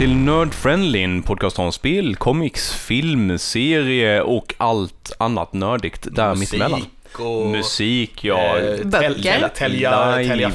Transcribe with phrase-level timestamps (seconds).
[0.00, 6.34] till Nerd Friendly, en podcast om spel, comics, film, serie och allt annat nördigt där
[6.34, 6.82] mittemellan.
[7.18, 7.46] och...
[7.46, 8.58] Musik, ja.
[8.58, 9.00] eh, Böcker.
[9.00, 10.50] täl- täl- Tälja, tälja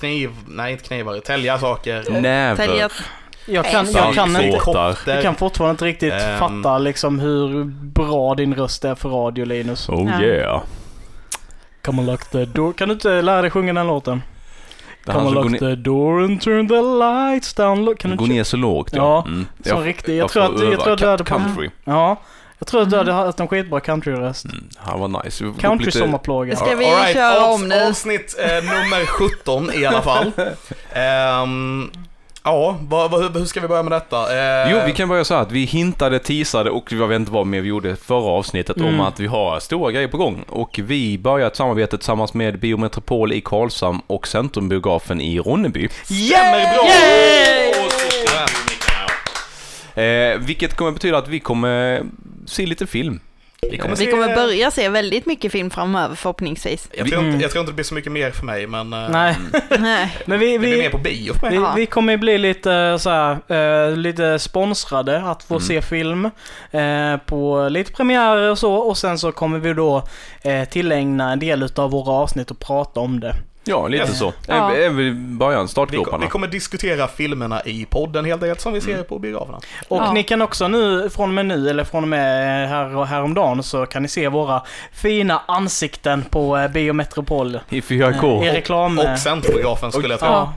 [0.00, 2.20] kniv, nej inte knivar, tälja saker.
[2.20, 2.56] Näver.
[2.66, 2.88] Tälja...
[3.46, 6.38] Jag kan, jag kan, inte, jag kan fortfarande inte riktigt Ehm.
[6.38, 9.88] fatta liksom hur bra din röst är för radio Linus.
[9.88, 10.22] Oh Ja.
[10.22, 10.62] yeah.
[11.84, 12.72] Come on lock the door.
[12.72, 14.22] Kan du inte lära dig sjunga den låten?
[15.12, 17.84] Come gå, lock the door and turn the lights down.
[17.84, 17.98] Look.
[17.98, 19.30] Kan du gå ner så lågt Ja, ja.
[19.32, 19.46] Mm.
[19.64, 20.08] så riktigt.
[20.14, 21.70] Jag jag tror att- jag tror att du hade på- country.
[21.84, 22.20] Ja.
[22.58, 24.44] Jag tror att du hade haft en skitbra countryröst.
[24.44, 24.64] Mm.
[24.92, 25.44] Det var nice.
[25.44, 26.56] Vi får upp Country lite- sommarplåga.
[26.56, 27.82] Ska vi All right, köra avs- om nu?
[27.88, 30.32] Avsnitt eh, nummer 17 i alla fall.
[30.92, 31.90] Ehm,
[32.46, 34.16] ja, vad, vad, hur, ska vi börja med detta?
[34.66, 37.32] Eh, Jo, vi kan börja så här att vi hintade, teasade och jag vet inte
[37.32, 38.94] vad mer vi gjorde förra avsnittet Mm.
[38.94, 40.44] om att vi har stora grejer på gång.
[40.48, 45.88] Och vi börjar ett samarbete tillsammans med Biometropol i Karlshamn och Centrumbiografen i Ronneby.
[46.04, 46.86] Stämmer bra!
[46.88, 47.72] Yay!
[50.04, 52.02] Eh, vilket kommer betyda att vi kommer
[52.46, 53.20] se lite film.
[53.70, 56.88] Vi kommer, Vi se, kommer börja se väldigt mycket film framöver förhoppningsvis.
[56.98, 57.30] Jag tror, Mm.
[57.32, 59.36] inte, jag tror inte det blir så mycket mer för mig, men eh, Nej,
[59.78, 60.16] Nej.
[60.26, 61.50] men vi, det blir mer vi, på bio för mig.
[61.50, 61.72] vi, Ja.
[61.76, 63.38] vi kommer ju bli lite så här,
[63.88, 65.66] eh, lite sponsrade att få Mm.
[65.66, 66.24] se film
[66.70, 70.02] eh, på lite premiärer och så och sen så kommer vi då
[70.42, 73.34] eh, tillägna en del utav våra avsnitt och prata om det.
[73.68, 74.32] Ja, lite så.
[74.46, 74.66] Ja.
[74.90, 76.18] Vi början, Vi, startgroparna?
[76.18, 79.60] vi kommer diskutera filmerna i podden helt enkelt, som vi ser på biograferna.
[79.88, 80.12] Och Ja.
[80.12, 83.86] ni kan också nu, från och med nu, eller från och med här, häromdagen, så
[83.86, 87.60] kan ni se våra fina ansikten på eh, Biometropol.
[87.68, 88.44] I 4K.
[88.44, 88.98] I reklam...
[88.98, 90.28] eh, Och Centrumbiografen skulle jag tro.
[90.28, 90.52] Ja.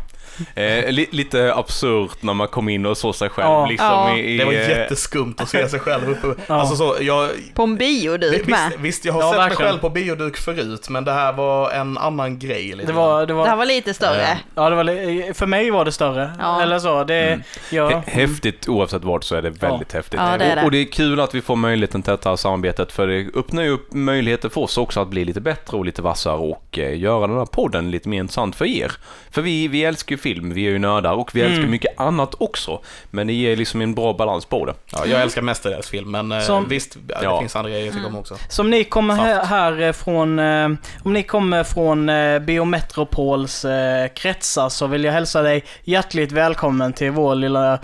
[0.55, 3.65] Eh, li, lite absurt när man kom in och såg sig själv Ja.
[3.65, 4.17] liksom Ja.
[4.17, 4.33] i...
[4.33, 6.41] i Det var eh, jätteskumt att se sig själv uppe.
[6.47, 6.55] Ja.
[6.55, 7.29] Alltså så, jag...
[7.53, 8.67] På en bioduk med.
[8.69, 9.61] Visst, visst, jag har Ja, sett verkligen.
[9.61, 12.63] mig själv på bioduk förut, men det här var en annan grej.
[12.75, 14.21] Lite Det var, det Det var, här var lite större.
[14.55, 14.63] Ja.
[14.63, 16.31] ja, det var, li- för mig var det större.
[16.39, 16.61] Ja.
[16.61, 17.41] Eller så, det, Mm.
[17.71, 17.89] ja.
[17.89, 20.19] Hä- Häftigt oavsett vart så är det väldigt häftigt.
[20.23, 20.61] Ja, det är det.
[20.61, 23.63] Och, och det är kul att vi får möjligheten till detta samarbetet för det öppnar
[23.63, 26.99] ju upp möjligheter för oss också att bli lite bättre och lite vassare och eh,
[26.99, 28.91] göra den här podden lite mer intressant för er.
[29.31, 31.71] För vi, vi älskar ju film, vi är ju nördar och vi älskar Mm.
[31.71, 32.79] mycket annat också.
[33.11, 34.73] Men det ger liksom en bra balans på det.
[34.91, 37.39] Ja, jag älskar mestadels film, men eh, Som- visst, det Ja.
[37.39, 38.37] finns andra grejer jag tycker om också.
[38.49, 40.69] Som ni kommer här, här eh, från, eh,
[41.03, 42.09] om ni kommer från
[42.45, 43.65] Biometropols
[44.15, 47.79] kretsar så vill jag hälsa dig hjärtligt välkommen till vår lilla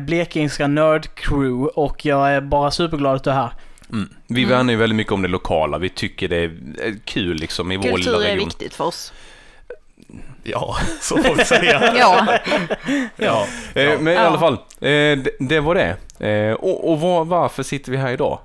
[0.00, 3.50] blekingska nördcrew och jag är bara superglad att du är här.
[3.92, 4.08] Mm.
[4.26, 4.56] Vi Mm.
[4.56, 5.78] värnar ju väldigt mycket om det lokala.
[5.78, 8.44] Vi tycker det är kul liksom i vår lilla Kultur är region.
[8.48, 9.12] viktigt för oss.
[10.44, 11.92] Ja, så får vi säga.
[11.98, 12.38] Ja,
[13.16, 13.46] ja.
[13.74, 14.20] Eh, men i Ja.
[14.20, 14.58] alla fall, eh,
[15.18, 15.96] det, det var det.
[16.28, 18.38] Eh, och och var, varför sitter vi här idag?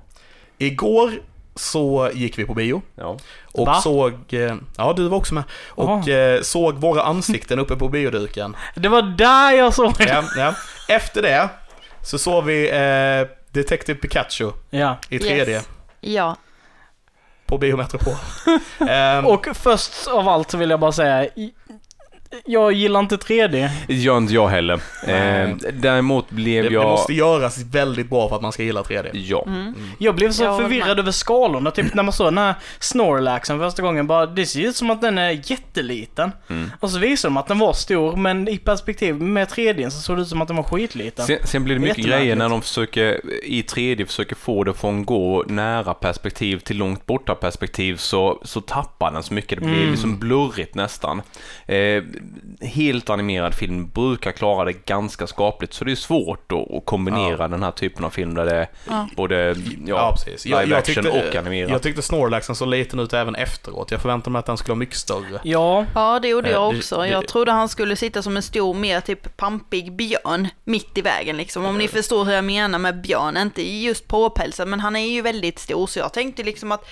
[0.58, 1.12] Igår
[1.54, 3.16] så gick vi på bio Ja.
[3.52, 3.74] och Va?
[3.74, 8.56] såg, eh, ja du var också med, och eh, såg våra ansikten uppe på bioduken.
[8.74, 10.04] Det var där jag såg det.
[10.08, 10.54] Ja, ja.
[10.88, 11.48] Efter det
[12.02, 14.96] så såg vi eh, Detective Pikachu Ja.
[15.08, 15.68] i 3D Yes.
[16.00, 16.36] ja.
[17.46, 18.14] på Biometropol.
[18.88, 21.54] Ehm, Och först av allt så vill jag bara säga, i-
[22.44, 23.68] jag gillar inte 3D.
[23.88, 24.80] Gör inte jag heller.
[25.06, 26.84] Eh, däremot blev det, det jag...
[26.84, 29.10] måste göras väldigt bra för att man ska gilla 3D.
[29.12, 29.44] Ja.
[29.46, 29.74] Mm.
[29.98, 30.98] Jag blev så Jag förvirrad med.
[30.98, 34.76] över skalorna, typ när man såg den här Snorlaxen första gången, bara det ser ut
[34.76, 36.32] som att den är jätteliten.
[36.50, 36.70] Mm.
[36.80, 40.16] Och så visade de att den var stor, men i perspektiv med 3D så såg
[40.16, 41.26] det ut som att den var skitliten.
[41.26, 45.04] Sen, sen blir det mycket grejer när de försöker i 3D försöker få det från
[45.04, 49.58] gå nära perspektiv till långt borta perspektiv så, så tappar den så mycket.
[49.60, 49.90] Det blir Mm.
[49.90, 51.22] liksom blurrigt nästan.
[51.66, 52.02] Eh,
[52.60, 57.48] helt animerad film brukar klara det ganska skapligt så det är svårt att, att kombinera
[57.48, 59.08] den här typen av film där det är Ja.
[59.16, 59.54] både ja,
[59.86, 60.46] Ja, precis.
[60.46, 61.70] Jag, live jag, action tyckte, och animerat.
[61.70, 63.90] jag tyckte Snorlaxen såg liten ut även efteråt.
[63.90, 65.40] Jag förväntade mig att den skulle vara mycket större.
[65.42, 67.06] Ja, Ja, det gjorde Eh, jag det- också.
[67.06, 71.36] Jag trodde han skulle sitta som en stor, mer typ pampig björn mitt i vägen
[71.36, 71.64] liksom.
[71.64, 73.36] Om ni förstår hur jag menar med björn.
[73.36, 75.86] Inte just påpälsad, men han är ju väldigt stor.
[75.86, 76.86] Så jag tänkte liksom att,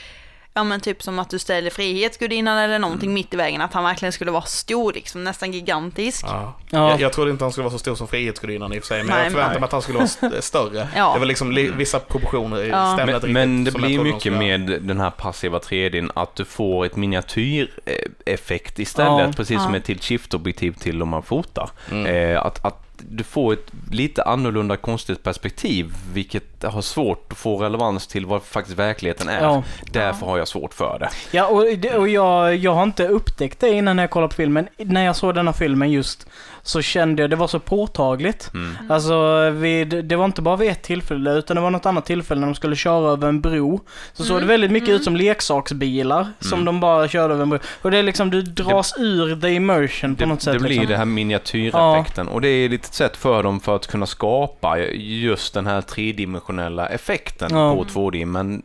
[0.58, 3.60] ja men typ som att du ställer Frihetsgudinnan eller någonting mitt i vägen.
[3.60, 6.24] Att han verkligen skulle vara stor liksom, nästan gigantisk.
[6.28, 6.54] Ja.
[6.70, 6.90] Ja.
[6.90, 8.98] Jag, jag trodde inte han skulle vara så stor som Frihetsgudinnan i och för sig,
[8.98, 9.60] men Nej, jag förväntade nej.
[9.60, 10.88] mig att han skulle vara st- större.
[10.96, 11.12] Ja.
[11.12, 12.96] Det var liksom li- vissa proportioner i Ja.
[12.96, 16.96] Men, riktigt men det blir mycket med den här passiva 3Dn att du får ett
[16.96, 19.32] miniatyreffekt istället, Ja.
[19.36, 21.70] precis som ett till shift-objektiv till om man fotar.
[21.90, 22.06] Mm.
[22.32, 27.58] Eh, att, att du får ett lite annorlunda konstigt perspektiv, vilket har svårt att få
[27.58, 29.42] relevans till vad faktiskt verkligheten är.
[29.42, 29.62] Ja.
[29.92, 31.10] Därför har jag svårt för det.
[31.30, 34.68] ja och, och jag, jag har inte upptäckt det innan jag kollade på filmen.
[34.76, 36.26] När jag såg denna filmen just
[36.68, 38.50] så kände jag det var så påtagligt.
[38.54, 38.76] Mm.
[38.88, 42.40] Alltså, vid, det var inte bara vid ett tillfälle, utan det var något annat tillfälle
[42.40, 43.80] när de skulle köra över en bro.
[44.12, 46.64] Så såg det väldigt mycket ut som leksaksbilar, som Mm.
[46.64, 47.58] de bara körde över en bro.
[47.82, 50.52] Och det är liksom, du dras ur the immersion på Det, något sätt.
[50.52, 50.86] det blir liksom.
[50.86, 54.78] det här miniatyreffekten och det är lite litet sätt för dem för att kunna skapa
[54.94, 57.74] just den här tredimensionella effekten Ja.
[57.74, 58.62] på 2D, men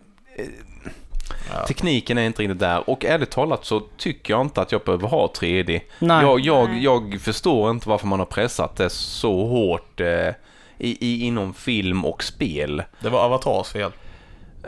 [1.54, 1.66] Ja.
[1.68, 2.90] tekniken är inte riktigt där.
[2.90, 5.82] Och ärligt talat så tycker jag inte att jag behöver ha 3D.
[6.00, 6.22] Nej.
[6.26, 10.08] Jag, jag, jag förstår inte varför man har pressat det så hårt eh,
[10.78, 12.84] i, i, inom film och spel.
[13.00, 13.92] Det var Avatars fel.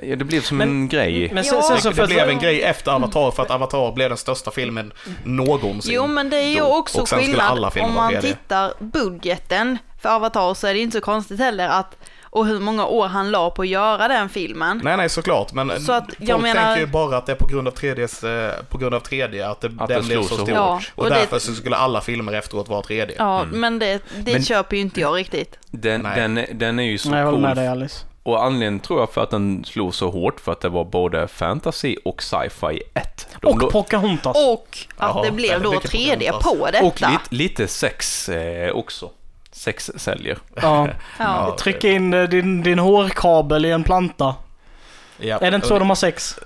[0.01, 1.31] Ja, det blev som Men- en grej.
[1.33, 4.09] Men sen, sen så Det för blev en grej efter Avatar för att Avatar blev
[4.09, 5.93] den största filmen någonsin.
[5.95, 6.77] Jo men det är ju då.
[6.77, 8.21] också sen skulle skillnad om man 3D.
[8.21, 11.97] tittar budgeten för Avatar så är det inte så konstigt heller att
[12.35, 14.81] och hur många år han la på att göra den filmen.
[14.83, 15.53] Nej, nej, såklart.
[15.53, 17.71] Men Så att folk jag menar- tänker ju bara att det är på grund av
[17.73, 20.49] 3Ds, eh, på grund av 3D, att, det, Att den blev så så stor.
[20.49, 23.13] Ja, och, och det- därför så skulle alla filmer efteråt vara 3D.
[23.17, 25.59] Ja, men det, det Men- köper ju inte jag riktigt.
[25.71, 26.21] Den, Nej.
[26.21, 27.55] den, den är ju så Nej, jag håller med cool.
[27.57, 28.05] dig Alice.
[28.23, 31.27] Och anledningen tror jag för att den slog så hårt för att det var både
[31.27, 33.27] fantasy och sci-fi 1.
[33.41, 34.37] De Och lå- Pocahontas.
[34.47, 36.59] Och att Jaha, det blev då väldigt mycket 3D Pocahontas.
[36.59, 36.85] på detta.
[36.85, 39.09] och lite, lite sex eh, också.
[39.55, 40.37] Sex säljer.
[40.55, 40.87] Ja.
[41.19, 41.55] Ja.
[41.59, 44.35] Trycka in eh, din, din hårkabel i en planta.
[45.17, 45.37] Ja.
[45.41, 46.39] Är det inte så de har sex?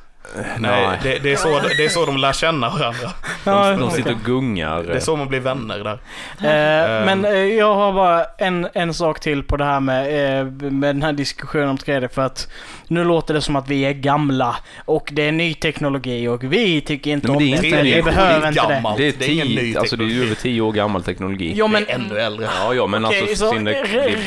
[0.57, 3.11] Nej, det, det, är så, det är så de lär känna varandra.
[3.43, 4.83] Ja, De sitter och gungar.
[4.83, 5.99] Det är så man blir vänner där.
[6.39, 10.45] Eh, men eh, jag har bara en, en sak till på det här med, eh,
[10.51, 12.07] med den här diskussionen om 3D.
[12.07, 12.51] För att
[12.89, 14.55] nu låter det som att vi är gamla
[14.85, 17.95] och det är ny teknologi och vi tycker inte Nej, om det är inte det.
[17.95, 18.93] Vi behöver inte det.
[18.97, 21.53] Det är, det är ingen ny alltså det är ju över tio år gammal teknologi.
[21.55, 22.49] Ja, men det är ännu äldre.
[22.59, 23.49] Ja, ja, men Okej, alltså...
[23.49, 23.55] så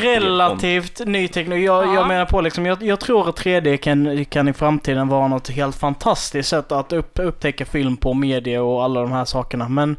[0.03, 1.65] relativt ny teknologi.
[1.65, 1.95] Jag, Ja.
[1.95, 5.49] jag menar på liksom, jag, jag tror att 3D kan, kan i framtiden vara något
[5.49, 9.69] helt fantastiskt sätt att upp, upptäcka film på, media och alla de här sakerna.
[9.69, 9.97] Men,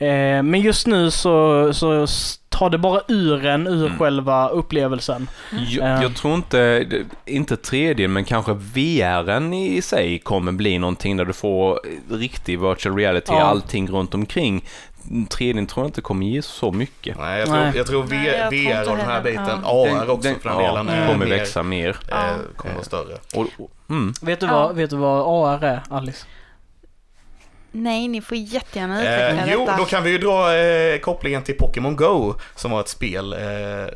[0.00, 2.06] eh, men just nu så, så
[2.48, 3.98] tar det bara ur en ur Mm.
[3.98, 5.28] själva upplevelsen.
[5.68, 6.02] Jag, Eh.
[6.02, 6.86] jag tror inte,
[7.26, 11.80] inte 3D, men kanske VR i sig kommer bli någonting där du får
[12.10, 13.40] riktig virtual reality, Ja.
[13.42, 14.64] allting runt omkring.
[15.30, 17.18] 3D tror jag inte kommer ge så mycket.
[17.18, 17.72] Nej, jag tror, Nej.
[17.76, 19.30] jag tror Nej, jag tror VR och den här heller.
[19.30, 19.86] biten, Ja.
[20.02, 21.88] AR också för den ja, delen, det är kommer mer, växa mer.
[21.88, 22.34] eh, Ja.
[22.56, 23.14] kommer vara större.
[23.36, 24.12] Och, och, mm.
[24.22, 24.52] Vet du, Ja.
[24.52, 26.26] vad, vet du vad AR är, Alice?
[27.72, 29.76] Nej, ni får jättegärna utveckla Eh, jo, detta.
[29.76, 33.38] då kan vi ju dra eh, kopplingen till Pokémon Go, som var ett spel eh,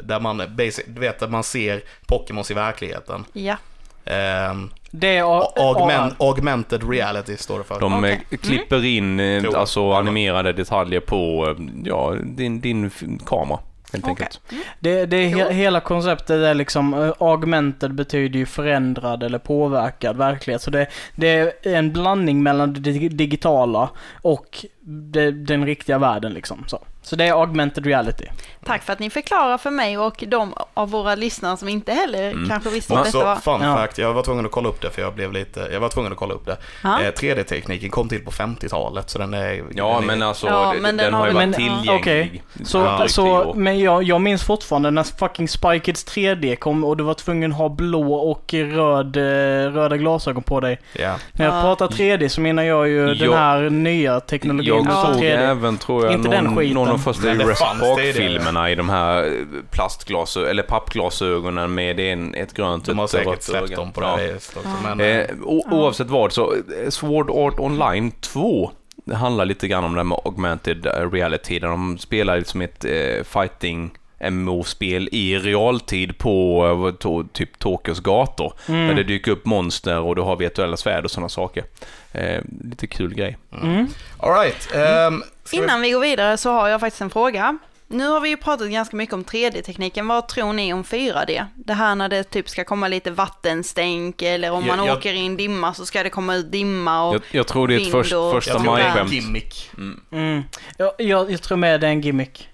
[0.04, 3.24] där man, basic, du vet, att man ser Pokémons i verkligheten.
[3.32, 3.56] Ja.
[4.04, 4.54] Eh,
[4.90, 5.22] Det är
[5.70, 7.80] augment, augmented reality står det för.
[7.80, 8.38] De eh, Mm.
[8.42, 12.90] klipper in eh, alltså animerade detaljer på eh, ja, din, din
[13.26, 13.58] kamera,
[13.94, 14.12] helt Okej.
[14.24, 14.40] enkelt.
[14.80, 20.16] Det, det är he, hela konceptet är liksom, uh, augmented betyder ju förändrad eller påverkad
[20.16, 20.62] verklighet.
[20.62, 20.86] Så det,
[21.16, 21.28] det
[21.66, 23.90] är en blandning mellan det dig- digitala
[24.22, 26.64] och det, den riktiga världen liksom.
[26.66, 28.24] Så, så det är augmented reality.
[28.64, 32.30] Tack för att ni förklarar för mig och de av våra lyssnare som inte heller
[32.30, 32.48] Mm.
[32.48, 33.36] kanske visste vad detta så, var.
[33.36, 33.76] fun Ja.
[33.76, 36.12] fact, jag var tvungen att kolla upp det för jag blev lite, jag var tvungen
[36.12, 36.56] att kolla upp det.
[36.82, 37.00] Ja.
[37.02, 39.62] Eh, 3D-tekniken kom till på 50-talet så den är...
[39.74, 41.90] Ja, den är, men alltså Ja, det- men den, den har ju varit Men, tillgänglig.
[42.00, 42.42] okej.
[42.64, 46.96] Så, tio så men jag, jag minns fortfarande när fucking Spy Kids 3D kom och
[46.96, 50.80] du var tvungen att ha blå och röd, eh, röda glasögon på dig.
[50.92, 51.14] Ja.
[51.32, 51.60] När jag Ja.
[51.62, 55.26] pratar 3D så menar jag ju den Jag- här nya teknologin Jag såg 3D.
[55.44, 56.74] även, tror jag, Inte den någon, skiten.
[56.74, 58.18] någon de första Men det Jurassic fanns det i det.
[58.18, 63.76] Park-filmerna i de här plastglasögonen, eller pappglasögonen med en, ett grönt De har säkert släppt
[63.76, 64.16] dem på det Ja.
[64.16, 64.68] här viset också.
[64.82, 68.70] Men, Eh, eh, o- oavsett vad, så eh, Sword Art Online 2
[69.06, 72.60] det handlar lite grann om det här med augmented eh, reality, där de spelar liksom
[72.60, 73.90] ett eh, fighting
[74.20, 78.52] MMO-spel i realtid på eh, to, typ Tokyos gator.
[78.68, 78.88] Mm.
[78.88, 81.64] Där det dyker upp monster och du har virtuella svärd och sådana saker.
[82.12, 83.36] Eh, lite kul grej.
[83.62, 83.86] Mm.
[84.18, 84.68] Alright.
[84.74, 87.58] ehm, ska vi- Innan vi går vidare så har jag faktiskt en fråga.
[87.86, 90.08] Nu har vi ju pratat ganska mycket om 3D-tekniken.
[90.08, 91.44] Vad tror ni om 4D?
[91.54, 95.12] Det här när det typ ska komma lite vattenstänk eller om Jag- man jag- åker
[95.12, 97.14] i en dimma så ska det komma ut dimma och...
[97.14, 99.12] Jag, jag tror det är ett vind först, första Jag tror det är en maj-skämt.
[99.12, 99.70] gimmick.
[99.76, 100.00] Mm.
[100.12, 100.42] Mm.
[100.78, 102.48] Jag, jag, jag tror med det är en gimmick.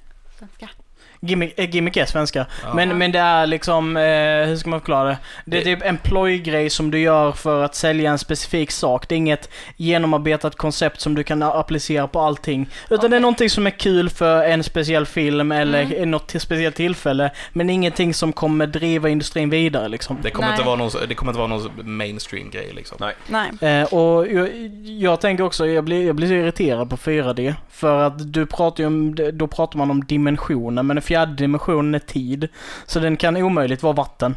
[1.23, 2.47] Gimmick, äh, gimmick är svenska.
[2.63, 2.75] Ja.
[2.75, 4.03] Men, men det är liksom, eh,
[4.47, 5.19] hur ska man förklara det?
[5.45, 9.09] Det är typ en plojgrej som du gör för att sälja en specifik sak.
[9.09, 12.69] Det är inget genomarbetat koncept som du kan applicera på allting.
[12.91, 16.11] Utan det är någonting som är kul för en speciell film eller Mm.
[16.11, 17.31] något till speciellt tillfälle.
[17.53, 20.19] Men ingenting som kommer driva industrin vidare liksom.
[20.23, 20.55] Det kommer, Nej.
[20.57, 22.97] inte vara någon, det kommer inte vara någon mainstream-grej liksom.
[23.01, 23.15] Nej.
[23.61, 23.81] Nej.
[23.81, 24.49] Eh, och jag,
[24.85, 27.55] jag tänker också, jag blir, jag blir så irriterad på 4D.
[27.71, 31.99] För att du pratar ju om, då pratar man om dimensioner, men fjärde dimensionen är
[31.99, 32.49] tid.
[32.87, 34.37] Så den kan omöjligt vara vatten.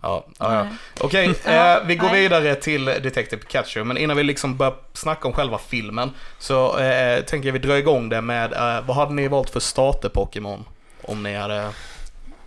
[0.00, 0.66] Ja, ja, ja.
[1.00, 3.84] Okej, Ja, eh, vi går vidare till Detective Pikachu.
[3.84, 7.78] Men innan vi liksom börjar snacka om själva filmen så eh, tänker jag vi dra
[7.78, 10.64] igång det med, eh, vad hade ni valt för starter-Pokémon?
[11.02, 11.68] Om ni hade...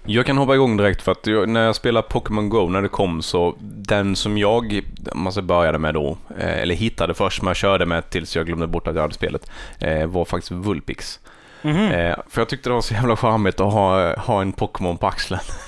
[0.06, 2.88] Jag kan hoppa igång direkt för att jag, när jag spelade Pokémon Go när det
[2.88, 4.82] kom så den som jag
[5.14, 8.68] måste började med då, eh, eller hittade först men jag körde med tills jag glömde
[8.68, 11.20] bort att jag hade spelet, eh, var faktiskt Vulpix.
[11.66, 11.92] Mhm.
[11.92, 15.08] Eh, för jag tyckte det var så jävla charmigt att ha, ha en Pokémon på
[15.08, 15.40] axeln.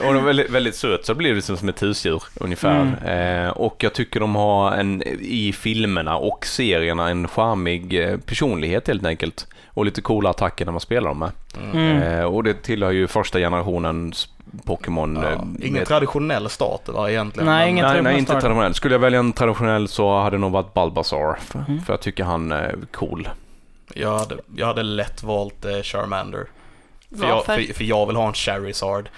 [0.00, 2.96] och den var väldigt, väldigt söt, så det blir det liksom som ett husdjur ungefär.
[3.44, 8.86] Eh, och jag tycker de har en, i filmerna och serierna en charmig eh, personlighet
[8.88, 9.46] helt enkelt.
[9.68, 11.30] Och lite coola attacker när man spelar dem med.
[11.72, 12.02] Mm.
[12.02, 14.28] Eh, och det tillhör ju första generationens
[14.64, 15.16] Pokémon.
[15.22, 17.46] Ja, eh, ingen med- traditionell start va, egentligen.
[17.46, 18.74] Nej, men- ingen- Nej, nej, inte traditionell.
[18.74, 21.36] Skulle jag välja en traditionell så hade det nog varit Bulbasaur.
[21.40, 21.80] För, Mm.
[21.80, 23.28] för jag tycker han är cool.
[23.94, 26.46] Jag hade, jag hade lätt valt eh, Charmander.
[27.18, 27.56] För jag, Varför?
[27.62, 29.08] för, för jag vill ha en Charizard.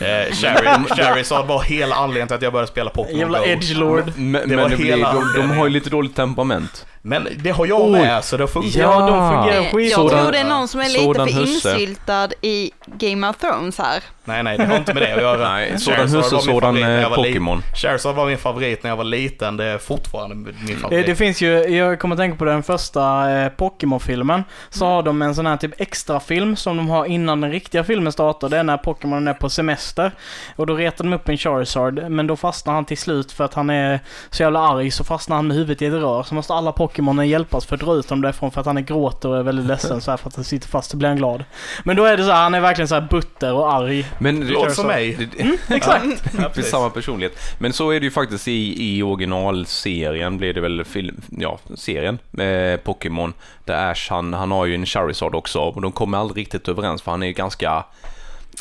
[0.00, 3.44] Eh, Chari, Charizard var hela anledningen till att jag började spela Pokémon Jävla Go.
[3.44, 4.12] edgelord.
[4.16, 6.86] Men, Det men det blir, hela de, de har ju lite dåligt temperament.
[7.08, 7.90] Men det har jag Oj.
[7.90, 8.80] med, så det funkar.
[8.80, 9.90] Ja, de fungerar Eh, skit.
[9.90, 11.72] Jag Sådan- tror det är någon som är lite sådan för husse.
[11.72, 14.02] insyltad i Game of Thrones här.
[14.24, 15.48] Nej, nej, det har inte med det att göra.
[15.52, 17.42] Nej, sådan Charizard husse, var min sådan favorit när eh, var liten.
[17.42, 17.62] Pokémon.
[17.74, 21.06] Charizard var min favorit när jag var liten, det är fortfarande min Det, favorit.
[21.06, 24.44] det finns ju, jag kommer att tänka på den första eh, Pokémon-filmen.
[24.70, 27.84] Så har de en sån här typ extra film som de har innan den riktiga
[27.84, 28.48] filmen startar.
[28.48, 30.12] Det är när Pokémon är på semester.
[30.56, 32.10] Och då retar de upp en Charizard.
[32.10, 34.90] Men då fastnar han till slut för att han är så jävla arg.
[34.90, 36.22] Så fastnar han med huvudet i ett rör.
[36.22, 38.50] Så måste alla Pokémonen hjälpas för att dra ut dem därifrån.
[38.50, 40.68] För att han är gråter och är väldigt ledsen så här för att han sitter
[40.68, 40.90] fast.
[40.90, 41.44] Så blir han glad.
[41.84, 44.06] Men då är det så här, han är verkligen så här butter och arg.
[44.18, 45.28] Men det, Låter som mig.
[45.36, 46.04] det, Exakt.
[46.06, 46.70] Ja, det är precis.
[46.70, 47.38] samma personlighet.
[47.58, 52.18] Men så är det ju faktiskt i, i originalserien, blir det väl film, ja, serien,
[52.38, 53.32] eh, Pokémon,
[53.64, 57.02] där Ash, han, han har ju en Charizard också, och de kommer aldrig riktigt överens
[57.02, 57.84] för han är ju ganska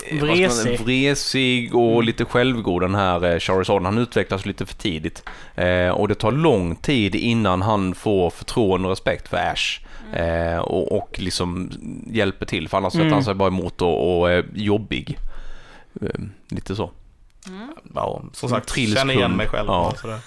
[0.04, 0.80] eh, Vresig.
[0.80, 2.06] vresig och Mm.
[2.06, 3.86] lite självgod den här eh, Charizarden.
[3.86, 5.24] Han utvecklas lite för tidigt.
[5.56, 9.80] Eh, och det tar lång tid innan han får förtroende och respekt för Ash.
[10.20, 11.72] Eh, och, och liksom
[12.08, 13.14] hjälper till, för annars sätter Mm.
[13.14, 15.18] han sig bara emot och, och är jobbig.
[16.50, 16.92] Lite så.
[17.96, 18.98] Ja, som sagt, trillskund.
[19.00, 19.68] känner igen mig själv.
[19.68, 19.94] Ja.
[20.02, 20.20] Sådär.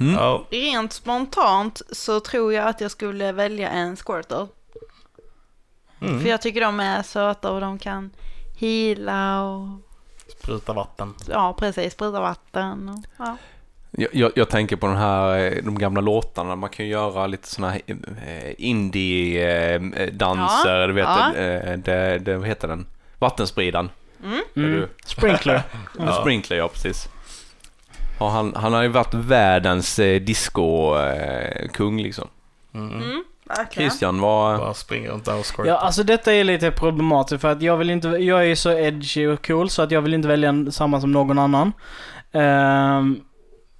[0.00, 0.14] Mm.
[0.14, 4.46] Ja, Rent spontant så tror jag att jag skulle välja en Squirtle.
[6.00, 6.20] Mm.
[6.20, 8.10] För jag tycker de är söta och de kan
[8.58, 9.68] heala och
[10.42, 11.14] Spruta vatten.
[11.28, 12.88] ja precis, sprida vatten.
[12.88, 13.36] Och, ja.
[13.90, 17.26] Jag, jag, jag tänker på den här, eh, de gamla låtarna, man kan ju göra
[17.26, 17.80] lite såna här
[18.26, 21.34] eh, indie-danser, Ja, du vet, ja.
[21.34, 22.86] eh, det, det, vad heter den?
[23.18, 23.90] Vattenspridaren.
[24.24, 24.70] Är Mm.
[24.72, 24.88] du?
[25.04, 25.62] Sprinkler.
[25.98, 26.12] Ja.
[26.12, 27.08] Sprinkler, ja precis.
[28.20, 32.28] Ja, han, han har ju varit världens eh, disco-kung liksom.
[32.74, 33.24] Mm.
[33.48, 33.90] Verkligen.
[33.90, 34.58] Christian, vad...
[34.58, 35.70] Bara springer runt där och squirtar.
[35.70, 39.26] Ja, alltså detta är lite problematiskt för att jag vill inte, jag är så edgy
[39.26, 41.72] och cool så att jag vill inte välja samma som någon annan.
[42.32, 43.20] Ehm,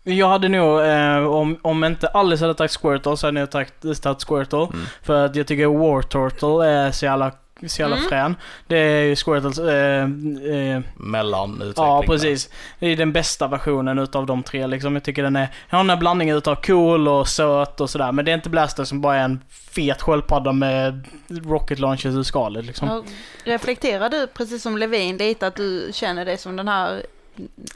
[0.04, 4.02] jag hade nog, eh, om, om inte Alice hade tagit Squirtle så hade jag tagit,
[4.02, 4.58] tagit Squirtle.
[4.58, 4.86] Mm.
[5.02, 7.32] För att jag tycker War Turtle är så jävla,
[7.66, 8.08] så jävla Mm.
[8.08, 8.36] frän.
[8.66, 11.86] Det är ju Squirtles, eh, eh, Mellanutveckling.
[11.86, 12.06] Ja, där.
[12.06, 12.50] precis.
[12.78, 14.94] Det är den bästa versionen utav de tre liksom.
[14.94, 18.12] Jag tycker den är, jag har den här blandningen utav cool och söt och sådär.
[18.12, 19.40] Men det är inte Blaster som bara är en
[19.72, 23.04] fet sköldpadda med rocket launchers ur skalet liksom.
[23.44, 27.02] Reflekterar du, precis som Levin, lite att du känner dig som den här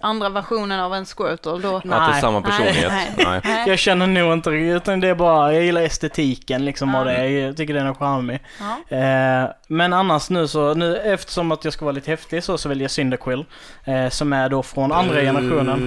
[0.01, 1.77] andra versionen av en Squirtle då?
[1.77, 2.21] Att det är Nej.
[2.21, 2.93] samma Nej, personlighet?
[2.93, 3.13] nej.
[3.27, 3.41] Nej.
[3.45, 3.69] Nej.
[3.69, 7.05] Jag känner nog inte det, utan det är bara, jag gillar estetiken liksom Ja.
[7.05, 7.29] det.
[7.29, 8.41] Jag tycker den är charmig.
[8.89, 8.97] Ja.
[8.97, 12.69] Eh, men annars nu så, nu eftersom att jag ska vara lite häftig så, så
[12.69, 13.45] väljer jag Cyndaquil.
[13.85, 15.83] Eh, som är då från andra generationen.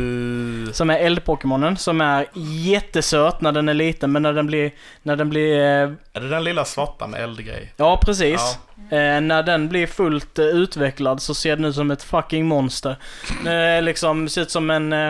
[0.67, 2.25] Uh, Som är eldpokémonen, som är
[2.65, 4.71] jättesöt när den är liten, men när den blir,
[5.03, 7.73] när den blir, eh, Är det den lilla svarta med eldgrej?
[7.77, 8.57] ja precis.
[8.89, 12.95] Eh, när den blir fullt eh, utvecklad så ser den ut som ett fucking monster.
[13.47, 15.07] Eh, liksom, ser ut som en, eh,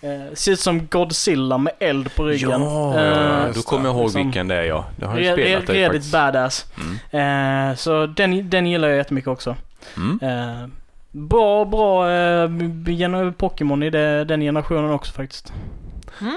[0.00, 2.50] eh, ser ut som Godzilla med eld på ryggen.
[2.62, 4.84] Ja, Eh, då kommer jag ihåg liksom- vilken det är ja.
[4.96, 6.66] Det har ju Re- spelat det Redigt badass.
[7.10, 7.70] Mm.
[7.70, 9.56] Eh, så den, den gillar jag jättemycket också.
[9.96, 10.18] Mm.
[10.22, 10.68] Eh,
[11.10, 12.48] bra, bra eh,
[13.38, 15.52] Pokémon i det, den generationen också faktiskt.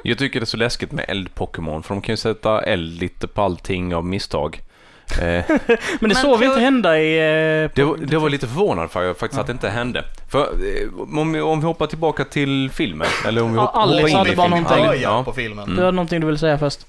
[0.03, 3.27] Jag tycker det är så läskigt med eld-Pokémon, för de kan ju sätta eld lite
[3.27, 4.62] på allting av misstag.
[5.11, 7.17] Eh, Men det Men såg vi inte hända i...
[7.17, 10.03] Eh, det, var, det var lite förvånad för faktiskt att det inte hände.
[10.29, 13.81] För eh, om vi, om vi hoppar tillbaka till filmen, eller om vi Ja, hoppar,
[13.81, 14.63] Alice hoppar in hade i bara filmen.
[14.63, 14.85] någonting.
[14.87, 15.23] Början Ja.
[15.23, 15.63] på filmen.
[15.63, 15.75] Mm.
[15.77, 16.79] Du hade någonting du ville säga först?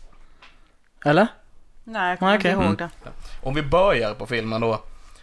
[1.04, 1.26] Eller?
[1.84, 2.76] Nej, jag kommer Nej, inte ihåg Mm.
[2.76, 2.88] det.
[3.42, 4.72] Om vi börjar på filmen då.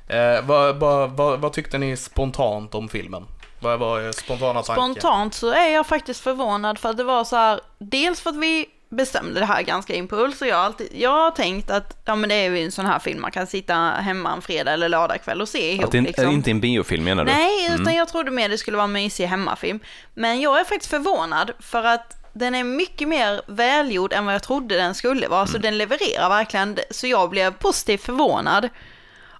[0.08, 3.26] Eh, vad, vad, vad, vad tyckte ni spontant om filmen?
[3.60, 4.82] Vad var spontana tanke?
[4.82, 8.36] Spontant så är jag faktiskt förvånad för att det var så här, dels för att
[8.36, 12.16] vi bestämde det här ganska impuls och jag har, alltid, jag har tänkt att ja,
[12.16, 14.90] men det är ju en sån här film man kan sitta hemma en fredag eller
[14.90, 15.86] lördagkväll och se ihop.
[15.86, 16.30] Att det in- liksom.
[16.32, 17.32] inte en biofilm menar du?
[17.32, 17.96] Nej, utan Mm.
[17.96, 19.80] jag trodde mer det skulle vara en mysig hemmafilm.
[20.14, 24.44] Men jag är faktiskt förvånad för att den är mycket mer välgjord än vad jag
[24.44, 25.42] trodde den skulle vara.
[25.42, 25.52] Mm.
[25.52, 28.70] Så den levererar verkligen, så jag blev positivt förvånad.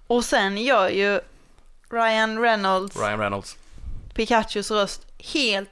[0.06, 1.20] Och sen gör ju
[1.90, 3.56] Ryan Reynolds Ryan Reynolds.
[4.14, 5.02] Pikachus röst
[5.34, 5.70] helt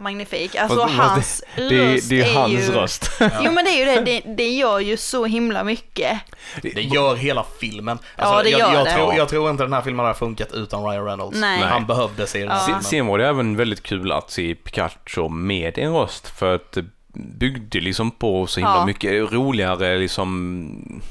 [0.00, 0.54] magnifik.
[0.56, 2.72] Alltså Fast- hans det, det, röst det är ju hans ju...
[2.72, 3.10] röst.
[3.44, 6.20] Jo men det är ju det, det, det gör ju så himla mycket.
[6.62, 7.98] Det gör hela filmen.
[8.16, 8.94] Ja, det jag, gör jag, det.
[8.94, 11.40] Tror, jag tror inte den här filmen hade funkat utan Ryan Reynolds.
[11.40, 11.62] Nej.
[11.62, 12.80] Han behövdes i den här Ja.
[12.82, 16.84] Sen var det även väldigt kul att se Pikachu med en röst för att det
[17.14, 18.86] byggde liksom på så himla Ja.
[18.86, 21.02] mycket roligare liksom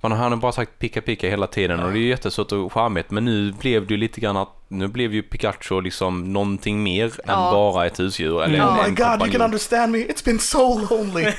[0.00, 3.24] man har bara sagt pika pika hela tiden och det är jättesött och charmigt men
[3.24, 7.10] nu blev det ju lite grann att nu blev ju Pikachu liksom någonting mer än
[7.26, 7.50] Ja.
[7.52, 8.64] bara ett husdjur eller Ja.
[8.64, 11.22] en, Oh my god, you can understand me, it's been so lonely.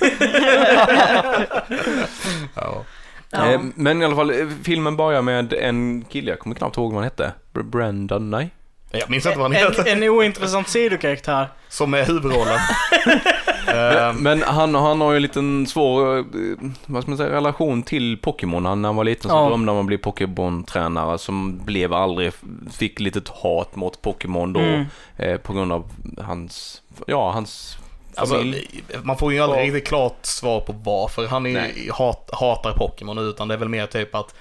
[2.55, 2.83] ja.
[3.31, 3.51] Ja.
[3.51, 6.91] Eh, Men i alla fall, eh, filmen börjar med en kille, jag kommer knappt ihåg
[6.93, 7.33] vad han hette.
[7.53, 8.49] Br- Brandon, nej?
[8.91, 11.47] Jag minns inte vad han En, heter, en ointressant sidokaraktär.
[11.69, 12.59] som är huvudrollen.
[13.67, 16.23] Ehm, Men han, han har ju en liten svår, eh,
[16.85, 18.65] vad ska man säga, relation till Pokémon.
[18.65, 19.47] Han, när han var liten så Ja.
[19.49, 22.31] drömde han om att bli Pokémon-tränare som blev aldrig,
[22.71, 24.85] fick litet hat mot Pokémon då Mm.
[25.17, 25.91] eh, på grund av
[26.21, 27.77] hans, ja, hans
[28.15, 28.43] Alltså,
[29.03, 33.47] man får ju aldrig riktigt klart svar på varför han är, hat, hatar Pokémon utan
[33.47, 34.35] det är väl mer typ att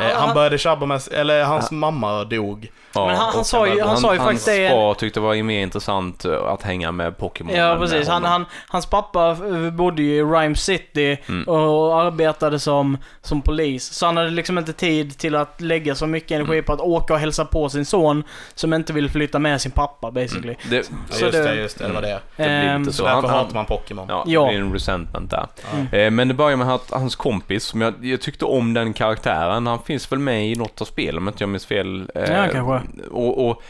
[0.00, 2.70] eh, han började tjabba med, eller hans mamma dog.
[2.94, 5.24] Ja, Men han- han sa ju- han sa ju faktiskt det- Hans far tyckte det
[5.26, 7.54] var mer intressant eh, att hänga med Pokémon.
[7.56, 8.08] Ja, precis.
[8.08, 11.48] Han, han, hans pappa eh, bodde ju i Rhyme City Mm.
[11.48, 13.84] och arbetade som, som polis.
[13.92, 16.64] Så han hade liksom inte tid till att lägga så mycket energi Mm.
[16.64, 20.10] på att åka och hälsa på sin son som inte vill flytta med sin pappa
[20.10, 20.54] basically.
[20.70, 22.08] Det, Ja, Så just det- det, just det, det var det.
[22.36, 23.04] det blir Ehm, lite Så så.
[23.04, 24.06] därför Han, hatar man Pokémon.
[24.08, 24.42] ja, Ja.
[24.42, 25.46] det blir en resentment där.
[25.92, 26.10] Ja.
[26.10, 29.78] Men det börjar med att hans kompis, som jag, jag tyckte om den karaktären, han
[29.80, 32.10] finns väl med i något av spelen om inte jag minns fel.
[32.14, 33.08] Eh, Ja, kanske.
[33.10, 33.62] Och, och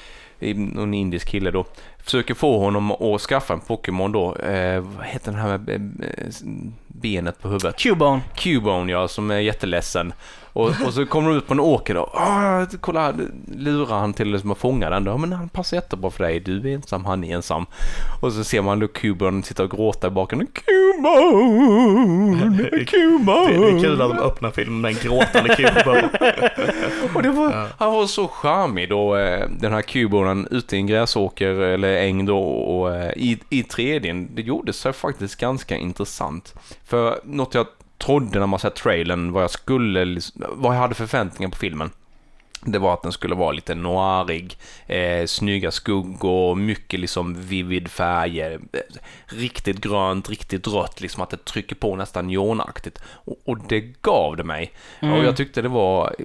[0.54, 1.64] någon indisk kille då,
[1.98, 4.36] försöker få honom att skaffa en Pokémon då.
[4.36, 6.50] Eh, vad heter den här med eh,
[6.86, 7.76] benet på huvudet?
[7.78, 8.20] Cubone.
[8.36, 10.12] Cubone ja, som är jätteledsen.
[10.52, 12.11] Och, och så kommer de ut på en åker då.
[12.14, 13.14] Ah, kolla, här,
[13.57, 15.19] lurar han till liksom att fånga den då.
[15.19, 16.40] Men han passar jättebra för dig.
[16.40, 17.66] Du är ensam, han är ensam.
[18.23, 20.49] Och så ser man då Cubone sitta och gråta i bakgrunden.
[20.54, 21.16] Cubone,
[21.90, 22.50] Cubone.
[22.61, 22.66] Det,
[23.71, 26.08] det är kul att de öppnar filmen med en gråtande Cubone.
[27.15, 27.67] Och det var, Ja.
[27.78, 32.26] han var så charmig då, eh, den här kubonen ute i en gräsåker eller äng
[32.26, 36.54] då och eh, i, i 3D, det gjorde sig faktiskt ganska intressant.
[36.84, 37.67] För något jag
[38.00, 41.91] trodde när man sett trailern, vad jag skulle, vad jag hade för förväntningar på filmen.
[42.64, 48.60] Det var att den skulle vara lite noirig, eh, snygga skuggor, mycket liksom vivid färger,
[48.73, 48.80] eh,
[49.26, 52.99] riktigt grönt, riktigt rött, liksom att det trycker på nästan neonaktigt.
[53.04, 54.73] Och, och det gav det mig.
[55.00, 55.14] Mm.
[55.14, 56.25] Och jag tyckte det var eh,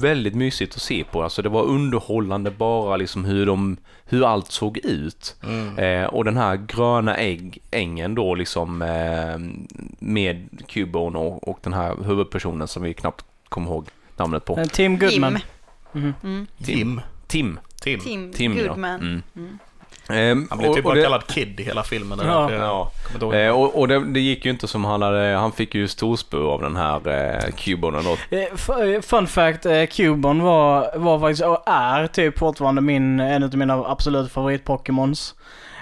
[0.00, 1.22] väldigt mysigt att se på.
[1.22, 5.36] Alltså det var underhållande bara liksom hur, de, hur allt såg ut.
[5.42, 5.78] Mm.
[5.78, 9.38] Eh, och den här gröna ägg, ängen då liksom eh,
[9.98, 14.64] med Cubone och, och den här huvudpersonen som vi knappt kommer ihåg namnet på.
[14.72, 15.32] Tim Goodman.
[15.32, 15.40] Jim.
[15.92, 16.14] Mhm.
[16.24, 16.46] Mm.
[16.64, 17.00] Tim.
[17.26, 17.58] Tim.
[17.82, 18.00] Tim.
[18.00, 18.66] Tim, Tim ja.
[18.68, 19.00] Goodman.
[19.00, 19.22] Mm.
[19.36, 19.58] Mm.
[20.08, 22.20] Ehm, Han blev typ och bara det- kallad Kid i hela filmen.
[22.24, 22.52] Ja.
[22.52, 23.34] Ja.
[23.34, 26.36] Eh, och och det, det gick ju inte som han hade, han fick ju storspö
[26.36, 28.36] av den här eh, Cubonen då.
[28.36, 28.42] Eh,
[28.94, 33.56] eh, Fun fact, eh, Cubone var, var faktiskt, och är typ fortfarande min, en av
[33.56, 35.34] mina absolut favorit-Pokémons.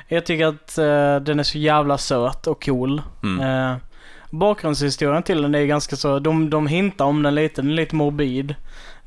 [0.09, 3.03] Jag tycker att eh, den är så jävla söt och cool.
[3.23, 3.71] Mm.
[3.71, 3.77] Eh,
[4.31, 7.94] bakgrundshistorien till den är ganska så, de, de hintar om den lite, den är lite
[7.97, 8.55] morbid.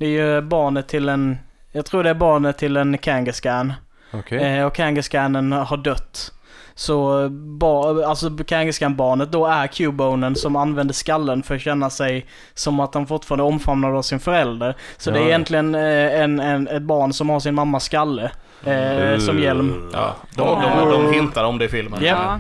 [0.02, 1.38] Det är ju barnet till en,
[1.72, 3.74] jag tror det är barnet till en Kangaskhan.
[4.14, 4.58] Okej.
[4.58, 6.32] Eh, och Kangaskanen har dött.
[6.76, 12.80] Så ba, alltså Kangaskan-barnet då är Cubonen som använder skallen för att känna sig som
[12.80, 14.76] att han fortfarande omfamnar av sin förälder.
[14.98, 15.28] Så det är Ja.
[15.28, 18.32] egentligen eh, en, en, ett barn som har sin mammas skalle
[18.66, 19.90] eh, som hjälm.
[19.94, 22.00] Ja, de, de, de hintar om det i filmen.
[22.04, 22.40] Ja.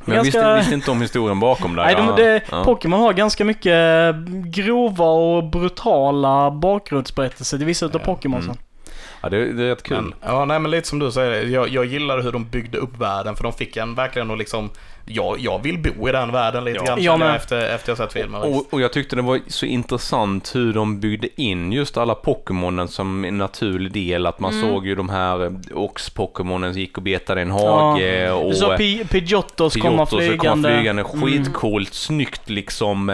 [0.00, 1.82] Eh, Men jag visste, ganska- visste inte om historien bakom det.
[1.82, 2.64] Nej, de, Ja, det, ja.
[2.64, 8.04] Pokémon har ganska mycket grova och brutala bakgrundsberättelser till vissa utav Ja.
[8.14, 8.50] Pokémonsen.
[8.50, 8.62] Mm.
[9.22, 9.96] Ja, det, det är rätt kul.
[10.02, 12.98] Men, ja, nej men lite som du säger, jag, jag gillade hur de byggde upp
[12.98, 14.70] världen för de fick en verkligen att liksom,
[15.06, 16.84] jag, jag vill bo i den världen lite Ja.
[16.84, 17.36] grann jag med.
[17.36, 18.42] efter, efter jag sett filmen.
[18.42, 22.88] Och, och jag tyckte det var så intressant hur de byggde in just alla Pokémonen
[22.88, 24.26] som en naturlig del.
[24.26, 24.68] Att man Mm.
[24.68, 28.30] såg ju de här eh, Ox-Pokémonen som gick och betade i en hage.
[28.32, 30.48] och Du sa Pi- Pidgeottos komma Pidgeottos som flygande.
[30.48, 31.02] kom flygande.
[31.02, 31.20] Mm.
[31.44, 33.10] Skitcoolt, snyggt liksom.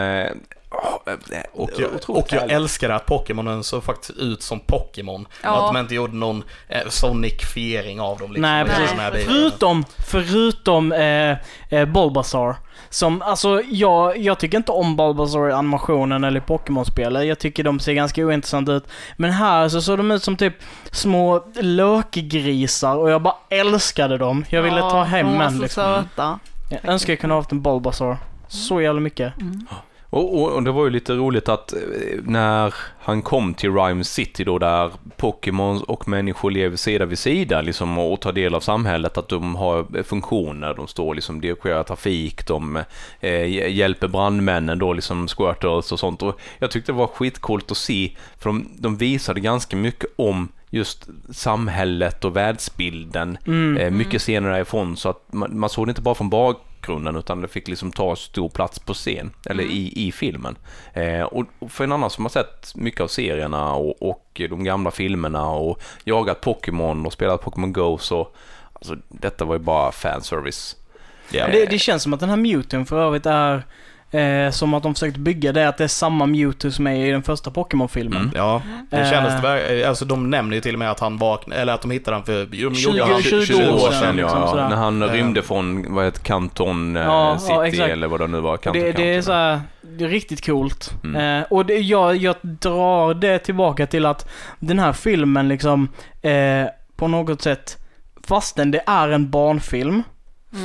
[1.53, 5.27] Och jag, och jag älskade att Pokémonen såg faktiskt ut som Pokémon.
[5.43, 5.51] Ja.
[5.51, 8.33] Att de inte gjorde någon eh, sonifiering av dem.
[8.33, 8.93] Liksom, Nej, precis.
[8.93, 9.11] bitar.
[9.11, 11.37] Förutom, förutom eh,
[11.71, 12.57] eh, Bulbasaur.
[12.91, 17.27] Som, alltså jag, jag tycker inte om Bulbasaur i animationen eller i Pokémon-spelet.
[17.27, 18.85] Jag tycker de ser ganska ointressanta ut.
[19.17, 20.55] Men här så såg de ut som typ
[20.91, 24.45] små lökgrisar och jag bara älskade dem.
[24.49, 25.83] Jag ville ta hem de var en så liksom.
[25.83, 26.39] söta.
[26.71, 28.17] Jag önskar jag kunde ha haft en Bulbasaur.
[28.49, 29.41] Så jävla mycket.
[29.41, 29.67] Mm.
[30.11, 31.79] Och, och, och det var ju lite roligt att eh,
[32.23, 37.61] när han kom till Rhyme City då där Pokémon och människor lever sida vid sida
[37.61, 42.47] liksom och tar del av samhället, att de har funktioner, de står liksom dirigerar trafik,
[42.47, 42.83] de
[43.21, 46.23] eh, hjälper brandmännen då liksom squirtles och sånt.
[46.23, 50.49] Och jag tyckte det var skitcoolt att se för de, de visade ganska mycket om
[50.71, 53.77] just samhället och världsbilden Mm.
[53.77, 56.31] eh, mycket scener därifrån så att man, man såg det inte bara från
[56.87, 60.57] bakgrunden utan det fick liksom ta stor plats på scen eller i, i filmen.
[60.92, 64.90] Eh, och, för en annan som har sett mycket av serierna och, och de gamla
[64.90, 68.29] filmerna och jagat Pokémon och spelat Pokémon Go så
[68.72, 70.77] alltså, detta var ju bara fanservice.
[71.31, 71.46] Ja.
[71.46, 73.62] Det, det känns som att den här Mewtwo för övrigt är
[74.11, 77.11] eh, som att de försökt bygga det, att det är samma Mewtwo som är i
[77.11, 78.21] den första Pokémon-filmen.
[78.23, 78.33] Mm.
[78.37, 79.11] Ja, det Eh.
[79.11, 81.83] kändes det ver- Alltså de nämner ju till och med att han vaknade, eller att
[81.83, 82.45] de hittade han för...
[82.47, 84.69] De 20 gjorde han, 20 20 år sedan, sedan, liksom ja, sådär.
[84.69, 85.09] när han Eh.
[85.12, 87.90] rymde från vad heter Canton eh, Ja, ja, City exakt.
[87.92, 88.55] eller vad det nu var.
[88.55, 89.23] Och Canton det, det är County.
[89.23, 90.95] så här, det är riktigt coolt.
[91.05, 91.40] Mm.
[91.42, 95.88] Eh, och det, jag, jag drar det tillbaka till att den här filmen liksom,
[96.23, 96.64] eh,
[96.97, 97.77] på något sätt,
[98.27, 100.03] fastän det är en barnfilm,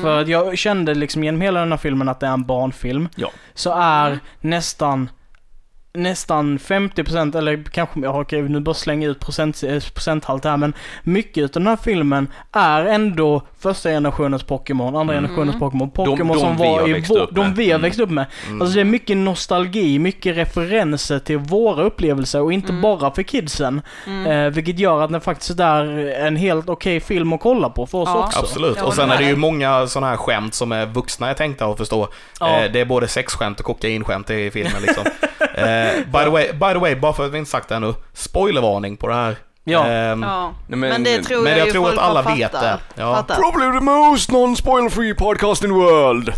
[0.02, 3.32] för jag kände liksom genom hela den här filmen att det är en barnfilm, Ja.
[3.54, 5.10] så är nästan
[5.94, 10.74] nästan 50% eller kanske, ja, okej nu bara slänga ut procent, eh, procenthalt här men
[11.04, 15.24] mycket utav den här filmen är ändå första generationens Pokémon, andra Mm.
[15.26, 17.56] generationens Pokémon, Pokémon som var i vår, upp de med.
[17.56, 17.82] vi har Mm.
[17.82, 18.26] växt upp med.
[18.62, 23.82] Alltså det är mycket nostalgi, mycket referenser till våra upplevelser och inte bara för kidsen.
[24.28, 25.86] Eh, vilket gör att den faktiskt är
[26.26, 28.26] en helt okej film att kolla på för oss Ja.
[28.26, 28.40] också.
[28.40, 28.78] Absolut.
[28.78, 31.66] Jag Och sen är det ju många sådana här skämt som är vuxna är tänkta
[31.66, 32.08] att förstå.
[32.40, 32.60] Ja.
[32.60, 35.04] Eh, det är både sexskämt och kokainskämt i filmen liksom.
[35.68, 37.94] eh, by, the way, by the way, bara för att vi inte sagt det ännu,
[38.14, 39.36] spoilervarning på det här.
[39.64, 39.86] Ja.
[39.88, 40.54] Ehm, Ja.
[40.68, 42.78] Men, men- det tror men jag, jag ju tror folk att alla vet det.
[42.96, 43.26] Ja.
[43.28, 46.34] Probably the most non-spoiler-free podcast in the world.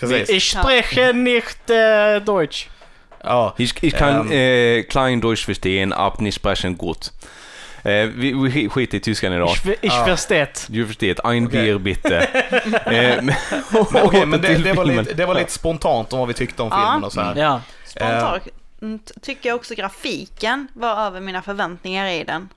[0.00, 0.30] Precis.
[0.30, 2.68] Ich spreche nicht äh, Deutsch.
[3.24, 3.54] Ja.
[3.58, 4.32] Ich, ich kan Ähm.
[4.32, 7.12] eh, klein Deutsch verstehen, ab nicht sprechen gut.
[7.84, 9.50] Eh, vi, vi skiter i tyskan idag.
[9.50, 10.04] Ich, ich Ja.
[10.04, 10.66] versteht.
[10.68, 11.60] Du försteht, ein Okej.
[11.62, 12.18] Bier bitte.
[12.86, 13.34] eh, men,
[14.04, 16.68] okej, men det, det, var lite, det var lite spontant om vad vi tyckte om
[16.72, 16.76] Ja.
[16.76, 17.36] filmen och så här.
[17.36, 17.60] Ja.
[17.86, 18.50] Spontant t-
[19.22, 22.48] tycker jag också grafiken var över mina förväntningar i den.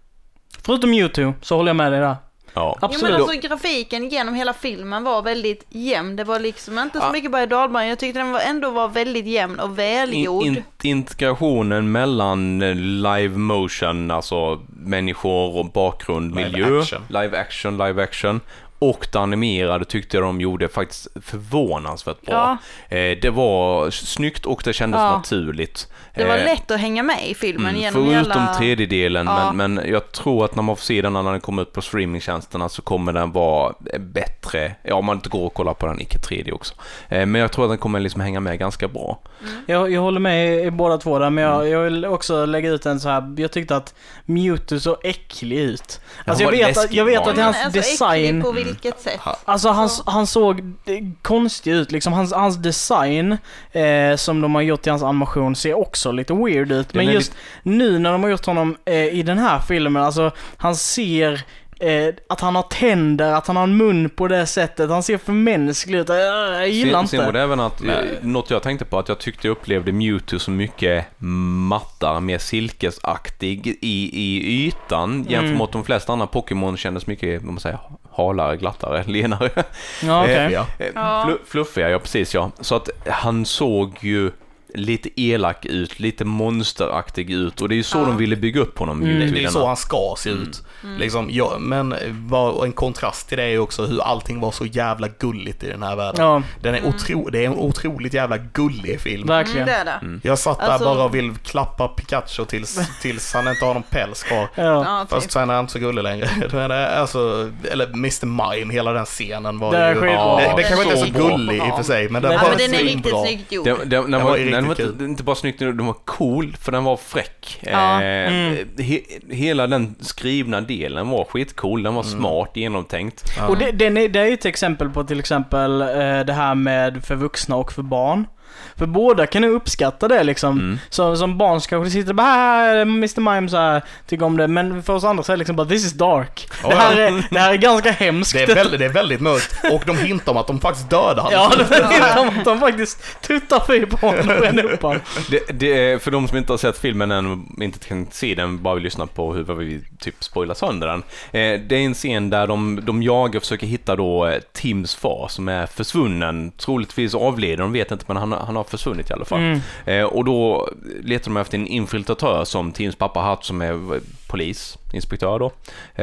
[0.65, 2.15] Förutom Mewtwo så håller jag med dig där.
[2.53, 2.77] Ja.
[2.81, 3.11] Jo Absolut.
[3.11, 6.15] men alltså grafiken genom hela filmen var väldigt jämn.
[6.15, 7.11] Det var liksom inte så Ja.
[7.11, 7.87] mycket berg och dalbana.
[7.87, 10.43] Jag tyckte den var, ändå var väldigt jämn och välgjord.
[10.45, 17.01] In, in, integrationen mellan eh, live motion, alltså människor och bakgrund, Live miljö, action.
[17.09, 18.41] live action, live action
[18.89, 22.57] och det animerade tyckte jag de gjorde faktiskt förvånansvärt bra.
[22.89, 25.17] Eh, det var snyggt och det kändes Ja.
[25.17, 25.87] naturligt.
[26.15, 28.53] Det var Eh, lätt att hänga med i filmen Mm, genom förutom hela...
[28.53, 29.53] tredjedelen, Ja.
[29.53, 31.81] men, men jag tror att när man får se den när den kommer ut på
[31.81, 34.75] streamingtjänsterna så kommer den vara bättre.
[34.83, 36.73] Ja, om man inte går och kollar på den icke 3D också.
[37.09, 39.19] Eh, Men jag tror att den kommer liksom hänga med ganska bra.
[39.65, 42.85] Jag, jag håller med i, båda två där, men jag, jag vill också lägga ut
[42.85, 43.33] en så här.
[43.37, 43.95] Jag tyckte att
[44.25, 46.01] Mewtwo såg äcklig ut.
[46.25, 48.41] Alltså jag vet, att, jag vet att hans alltså, design...
[48.83, 49.19] vilket sätt?
[49.45, 50.73] Alltså han, han såg
[51.21, 52.13] konstig ut liksom.
[52.13, 53.37] Hans, hans design
[53.71, 56.93] eh, som de har gjort i hans animation ser också lite weird ut.
[56.93, 57.33] Men just
[57.63, 61.41] nu när de har gjort honom eh, i den här filmen, alltså han ser
[61.79, 64.89] eh, att han har tänder, att han har en mun på det sättet.
[64.89, 66.09] Han ser för mänsklig ut.
[66.09, 67.37] Jag gillar Sen, sen var inte.
[67.37, 70.39] det även att, Men- eh, något jag tänkte på, att jag tyckte jag upplevde Mewtwo
[70.39, 75.57] som mycket mattare, mer silkesaktig i, i ytan jämfört Mm.
[75.57, 77.79] mot de flesta andra Pokémon kändes mycket, vad man säger,
[78.15, 79.63] halare, glattare, lenare.
[80.03, 80.35] Ja, okej.
[80.35, 80.67] Eh, ja.
[80.77, 82.51] Eh, Fluffiga, ja precis ja.
[82.59, 84.31] Så att han såg ju
[84.75, 88.05] lite elak ut, lite monsteraktig ut och det är ju så Ja.
[88.05, 89.01] de ville bygga upp honom.
[89.03, 89.33] Mm.
[89.33, 90.63] Det är så han ska se ut.
[90.83, 90.97] Mm.
[90.99, 91.95] Liksom, ja, men
[92.29, 95.67] var, en kontrast till det är ju också hur allting var så jävla gulligt i
[95.67, 96.25] den här världen.
[96.25, 99.23] Ja, Den är otro, det är en otroligt jävla gullig film.
[99.23, 99.67] Mm, verkligen.
[99.67, 99.99] det är det.
[100.23, 103.83] Jag satt där Alltså- bara och vill klappa Pikachu tills, tills han inte har någon
[103.83, 104.47] päls kvar.
[104.55, 104.63] Ja.
[104.63, 105.31] Ja, Fast typ.
[105.31, 106.29] sen är han inte så gullig längre.
[106.51, 108.25] Men det är alltså, eller Mr.
[108.25, 110.01] Mime, hela den scenen var Det är ju...
[110.01, 110.35] skitbra.
[110.37, 112.39] det, det kanske inte är Så så gullig i och för sig, men den Ja,
[112.41, 113.11] var men den är svinbra.
[113.11, 113.65] riktigt snyggt gjord.
[113.65, 116.55] Den, den, den, Den var, var den var inte, inte bara snyggt, den var cool
[116.61, 117.59] för den var fräck.
[117.61, 118.01] Ja.
[118.03, 118.67] Eh, Mm.
[118.77, 118.99] he,
[119.29, 123.23] hela den skrivna delen var skitcool, den var smart, genomtänkt.
[123.37, 123.47] Ja.
[123.47, 125.87] Och det, är, det är ju ett exempel på till exempel eh,
[126.25, 128.27] det här med för vuxna och för barn.
[128.77, 130.59] För båda kan ju uppskatta det liksom.
[130.59, 130.79] Mm.
[130.89, 134.37] Så, som barn så kanske sitter och bara "Ah, Mr Mime så här, tycker om
[134.37, 134.47] det.
[134.47, 136.47] Men för oss andra så är det liksom bara this is dark.
[136.63, 137.07] Ja, det, här ja.
[137.07, 138.33] är, det här är ganska hemskt.
[138.33, 141.23] Det är, väldigt, det är väldigt mörkt och de hintar om att de faktiskt dödar
[141.23, 141.31] honom.
[141.31, 145.01] Ja, det är de, de faktiskt tuttar fy på honom och bränner upp honom.
[145.29, 148.35] Det, det, är- för de som inte har sett filmen än och inte kan se
[148.35, 150.99] den, bara vill lyssna på hur vi typ spoilar sönder den.
[151.31, 154.95] Eh, det är en scen där de, de jagar och försöker hitta då eh, Tims
[154.95, 159.13] far som är försvunnen, troligtvis avliden, de vet inte, men han, han har försvunnit i
[159.13, 159.39] alla fall.
[159.39, 159.59] Mm.
[159.85, 160.69] Eh, och då
[161.03, 165.51] letar de efter en infiltratör som Teams pappa har haft som är polis, inspektör då.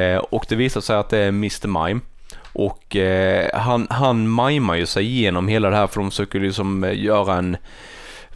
[0.01, 1.67] Eh, och det visar sig att det är Mr.
[1.87, 2.01] Mime.
[2.53, 6.85] Och eh, han, han mimar ju sig igenom hela det här för de försöker liksom
[6.85, 7.57] eh, göra en,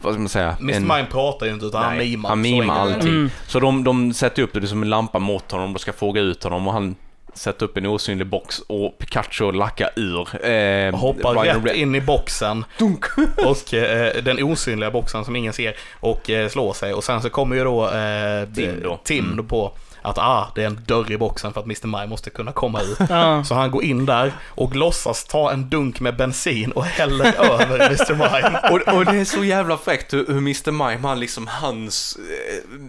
[0.01, 0.55] vad ska man säga?
[0.59, 0.73] Mr.
[0.75, 2.29] en, Mime pratar ju inte utan han Nej, mimar.
[2.29, 2.95] han Så mimar är det.
[2.95, 3.09] allting.
[3.09, 3.29] Mm.
[3.47, 6.43] Så de, de sätter upp det som en lampa mot honom och ska fråga ut
[6.43, 6.95] honom och han
[7.37, 10.45] sätter upp en osynlig box och Pikachu lackar ur.
[10.45, 12.65] Eh, hoppar Ryan rätt Re- in i boxen.
[13.45, 15.75] Och eh, den osynliga boxen som ingen ser.
[15.99, 16.93] Och eh, slår sig.
[16.93, 18.99] Och sen så kommer ju då eh, Tim då.
[19.03, 19.71] Tim då på
[20.09, 21.87] att ah, det är en dörr i boxen för att Mr.
[21.87, 22.97] Mime måste kunna komma ut.
[23.09, 23.43] Ja.
[23.43, 27.79] Så han går in där och låtsas ta en dunk med bensin och häller över
[27.85, 28.13] Mr.
[28.13, 28.59] Mime.
[28.71, 30.71] och, och det är så jävla fräckt hur, hur Mr.
[30.71, 32.17] Mime, han liksom hans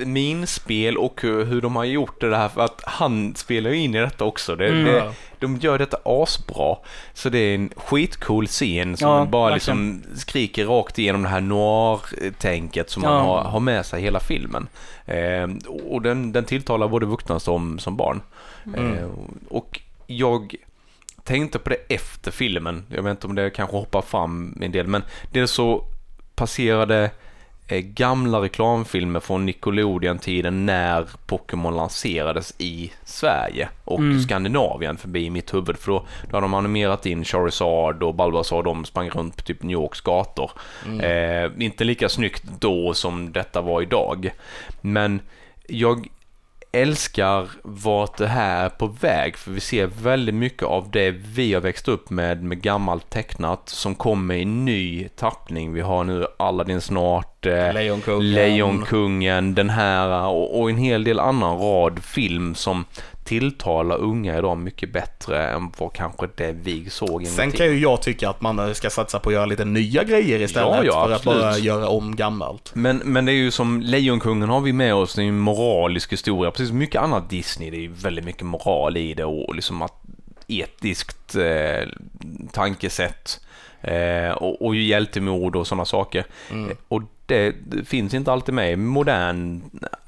[0.01, 3.77] eh, minspel och hur, hur de har gjort det här för att han spelar ju
[3.77, 4.57] in i detta också.
[4.57, 4.85] Det, Mm.
[4.85, 6.77] det, de gör detta asbra.
[7.15, 9.97] Så det är en skitcool scen som Ja, bara verkligen.
[9.97, 13.21] liksom skriker rakt igenom det här noir-tänket som man Ja.
[13.21, 14.69] har, har med sig hela filmen.
[15.07, 15.49] Eh,
[15.89, 18.21] och den, den tilltalar både vuxna som, som barn.
[18.67, 18.95] Mm.
[18.99, 19.09] Eh,
[19.49, 20.55] och jag
[21.25, 22.85] tänkte på det efter filmen.
[22.89, 25.85] Jag vet inte om det kanske hoppar fram en del, men det är så
[26.35, 27.11] passerade
[27.69, 34.21] gamla reklamfilmer från Nickelodeon-tiden när Pokémon lanserades i Sverige och Mm.
[34.21, 35.79] Skandinavien förbi mitt huvud.
[35.79, 39.63] För då, då hade de animerat in Charizard och Bulbasaur, de sprang runt på typ
[39.63, 40.51] New Yorks gator.
[41.03, 44.31] Eh, inte lika snyggt då som detta var idag.
[44.81, 45.21] Men
[45.69, 46.09] jag
[46.83, 51.55] älskar vart det här är på väg för vi ser väldigt mycket av det vi
[51.55, 55.73] har växt upp med med gammalt tecknat som kommer i ny tappning.
[55.73, 58.31] Vi har nu Aladdin snart, eh, Lejonkungen.
[58.33, 62.85] Lejonkungen, den här och, och en hel del annan rad film som
[63.29, 68.03] tilltalar unga idag mycket bättre än vad kanske det vi såg Sen kan ju jag
[68.03, 71.13] tycka att man ska satsa på att göra lite nya grejer istället Ja, ja, för
[71.13, 72.71] att bara göra om gammalt.
[72.75, 75.39] Men, men det är ju som Lejonkungen har vi med oss, det är ju en
[75.39, 76.51] moralisk historia.
[76.51, 79.83] Precis som mycket annat Disney, det är ju väldigt mycket moral i det och liksom
[79.83, 80.03] att
[80.47, 81.89] etiskt eh,
[82.53, 83.41] tankesätt
[83.81, 86.25] eh, och, och hjältemod och sådana saker.
[86.51, 86.77] Mm.
[86.89, 89.63] Och det, finns inte alltid med i modern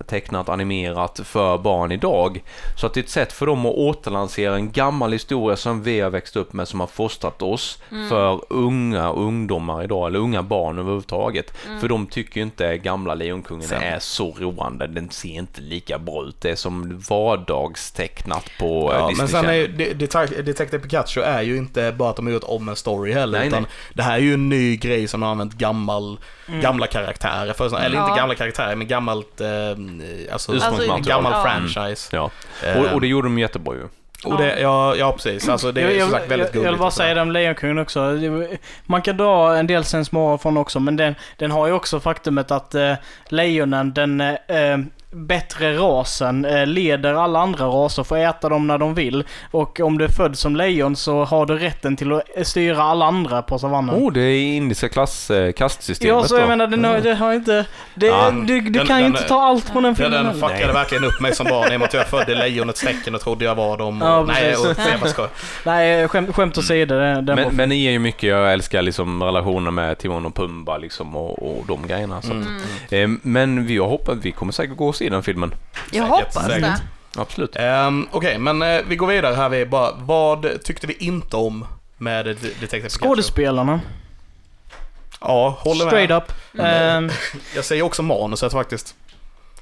[0.07, 2.43] tecknat animerat för barn idag.
[2.77, 6.01] Så att det är ett sätt för dem att återlansera en gammal historia som vi
[6.01, 10.79] har växt upp med som har fostrat oss för unga ungdomar idag, eller unga barn
[10.79, 11.51] överhuvudtaget.
[11.81, 16.25] För de tycker ju inte gamla Lejonkungen är så roande, den ser inte lika bra
[16.25, 16.41] ut.
[16.41, 20.83] Det är som vardagstecknat på eh, Ja, Disney men sen är ju, De- Detec- Detective
[20.83, 23.63] Pikachu är ju inte bara att de har gjort om en story heller, Nej, utan
[23.63, 23.71] nej.
[23.95, 26.19] det här är ju en ny grej som har använt gammal,
[26.63, 28.07] gamla karaktärer för, eller Ja.
[28.09, 29.49] inte gamla karaktärer, men gammalt, eh,
[30.33, 31.01] alltså, Ursprungsmaterial.
[31.03, 31.43] gammal Ja.
[31.43, 32.17] franchise.
[32.17, 32.31] Ja.
[32.65, 33.89] Eh, Och, och det gjorde de jättebra ju.
[34.25, 36.65] och det, ja, ja precis, alltså det är jag, som sagt väldigt gulligt.
[36.65, 38.19] jag vill bara säga det om Lejonkungen också.
[38.85, 42.51] Man kan dra en del sensmoral från också, men den, den har ju också faktumet
[42.51, 42.95] att eh,
[43.29, 44.79] lejonen, den eh,
[45.13, 49.25] bättre rasen, eh, leder alla andra raser, får äta dem när de vill.
[49.51, 52.83] Och om du är född som lejon så har du rätten till att eh, styra
[52.83, 53.95] alla andra på savannen.
[53.95, 56.49] Oh, det är indiska klass, eh, kastsystemet Ja, så jag då.
[56.49, 57.65] menar, den har, det har inte...
[57.95, 60.13] Det, Ja, du du den- kan ju den- inte ta allt från den Ja, filmen.
[60.13, 60.41] den heller.
[60.49, 60.75] fuckade Nej.
[60.75, 63.45] verkligen upp mig som barn i och med att jag födde lejonets tecken och trodde
[63.45, 64.03] jag var dem.
[64.03, 65.29] Och, Ja, nej, och, nej.
[65.65, 66.95] Nej, skämt, skämt åsido.
[66.95, 70.27] Den, den var Men, men det ger ju mycket, jag älskar liksom relationen med Timon
[70.27, 72.23] och Pumba liksom och, och de grejerna.
[72.23, 72.33] Så.
[72.91, 73.21] Mm.
[73.23, 75.55] Men vi har hoppat, vi kommer säkert gå och se den filmen.
[75.75, 76.61] Jag Säkert, hoppas säkert.
[76.63, 77.21] det.
[77.21, 77.57] Absolut.
[77.57, 79.49] Ehm, Okej, men eh, vi går vidare här.
[79.49, 81.67] Vi bara, vad tyckte vi inte om
[81.99, 82.89] med Det- Detective Pikachu?
[82.89, 83.81] Skådespelarna.
[85.21, 86.17] Ja, håller Straight med.
[86.17, 86.33] up.
[86.59, 87.11] Ehm,
[87.55, 88.95] Jag säger också manuset faktiskt.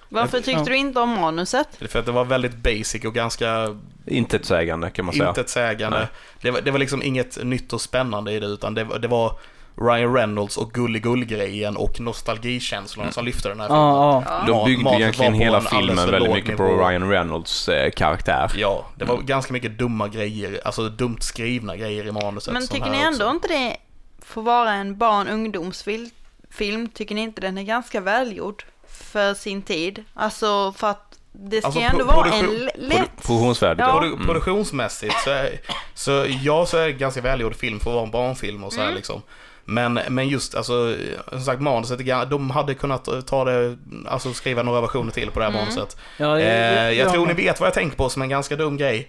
[0.09, 0.65] Varför tyckte Ja.
[0.65, 1.69] du inte om manuset?
[1.89, 5.29] För att det var väldigt basic och ganska Intetsägande kan man säga.
[5.29, 6.09] intetsägande.
[6.41, 9.09] Det var, det var liksom inget nytt och spännande i det, utan det, var- det
[9.09, 9.39] var
[9.81, 13.83] Ryan Reynolds och gulligull-grejen och nostalgikänslan som lyfte den här filmen.
[13.85, 14.45] ja, ja.
[14.47, 16.69] De byggde egentligen hela filmen för väldigt mycket nivå.
[16.77, 18.53] på Ryan Reynolds eh, karaktär.
[18.57, 22.53] Ja, det var ganska mycket dumma grejer, alltså dumt skrivna grejer i manuset.
[22.55, 23.31] Men tycker ni ändå också.
[23.35, 23.77] inte det
[24.25, 26.11] får vara en barn ungdomsfilm?
[26.51, 30.05] Film, tycker ni inte den är ganska välgjord för sin tid?
[30.15, 33.17] Alltså för att det ska Alltså, ändå vara en lätt...
[33.17, 33.87] Produktionsvärdet.
[33.89, 34.01] Ja.
[34.01, 35.61] Produ- Produktionsmässigt så, är,
[35.95, 38.79] så ja, så är det ganska välgjord film för att vara en barnfilm och så
[38.79, 38.97] här Mm.
[38.97, 39.23] liksom.
[39.71, 40.97] Men, men just alltså,
[41.31, 43.77] som sagt manuset, de hade kunnat ta det,
[44.07, 45.65] alltså skriva några versioner till på det här Mm.
[45.65, 45.97] manuset.
[46.17, 48.77] ja, Eh, jag ja, tror ni vet vad jag tänker på som en ganska dum
[48.77, 49.09] grej.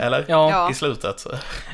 [0.00, 0.24] Eller?
[0.28, 0.70] Ja.
[0.70, 1.26] I slutet.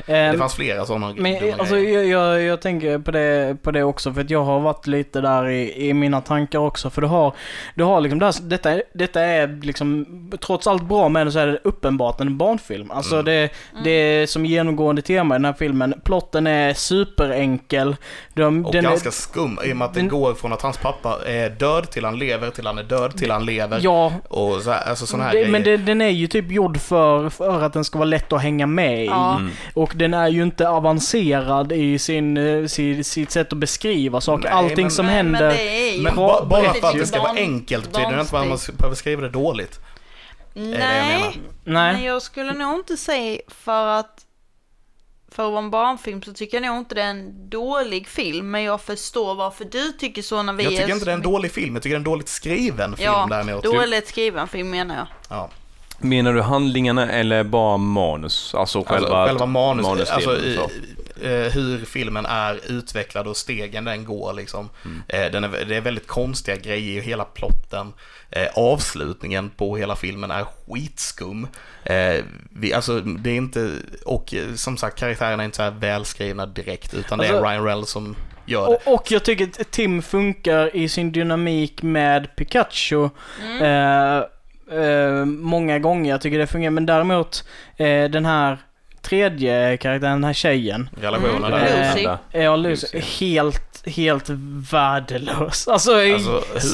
[0.05, 2.03] Det Ehm, fanns flera sådana Men dumma alltså, grejer.
[2.03, 5.21] jag, jag, jag tänker på det, på det också för att jag har varit lite
[5.21, 6.89] där i, i mina tankar också.
[6.89, 7.33] För du har,
[7.75, 10.05] du har liksom det här, detta, är- detta är liksom,
[10.41, 12.91] trots allt bra med det så är det uppenbart en barnfilm.
[12.91, 13.25] Alltså Mm.
[13.25, 13.49] det,
[13.83, 16.01] det är som genomgående tema i den här filmen.
[16.03, 17.95] Plotten är superenkel.
[18.33, 20.61] De, Och den ganska är, skum i och med att den- det går från att
[20.61, 23.79] hans pappa är död till han lever, till han är död, till han lever.
[23.81, 25.51] Ja, Och så här, alltså sådana här det, grejer.
[25.51, 28.41] men det, den är ju typ gjord för, för att den ska vara lätt att
[28.41, 29.35] hänga med Ja.
[29.37, 29.41] i.
[29.41, 29.51] Mm.
[29.73, 34.43] Och den är ju inte avancerad i sin, eh, sin, sitt sätt att beskriva saker.
[34.43, 35.39] Nej, Allting men- som Nej, händer.
[35.47, 38.37] Men det är ju Men bara för att det ska vara enkelt betyder det inte
[38.37, 39.79] att man behöver skriva det dåligt.
[40.55, 42.05] är det jag Nej, men Nej.
[42.05, 44.19] jag skulle nog inte säga för att
[45.31, 48.51] för att vara en barnfilm så tycker jag nog inte det är en dålig film,
[48.51, 51.15] men jag förstår varför du tycker så när vi Jag är tycker inte det är
[51.15, 53.63] en dålig film, jag tycker det är en dåligt skriven film Ja, däremot.
[53.63, 55.07] dåligt skriven film menar jag.
[55.29, 55.49] Ja.
[56.03, 58.55] Menar du handlingarna eller bara manus?
[58.55, 61.25] Alltså själva, Alltså, själva manus, manusdelen, alltså i, så.
[61.27, 64.69] eh, hur filmen är utvecklad och stegen den går liksom.
[64.85, 65.01] Mm.
[65.07, 67.93] Eh, den är, det är väldigt konstiga grejer i hela plotten.
[68.31, 71.47] Eh, avslutningen på hela filmen är skitskum.
[72.49, 73.71] Vi, alltså, det är inte,
[74.05, 77.63] och som sagt karaktärerna är inte så här välskrivna direkt utan det är Alltså- Ryan
[77.65, 78.75] Reynolds som gör det.
[78.85, 83.03] Och, och jag tycker att Tim funkar i sin dynamik med Pikachu.
[83.61, 84.23] Eh,
[84.71, 86.11] eh, många gånger.
[86.11, 86.71] Jag tycker det fungerar.
[86.71, 87.43] Men däremot
[87.77, 88.57] eh, den här
[89.01, 90.89] tredje karaktären, den här tjejen.
[91.01, 91.51] Relationen Mm.
[91.51, 91.93] där.
[91.95, 92.07] Lucy.
[92.31, 92.87] Ja, Lucy.
[92.97, 93.25] Lucy.
[93.25, 94.25] Helt, helt
[94.71, 95.67] värdelös.
[95.67, 95.91] Alltså, Alltså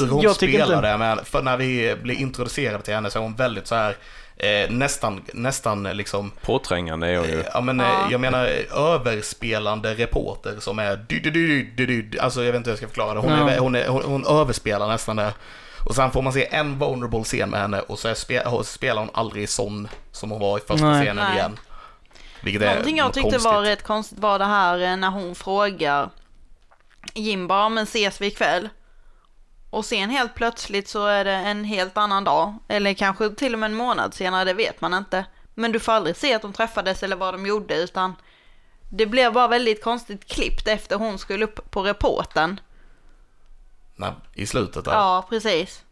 [0.06, 0.92] hur hon jag spelar inte...
[0.92, 3.96] det, men för när vi blir introducerade till henne så är hon väldigt så här
[4.38, 7.44] eh, nästan, nästan liksom Påträngande är hon ju.
[7.54, 8.08] Ja men eh, Ja.
[8.12, 12.18] jag menar överspelande reporter som är dy, dy, dy, dy, dy, dy.
[12.20, 13.20] Alltså jag vet inte hur jag ska förklara det.
[13.20, 13.50] Hon, Ja.
[13.50, 15.34] är, hon, är, hon, hon överspelar nästan det.
[15.86, 18.16] Och sen får man se en vulnerable scen med henne och så
[18.64, 21.06] spelar hon aldrig sån som hon var i första Nej.
[21.06, 21.38] scenen Nej.
[21.38, 21.60] igen.
[22.42, 23.44] Vilket är Någonting jag tyckte konstigt.
[23.44, 26.10] var rätt konstigt var det här eh, när hon frågar
[27.14, 28.70] Jim bara, men ses vi ikväll?
[29.70, 32.56] Och sen helt plötsligt så är det en helt annan dag.
[32.68, 35.26] Eller kanske till och med en månad senare, det vet man inte.
[35.56, 38.16] Men du får aldrig se att de träffades eller vad de gjorde utan
[38.90, 42.60] det blev bara väldigt konstigt klippt efter hon skulle upp på reporten.
[44.34, 44.92] I slutet där.
[44.92, 45.84] Ja, precis.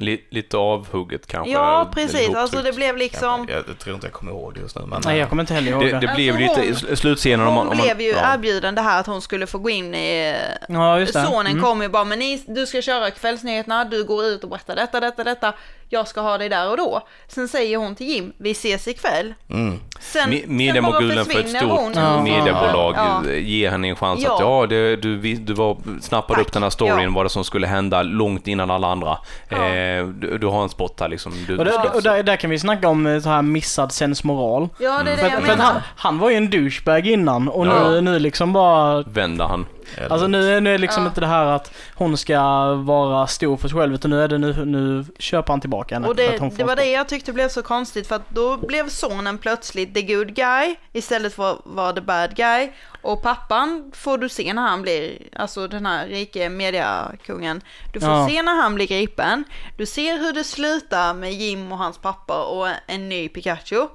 [0.00, 1.52] Li, lite avhugget kanske.
[1.52, 2.34] Ja, precis.
[2.34, 3.46] Alltså det blev liksom...
[3.50, 4.82] Jag, jag tror inte jag kommer ihåg det just nu.
[4.86, 5.98] Men, Nej, jag kommer inte heller ihåg Det, det.
[6.06, 7.66] det blev Alltså, lite hon- slutscenen om man...
[7.66, 8.34] Hon Om man blev ju ja.
[8.34, 10.36] erbjuden det här att hon skulle få gå in i
[10.68, 11.22] Ja, just det.
[11.26, 11.64] Sonen Mm.
[11.64, 15.00] kom ju bara, men ni, du ska köra kvällsnyheterna, du går ut och berättar detta,
[15.00, 15.52] detta, detta.
[15.90, 17.02] Jag ska ha dig där och då.
[17.28, 19.34] Sen säger hon till Jim, vi ses ikväll.
[19.50, 19.80] Mm.
[20.00, 21.92] Sen, Me- sen Mediemogulen för ett stort hon.
[21.96, 22.22] Ja.
[22.22, 23.30] mediebolag Ja.
[23.32, 24.34] ger henne en chans Ja.
[24.34, 26.46] att ja, det, du, du var, snappade Tack.
[26.46, 27.10] upp den här storyn, Ja.
[27.14, 29.18] vad det som skulle hända långt innan alla andra.
[29.48, 29.56] Ja.
[29.56, 29.87] Eh,
[30.20, 31.32] du, du har en spot här liksom.
[31.46, 34.68] Du, Och, ska- och där, där kan vi snacka om eh, så här missad sensmoral.
[34.78, 35.64] Ja, det är det För, jag för menar.
[35.64, 37.90] han, han var ju en douchebag innan och Ja.
[37.90, 39.02] nu, nu liksom bara...
[39.02, 39.66] vänder han.
[39.96, 41.08] Eller- Alltså nu, är- nu är det liksom Ja.
[41.08, 44.38] inte det här att hon ska vara stor för sig själv utan nu är det
[44.38, 46.08] nu, nu köper han tillbaka henne.
[46.08, 48.30] Och det, att hon får det var det jag tyckte blev så konstigt för att
[48.30, 52.70] då blev sonen plötsligt the good guy istället för att vara the bad guy.
[53.02, 57.60] Och pappan får du se när han blir, alltså den här rike mediakungen.
[57.92, 58.28] Du får Ja.
[58.28, 59.44] se när han blir gripen.
[59.76, 63.86] Du ser hur det slutar med Jim och hans pappa och en ny Pikachu.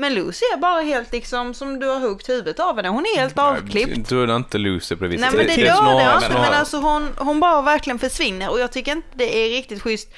[0.00, 2.88] Men Lucy är bara helt liksom som du har huggt huvudet av henne.
[2.88, 4.08] Hon är helt avklippt.
[4.08, 5.20] Du är inte Lucy på det viset.
[5.32, 8.60] Nej men det snarare- det också, men snarare- alltså hon, hon bara verkligen försvinner och
[8.60, 10.08] jag tycker inte det är riktigt schysst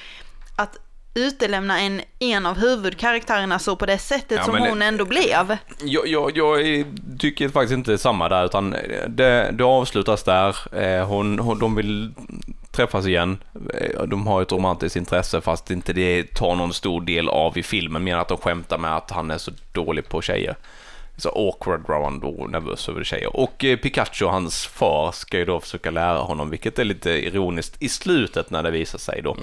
[0.55, 0.77] att
[1.13, 5.05] utelämna en, en av huvudkaraktärerna så på det sättet Ja, som men det- hon ändå
[5.05, 5.57] blev.
[5.83, 6.85] Jag, jag, jag
[7.19, 8.75] tycker faktiskt inte samma där, utan
[9.07, 10.55] det, det avslutas där.
[10.83, 12.13] Eh, Hon, hon, de vill
[12.71, 13.37] träffas igen.
[13.73, 17.63] Eh, De har ett romantiskt intresse fast inte det tar någon stor del av i
[17.63, 20.55] filmen, mer att de skämtar med att han är så dålig på tjejer.
[21.17, 23.35] Så awkward var han då nervös över tjejer.
[23.35, 27.75] Och eh, Pikachu, hans far, ska ju då försöka lära honom, vilket är lite ironiskt
[27.79, 29.37] i slutet när det visar sig då.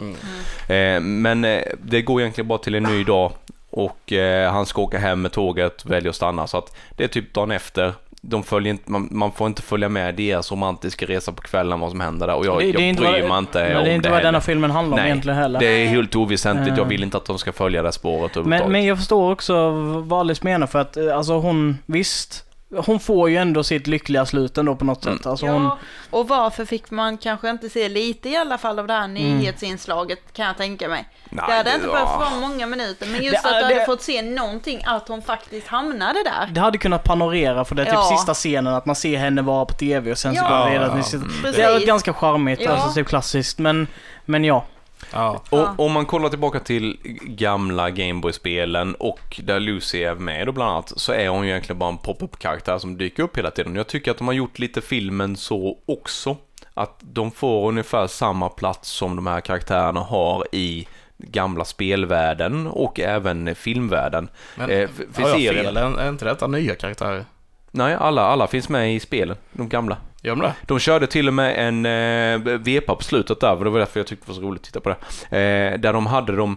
[0.74, 1.40] Eh, men
[1.82, 3.32] det går egentligen bara till en ny dag
[3.70, 4.12] och
[4.50, 6.46] han ska åka hem med tåget, väljer att stanna.
[6.46, 7.92] Så att det är typ dagen efter.
[8.22, 11.90] De följer inte, man, man får inte följa med deras romantiska resa på kvällen, vad
[11.90, 12.34] som händer där.
[12.34, 14.08] Och jag, Det- det är inte bryr vad- mig inte Nej, om det är inte
[14.08, 15.60] det vad denna filmen handlar om Nej, egentligen heller.
[15.60, 16.76] Det är helt oväsentligt.
[16.76, 16.88] Jag Eh.
[16.88, 19.70] vill inte att de ska följa det spåret Men, men jag förstår också
[20.06, 22.44] vad Alice menar för att eh, alltså hon, visst,
[22.86, 25.18] hon får ju ändå sitt lyckliga slut ändå på något Mm.
[25.18, 25.26] sätt.
[25.26, 25.78] Alltså hon, Ja,
[26.10, 30.18] och varför fick man kanske inte se lite i alla fall av det här nyhetsinslaget
[30.32, 31.08] kan jag tänka mig.
[31.30, 33.62] Nej, det hade det inte var- behövt vara många minuter, men just Det- att du
[33.62, 36.48] hade det- fått se någonting, att hon faktiskt hamnade där.
[36.52, 38.10] det hade kunnat panorera för det är typ Ja.
[38.16, 40.48] sista scenen att man ser henne vara på TV och sen så Ja.
[40.58, 41.02] går det vidare.
[41.14, 41.52] Mm.
[41.52, 42.70] Det är ganska charmigt, Ja.
[42.70, 43.86] alltså typ klassiskt men,
[44.24, 44.64] men ja.
[45.12, 45.42] Ja.
[45.50, 45.74] Och Ja.
[45.78, 50.92] om man kollar tillbaka till gamla Gameboy-spelen och där Lucy är med då bland annat,
[50.96, 53.76] så är hon ju egentligen bara en pop-up-karaktär som dyker upp hela tiden.
[53.76, 56.36] Jag tycker att de har gjort lite filmen så också.
[56.74, 60.86] Att de får ungefär samma plats som de här karaktärerna har i
[61.18, 64.28] gamla spelvärlden och även filmvärlden.
[64.56, 65.76] Men Eh, för- för har jag serien- fel?
[65.76, 67.24] Är, är inte detta nya karaktärer?
[67.70, 69.96] Nej, alla, alla finns med i spelen, de gamla.
[70.22, 70.54] Gör de det?
[70.66, 74.00] De körde till och med en eh, vepa på slutet där, och det var därför
[74.00, 74.96] jag tyckte det var så roligt att titta på det.
[75.38, 76.56] Eh, där de hade de,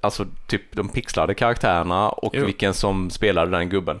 [0.00, 2.44] alltså typ de pixlade karaktärerna och Jo.
[2.44, 4.00] vilken som spelade den gubben.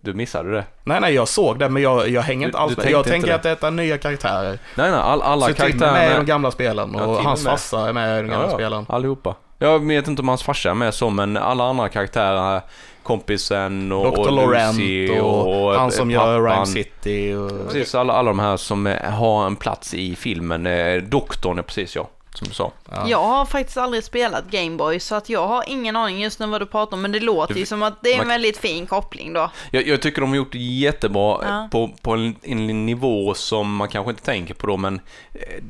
[0.00, 0.64] Du missade det?
[0.84, 2.90] Nej, nej, jag såg det, men jag, jag hänger Du- inte alls med.
[2.90, 3.34] Jag tänker det?
[3.34, 4.58] att detta är nya karaktärer.
[4.74, 7.22] Nej, nej, all, alla Så Tim är med i de gamla spelen Ja, och är
[7.22, 8.86] hans farsa är med i de gamla spelen.
[8.88, 9.34] allihopa.
[9.64, 12.60] Jag vet inte om hans farsa är med så, men alla andra karaktärer,
[13.02, 14.20] kompisen och, Dr.
[14.20, 16.64] och Laurent och, och, han som gör pappan.
[16.64, 17.66] Rhyme City och...
[17.66, 20.66] Precis, alla, alla de här som eh, har en plats i filmen.
[20.66, 22.72] Eh, doktorn är precis jag, som du sa.
[22.90, 23.08] Ja.
[23.08, 26.60] Jag har faktiskt aldrig spelat Gameboy så att jag har ingen aning just nu vad
[26.60, 28.86] du pratar om men det låter ju Du- som att det är en väldigt fin
[28.86, 29.50] koppling då.
[29.70, 31.68] Jag, jag tycker de har gjort det jättebra Ja.
[31.72, 35.00] på, på en, en nivå som man kanske inte tänker på då, men
[35.32, 35.62] eh,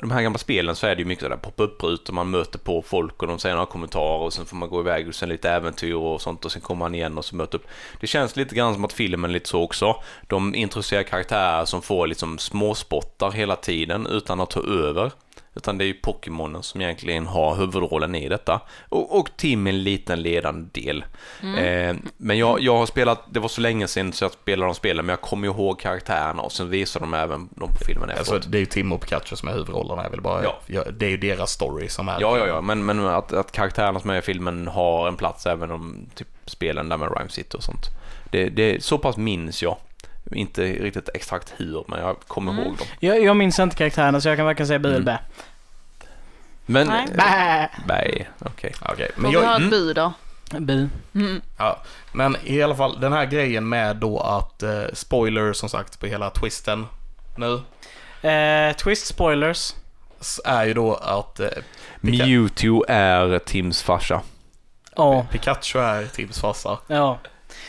[0.00, 3.22] de här gamla spelen så är det ju mycket sådär pop-up-rutor, man möter på folk
[3.22, 5.94] och de säger några kommentarer och sen får man gå iväg och sen lite äventyr
[5.94, 7.66] och sånt och sen kommer man igen och så möter upp.
[8.00, 9.96] Det känns lite grann som att filmen lite så också.
[10.26, 15.12] De introducerar karaktärer som får liksom småspottar hela tiden utan att ta över.
[15.58, 18.60] Utan det är ju Pokémonen som egentligen har huvudrollen i detta.
[18.88, 21.04] Och, och Tim är en liten ledande del.
[21.58, 24.74] Eh, men jag, jag har spelat, det var så länge sedan så jag spelade de
[24.74, 28.34] spelen, men jag kommer ihåg karaktärerna och sen visar de även dem på filmen efteråt.
[28.34, 30.02] Alltså, det är ju Tim och Pikachu som är huvudrollerna.
[30.02, 30.58] Jag vill bara, Ja.
[30.66, 30.84] ja.
[30.98, 32.20] det är ju deras story som är...
[32.20, 35.46] Ja, ja, ja, men, men att, att karaktärerna som är i filmen har en plats
[35.46, 37.86] även om typ spelen där med Rhyme City och sånt.
[38.30, 39.76] Det, det, så pass minns jag.
[40.32, 42.86] Inte riktigt exakt hur, men jag kommer ihåg dem.
[43.00, 45.18] Jag, jag minns inte karaktärerna så jag kan varken säga bu eller bä.
[46.66, 46.86] Men...
[46.86, 47.06] Nej.
[47.16, 47.68] Bä!
[47.86, 48.74] Nej, okej.
[48.82, 49.42] Okej, Får men jag...
[49.52, 49.70] ett mm.
[49.70, 50.12] bud då?
[50.58, 50.88] Bu.
[51.14, 51.40] Mm.
[51.58, 51.78] Ja,
[52.12, 56.06] men i alla fall den här grejen med då att, eh, spoiler som sagt på
[56.06, 56.86] hela twisten
[57.36, 57.60] nu,
[58.22, 59.74] Eh, twist spoilers.
[60.44, 61.46] är ju då att eh,
[62.00, 64.20] Pika- Mewtwo är Tims farsa.
[64.96, 66.78] Ja, Pikachu är Tims farsa.
[66.86, 67.18] ja.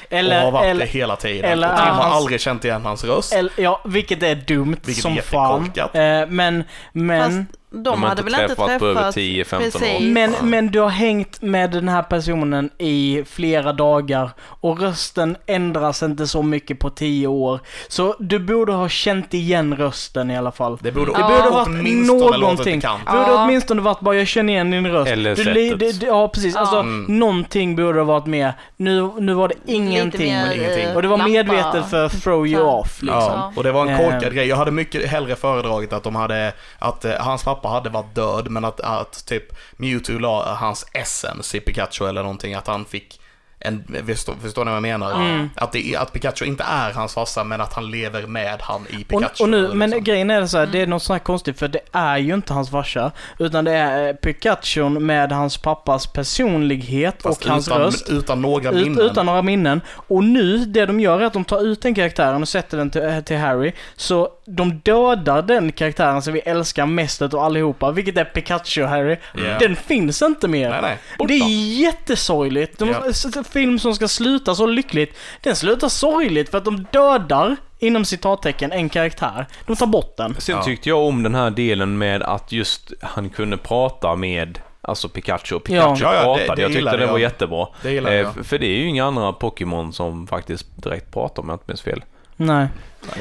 [0.05, 1.51] Och har Eller, varit eller, det hela tiden.
[1.51, 3.33] eller och Tim har hans- aldrig känt igen hans röst.
[3.33, 5.71] eller, ja, vilket är dumt Vilket som är fan.
[5.93, 9.59] Eh, men, men, Fast de, De hade väl inte träffats på över träffats 10-15 år.
[9.59, 10.01] precis.
[10.01, 16.03] men, men du har hängt med den här personen i flera dagar och rösten ändras
[16.03, 17.59] inte så mycket på tio år.
[17.87, 20.77] Så du borde ha känt igen rösten i alla fall.
[20.81, 21.27] Det borde, Det Ja.
[21.27, 22.79] borde ha varit någonting.
[22.79, 23.43] Det borde Ja.
[23.45, 25.11] åtminstone varit bara jag känner igen din röst.
[25.11, 25.79] Eller du, sättet.
[25.79, 26.53] det, det, ja, precis.
[26.55, 26.59] Ja.
[26.61, 27.19] Alltså, Mm.
[27.19, 28.53] någonting borde ha varit med.
[28.77, 30.33] Nu, nu var det ingenting.
[30.33, 33.19] mer, eh, Och det var medvetet för att throw you off liksom.
[33.21, 34.29] Ja, och det var en korkad Eh.
[34.29, 34.47] grej.
[34.47, 38.15] Jag hade mycket hellre föredragit att de hade, att eh, hans pappa Pappa hade varit
[38.15, 39.43] död, men att, att typ
[39.77, 43.18] Mewtwo la hans essence i Pikachu eller någonting, att han fick
[43.61, 45.11] en, förstår, förstår ni vad jag menar?
[45.13, 45.49] Mm.
[45.55, 49.03] Att, det, att Pikachu inte är hans farsa, men att han lever med han i
[49.03, 49.25] Pikachu.
[49.25, 50.03] Och, och nu, men liksom.
[50.03, 52.53] grejen är så här, det är något sånt här konstigt för det är ju inte
[52.53, 53.11] hans farsa.
[53.39, 58.09] Utan det är eh, Pikachu med hans pappas personlighet Fast och hans utan, röst.
[58.09, 59.05] utan några Ut, minnen.
[59.05, 59.81] utan några minnen.
[59.91, 62.89] Och nu, det de gör är att de tar ut den karaktären och sätter den
[62.89, 63.71] till, eh, till Harry.
[63.95, 69.17] Så de dödar den karaktären som vi älskar mest av allihopa, vilket är Pikachu Harry.
[69.33, 69.57] Ja.
[69.59, 70.69] Den finns inte mer.
[70.69, 71.27] Nej, nej.
[71.27, 72.79] Det är jättesorgligt.
[72.79, 73.13] De, Ja.
[73.53, 78.71] Film som ska sluta så lyckligt, den slutar sorgligt för att de dödar, inom citattecken,
[78.71, 79.45] en karaktär.
[79.67, 80.35] De tar bort den.
[80.39, 80.63] Sen Ja.
[80.63, 85.55] tyckte jag om den här delen med att just han kunde prata med Alltså Pikachu
[85.55, 85.83] och Ja.
[85.95, 86.55] Pikachu Ja, ja, det- pratade.
[86.55, 87.67] det jag tyckte det var jättebra.
[87.81, 87.97] Det.
[87.97, 91.63] Eh, för det är ju inga andra Pokémon som faktiskt direkt pratar om jag inte
[91.67, 92.03] minns fel.
[92.35, 92.67] Nej.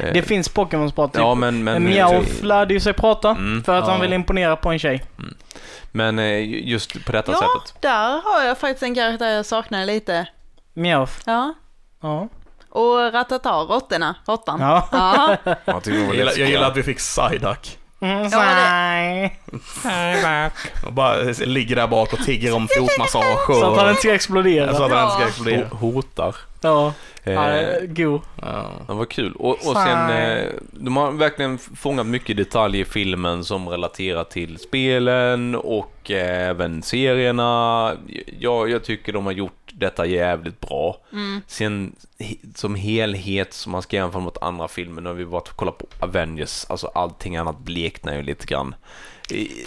[0.01, 1.12] Eh, Det finns Pokémon som pratar.
[1.12, 1.20] Typ.
[1.20, 1.64] ja, men...
[1.64, 3.64] men Meowth lärde ju sig prata Mm.
[3.64, 4.01] för att han Ja.
[4.01, 5.05] vill imponera på en tjej.
[5.93, 7.83] Men eh, just på detta Ja, sättet.
[7.83, 10.26] där har jag faktiskt en karaktär jag saknar lite.
[10.74, 11.12] Meowth.
[11.26, 11.55] Ja.
[12.03, 12.29] Ja.
[12.70, 14.61] Och Ratata, råttorna, råttan.
[14.61, 14.89] Ja.
[14.93, 15.37] Ja.
[15.64, 17.79] Jag, gillar, jag gillar att vi fick Psyduck.
[18.01, 18.29] Mm,
[20.22, 20.51] Ja.
[20.87, 23.57] Och bara ligger där bak och tigger om fotmassage och...
[23.57, 24.74] Så att han inte ska explodera.
[24.74, 25.29] så att han inte ska Ja.
[25.29, 25.66] explodera.
[25.68, 26.37] Ho- hotar.
[26.61, 26.93] Ja.
[27.33, 28.20] Eh, god.
[28.43, 28.70] Ja.
[28.87, 29.33] Det var kul.
[29.33, 34.59] Och, och sen, eh, de har verkligen fångat mycket detaljer i filmen som relaterar till
[34.59, 37.93] spelen och eh, även serierna.
[38.39, 40.97] Jag, jag tycker de har gjort detta jävligt bra.
[41.13, 41.41] Mm.
[41.47, 41.97] Sen
[42.55, 45.03] som helhet som man ska jämföra mot andra filmer.
[45.03, 48.75] Nu har vi varit och kollat på Avengers, alltså allting annat bleknar ju lite grann.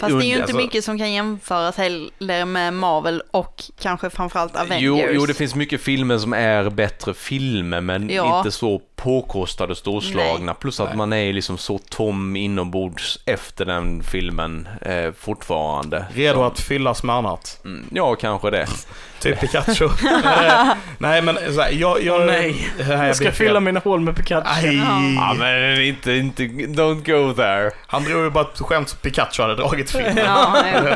[0.00, 4.56] det är ju inte alltså- mycket som kan jämföras heller med Marvel och kanske framförallt
[4.56, 4.80] Avengers.
[4.82, 8.38] Jo, jo, det finns mycket filmer som är bättre filmer men Ja.
[8.38, 10.54] inte så påkostade och storslagna.
[10.54, 16.06] Plus att man är liksom så tom inombords efter den filmen eh, fortfarande.
[16.32, 17.60] Redo att fyllas med annat.
[17.64, 18.66] Mm, Ja, kanske det.
[19.20, 19.88] Typ Pikachu.
[20.98, 22.02] Nej men så här, jag...
[22.02, 22.68] jag nej.
[22.78, 23.32] Nej, Jag ska fel.
[23.34, 24.42] fylla mina hål med Pikachu.
[24.46, 24.76] Aj.
[25.16, 26.94] Ja, men inte, inte, don't
[27.28, 27.70] go there.
[27.86, 30.16] Han drog ju bara ett skämt som Pikachu hade dragit i filmen.
[30.16, 30.56] Ja.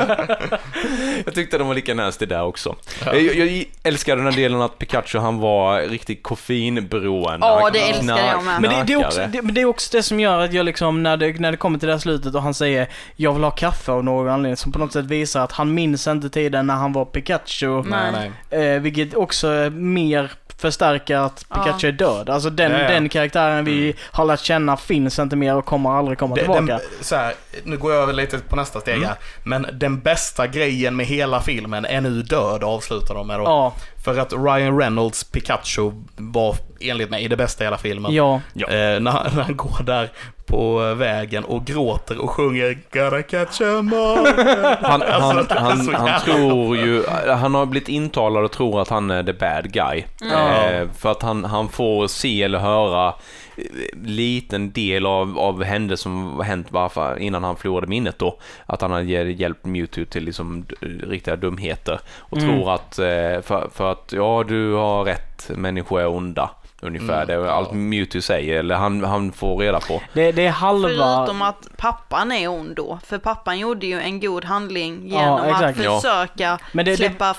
[1.25, 2.75] Jag tyckte de var lika nasty där också.
[3.05, 3.15] Ja.
[3.15, 7.47] Jag, jag älskar den här delen att Pikachu han var riktigt koffeinberoende.
[7.47, 8.61] Ja, Han det älskar jag med.
[8.61, 10.65] Men det, det, är också, det, men det är också det som gör att jag
[10.65, 13.43] liksom, när det, när det kommer till det här slutet och han säger jag vill
[13.43, 16.67] ha kaffe av någon anledning, som på något sätt visar att han minns inte tiden
[16.67, 17.83] när han var Pikachu.
[17.83, 18.31] Nej.
[18.49, 21.55] Eh, vilket också är mer förstärker att Ja.
[21.63, 22.29] Pikachu är död.
[22.29, 22.87] Alltså den, Ja, ja.
[22.89, 26.65] den karaktären vi har lärt känna finns inte mer och kommer aldrig komma Det- tillbaka.
[26.65, 29.07] Den, så här, nu går jag över lite på nästa steg Mm.
[29.07, 29.17] här.
[29.43, 33.43] Men den bästa grejen med hela filmen är nu död, avslutar de med då.
[33.43, 33.73] Ja,
[34.05, 38.13] För att Ryan Reynolds Pikachu var enligt mig det bästa i hela filmen.
[38.13, 38.41] ja.
[38.53, 38.67] Ja.
[38.67, 40.09] Eh, när, han, när han går där
[40.45, 44.27] på vägen och gråter och sjunger Gotta catch 'em all.
[44.81, 48.89] Han, han, Alltså, han, han jävla tror ju, han har blivit intalad och tror att
[48.89, 50.03] han är the bad guy.
[50.31, 50.63] Ja.
[50.69, 53.07] Eh, för att han, han får se eller höra
[53.57, 53.63] eh,
[54.03, 58.39] liten del av, av händelser som hänt varför, innan han förlorade minnet då.
[58.65, 60.65] Att han har ge- hjälpt Mewtwo till liksom
[61.03, 61.99] riktiga dumheter.
[62.19, 62.49] Och Mm.
[62.49, 66.49] tror att, eh, för, för att ja du har rätt, människor är onda.
[66.87, 67.51] Ungefär, Mm, det är ja.
[67.51, 70.01] allt Mewtwo säger, eller han, han får reda på.
[70.13, 70.89] Det, det är halva...
[70.89, 72.99] Förutom att pappan är ond då.
[73.05, 75.79] För pappan gjorde ju en god handling Ja, genom exakt.
[75.79, 75.99] att Ja.
[76.01, 77.33] försöka Men det- det- släppa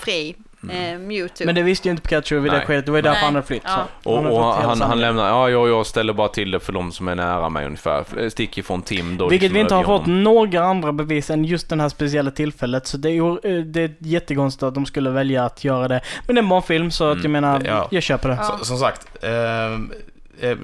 [0.61, 1.47] fri eh, Mewtwo.
[1.47, 2.67] Men det visste ju inte Pikachu vid det Nej.
[2.67, 3.25] skedet, det var ju därför Nej.
[3.25, 3.63] han hade flytt.
[3.67, 3.85] Ja.
[4.05, 4.11] Så.
[4.11, 6.93] Och, har och han, han lämnar, ja, ja, jag ställer bara till det för de
[6.93, 8.29] som är nära mig ungefär.
[8.29, 9.29] Stick ifrån Tim då.
[9.29, 10.23] Vilket liksom vi inte har fått honom.
[10.23, 12.87] några andra bevis än just det här speciella tillfället.
[12.87, 16.01] Så det är eh, det är jättekonstigt att de skulle välja att göra det.
[16.27, 17.33] Men det är en barnfilm så att jag Mm.
[17.33, 17.89] menar, Ja.
[17.91, 18.35] jag köper det.
[18.41, 18.57] Ja.
[18.59, 19.93] Så, som sagt, ehm,
[20.41, 20.57] eh,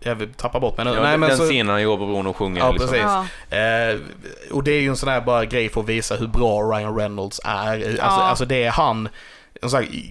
[0.00, 0.92] jag vill tappa bort mig nu.
[0.94, 2.60] Ja, Nej, men den så, scenen han går på bron och sjunger.
[2.60, 2.88] Ja, liksom.
[2.88, 3.04] precis.
[3.50, 3.56] Ja.
[3.56, 3.96] Eh,
[4.52, 6.96] och det är ju en sån här bara grej för att visa hur bra Ryan
[6.96, 7.72] Reynolds är.
[7.74, 8.04] Alltså, Ja.
[8.22, 9.08] alltså det är han.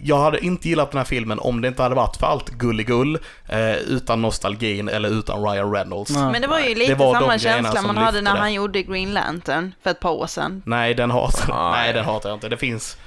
[0.04, 3.20] Jag hade inte gillat den här filmen om det inte hade varit för allt gulligull,
[3.50, 6.12] eh, utan nostalgin eller utan Ryan Reynolds.
[6.12, 6.32] Ja.
[6.32, 8.40] Men det var ju Det lite var samma känsla som man hade när det.
[8.40, 10.64] han gjorde Green Lantern för ett par år sedan.
[10.66, 11.72] Nej, den hatar, Nej.
[11.84, 12.50] nej, den hatar jag inte.
[12.50, 12.98] Det finns...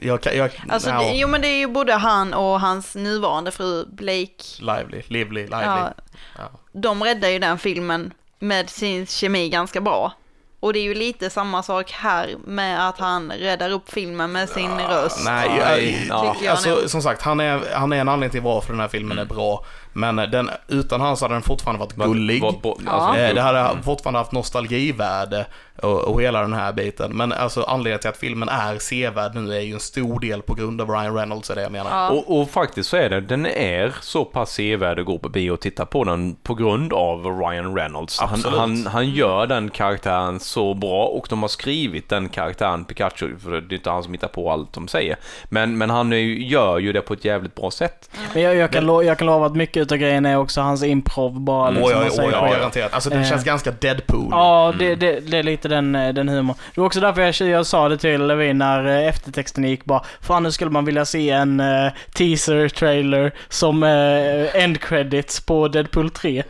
[0.00, 3.86] Jag, jag, Alltså, det, jo men det är ju både han och hans nuvarande fru
[3.86, 4.44] Blake.
[4.60, 5.48] Lively, lively, lively.
[5.64, 5.92] Ja,
[6.38, 6.50] Ja.
[6.72, 10.12] de räddar ju den filmen med sin kemi ganska bra.
[10.60, 14.48] Och det är ju lite samma sak här med att han räddar upp filmen med
[14.48, 15.24] sin röst.
[15.24, 16.36] Nej, Nej, ja.
[16.50, 19.24] Alltså som sagt, han är, han är en anledning till varför den här filmen är
[19.24, 19.64] bra.
[19.98, 22.42] Men den, utan han så hade den fortfarande varit gullig.
[22.42, 22.54] vad-
[22.86, 22.90] Ja.
[22.90, 23.82] alltså, Eh, Det hade mm.
[23.82, 25.46] fortfarande haft nostalgivärde
[25.82, 27.16] och, och hela den här biten.
[27.16, 30.54] Men alltså anledningen till att filmen är sevärd nu är ju en stor del på
[30.54, 31.90] grund av Ryan Reynolds, är det jag menar.
[31.90, 32.10] Ja.
[32.10, 35.50] Och, och faktiskt så är det, den är så pass sevärd att gå på bio
[35.50, 38.20] och titta på den på grund av Ryan Reynolds.
[38.20, 43.38] Han, han, han gör den karaktären så bra och de har skrivit den karaktären Pikachu,
[43.38, 45.16] för det är inte han som hittar på allt de säger.
[45.48, 48.10] Men, men han är, gör ju det på ett jävligt bra sätt.
[48.34, 50.82] Men jag, jag, kan lo, jag kan lova att mycket utav grejen är också hans
[50.82, 51.68] improv bara.
[51.68, 52.94] Åh liksom, ja, han åh säger ja, garanterat.
[52.94, 53.28] Alltså den Eh.
[53.28, 54.28] känns ganska Deadpool.
[54.30, 56.56] Ja, det, det, det är lite den, eh, den humorn.
[56.74, 60.02] Det var också därför jag, jag sa det till Levin när eh, eftertexten gick bara
[60.20, 66.10] Fan nu skulle man vilja se en uh, teaser-trailer som uh, end credits på Deadpool
[66.10, 66.42] 3.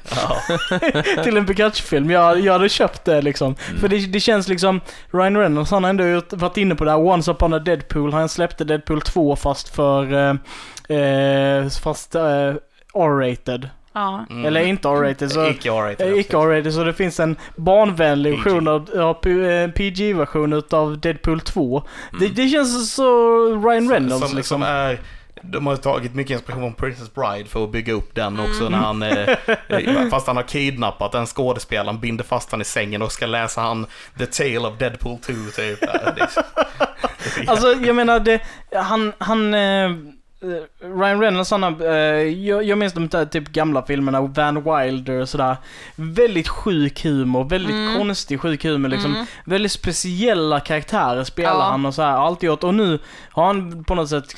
[1.25, 2.11] till en Pikachu-film.
[2.11, 3.55] Jag, jag hade köpt det liksom.
[3.81, 4.81] För det, det känns liksom,
[5.11, 8.13] Ryan Reynolds han har ändå varit inne på det här Once upon a Deadpool.
[8.13, 10.35] Han släppte Deadpool 2 fast för, eh,
[10.99, 12.55] eh, fast eh,
[13.03, 13.69] R-rated.
[13.93, 14.27] Ja.
[14.31, 14.45] Mm.
[14.45, 15.33] Eller inte R-rated.
[15.33, 16.13] Så, Icke R-rated.
[16.13, 18.45] Eh, Icke R-rated, så det finns en barnvänlig PG.
[18.45, 21.83] version av, ja, P- eh, PG-version utav Deadpool 2.
[22.11, 22.35] Det, Mm.
[22.35, 24.61] det känns så Ryan Reynolds som, liksom.
[24.61, 24.99] som är,
[25.43, 28.73] de har tagit mycket inspiration från Princess Bride för att bygga upp den också Mm.
[28.73, 29.29] när han, eh,
[29.69, 33.61] eh, fast han har kidnappat den skådespelaren, binder fast han i sängen och ska läsa
[33.61, 33.87] han
[34.19, 35.81] The Tale of Deadpool 2 typ.
[35.81, 38.41] Det det Alltså jag menar, det,
[38.75, 39.91] han, han eh,
[40.81, 45.29] Ryan Reynolds, han eh, jag, jag minns de där typ gamla filmerna, Van Wilder och
[45.29, 45.57] sådär.
[45.97, 47.99] Väldigt sjuk humor, väldigt Mm.
[47.99, 49.15] konstig sjuk humor liksom.
[49.15, 49.27] Mm.
[49.47, 51.63] Väldigt speciella karaktärer spelar Ja.
[51.63, 52.65] han och så här, alltid gjort.
[52.65, 52.99] Och nu
[53.31, 54.35] har han på något sätt,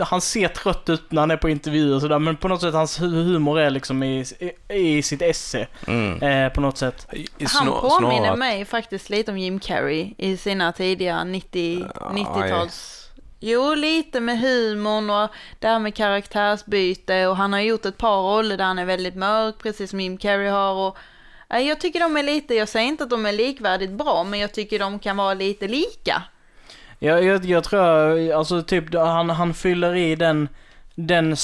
[0.00, 2.74] han ser trött ut när han är på intervjuer och sådär, men på något sätt
[2.74, 4.24] hans hu- humor är liksom i,
[4.68, 5.66] i, i sitt esse.
[5.86, 6.22] Mm.
[6.22, 7.06] Eh, på något sätt.
[7.54, 12.97] Han påminner mig faktiskt lite om Jim Carrey i sina tidiga 90, Ja, 90-tals
[13.40, 18.22] Jo, lite med humorn och det här med karaktärsbyte och han har gjort ett par
[18.22, 20.74] roller där han är väldigt mörk, precis som Jim Carrey har.
[20.74, 20.98] Och,
[21.48, 24.52] jag tycker de är lite, jag säger inte att de är likvärdigt bra, men jag
[24.52, 26.22] tycker de kan vara lite lika.
[26.98, 30.48] Jag, jag, jag tror, alltså typ, han, han fyller i den,
[30.94, 31.36] den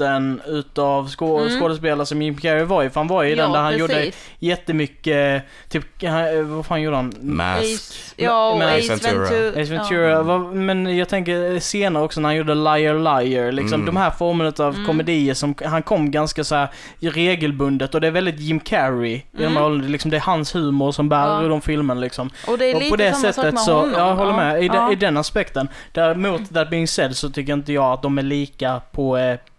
[0.00, 1.60] slotten utav skå, Mm.
[1.60, 2.90] skådespelare som Jim Carrey var i.
[2.90, 7.12] För han var ju den där han gjorde jättemycket, typ, han- vad fan gjorde han?
[7.20, 7.62] Mask.
[7.64, 9.12] Ace, ja, och Men- Ace Ventura.
[9.30, 9.62] Ventura.
[9.62, 13.86] Ace Ventura, vad- men jag tänker senare också när han gjorde Liar Liar, liksom Mm.
[13.86, 14.86] de här formerna av Mm.
[14.86, 16.68] komedier som, han kom ganska så här
[17.00, 19.56] regelbundet och det är väldigt Jim Carrey i de Mm.
[19.56, 21.48] här rollerna, liksom det är hans humor som bär Ja.
[21.48, 22.30] de filmerna liksom.
[22.46, 22.52] Ja.
[22.52, 23.92] Och det är Och lite på det samma sak sättet med så, honom.
[23.96, 24.72] jag håller med, i, ja.
[24.72, 25.68] den, i den aspekten.
[25.92, 29.49] Däremot, that being said, så tycker inte jag att de är lika på, eh, på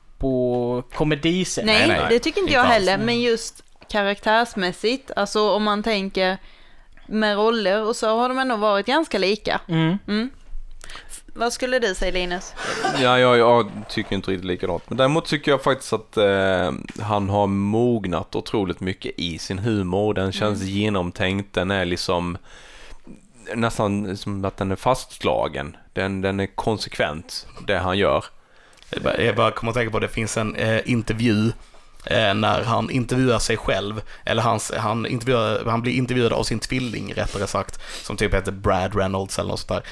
[0.94, 1.66] komedisätt.
[1.66, 2.08] Nej, Nej, nej.
[2.10, 2.74] det tycker inte Inte jag alls.
[2.74, 6.38] heller, men just karaktärsmässigt, alltså om man tänker
[7.08, 9.62] med roller och så har de ändå varit ganska lika.
[9.68, 9.98] Mm.
[10.08, 10.30] Mm.
[11.34, 12.54] Vad skulle du säga Linus?
[13.02, 14.84] Ja, jag, jag tycker inte riktigt likadant.
[14.88, 20.14] Men däremot tycker jag faktiskt att eh, han har mognat otroligt mycket i sin humor.
[20.14, 22.38] Den känns genomtänkt, den är liksom
[23.56, 25.78] nästan som att den är fastslagen.
[25.94, 28.26] Den, den är konsekvent, det han gör.
[29.18, 31.52] Jag bara- kommer att tänka på att det finns en eh, intervju
[32.06, 36.60] eh, när han intervjuar sig själv, eller hans, han, intervjuar, han blir intervjuad av sin
[36.60, 39.84] tvilling rättare sagt, som typ heter Brad Reynolds eller något sånt där.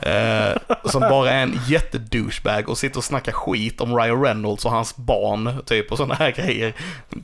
[0.00, 4.70] Eh, som bara är en jättedouchebag och sitter och snackar skit om Ryan Reynolds och
[4.70, 6.72] hans barn, typ, och sådana här grejer.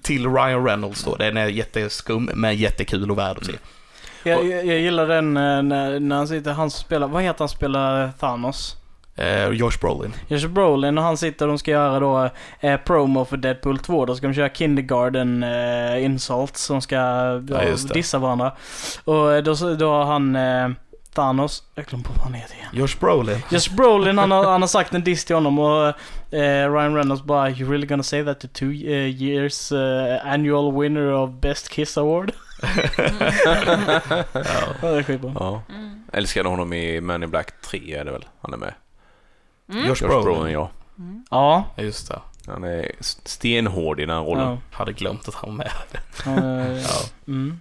[0.03, 1.17] Till Ryan Reynolds då.
[1.17, 3.53] Den är jätteskum, men jättekul och värd att se.
[4.25, 7.49] Jag, jag, jag gillar den eh, när, när han sitter, han spelar, vad heter han
[7.49, 8.77] spelar Thanos?
[9.17, 10.13] Eh, Josh Brolin.
[10.29, 14.07] Josh Brolin och han sitter och de ska göra då eh, promo för Deadpool 2.
[14.07, 18.53] Då ska de köra Kindergarten eh, insults som ska Ja, ja, dissa varandra.
[19.05, 20.69] Och eh, då, då har han eh,
[21.15, 22.69] Thanos, jag glömde på vad han heter igen.
[22.73, 23.39] Josh Brolin.
[23.51, 25.87] Josh Brolin han har, han har sagt en diss till honom och
[26.35, 30.81] eh, Ryan Reynolds bara You really gonna say that to two eh, years eh, annual
[30.81, 32.33] winner of Best Kiss Award?
[32.63, 32.69] Ja.
[34.83, 35.33] Ja, det är skitbra.
[35.35, 35.63] Ja.
[35.69, 36.05] Mm.
[36.13, 38.25] Älskade honom i Men in Black 3 är det väl?
[38.41, 38.75] Han är med.
[39.73, 39.87] Mm.
[39.89, 40.25] Josh Josh Brolin.
[40.25, 40.71] Brolin, ja.
[41.31, 41.65] Ja.
[41.77, 42.19] Just det.
[42.47, 42.93] Han är
[43.25, 44.49] stenhård i den här rollen.
[44.49, 44.59] ja.
[44.71, 45.73] Hade glömt att han var med.
[46.83, 47.03] Ja.
[47.27, 47.61] mm.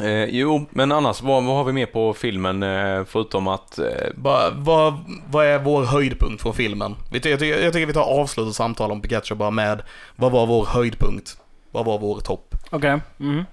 [0.00, 3.78] Eh, jo, men annars, vad, vad har vi med på filmen eh, förutom att...
[3.78, 3.84] Eh,
[4.14, 4.94] Vad, vad,
[5.30, 6.94] vad är vår höjdpunkt från filmen?
[7.12, 9.82] Jag tycker, jag tycker vi tar avslut och samtal om Pikachu bara med
[10.16, 11.36] vad var vår höjdpunkt?
[11.70, 12.54] Vad var vår topp?
[12.70, 13.00] Okej.
[13.20, 13.44] Mm.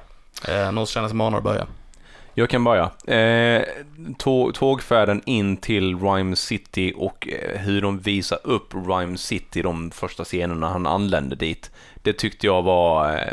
[0.47, 1.67] Eh, någon känner sig manad att börja?
[2.37, 2.91] Jag kan börja.
[3.17, 3.63] Eh,
[4.17, 9.91] tå- tågfärden in till Rhyme City och eh, hur de visar upp Rhyme City de
[9.91, 11.71] första scenerna han anlände dit.
[11.95, 13.31] Det tyckte jag var eh,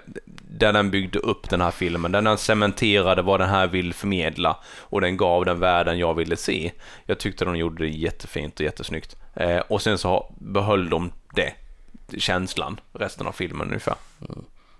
[0.50, 2.12] där den byggde upp den här filmen.
[2.12, 6.36] Där den cementerade vad den här vill förmedla och den gav den världen jag ville
[6.36, 6.72] se.
[7.07, 9.16] Jag tyckte de gjorde det jättefint och jättesnyggt.
[9.34, 11.53] Eh, och sen så behöll de det,
[12.18, 13.94] känslan, resten av filmen ungefär.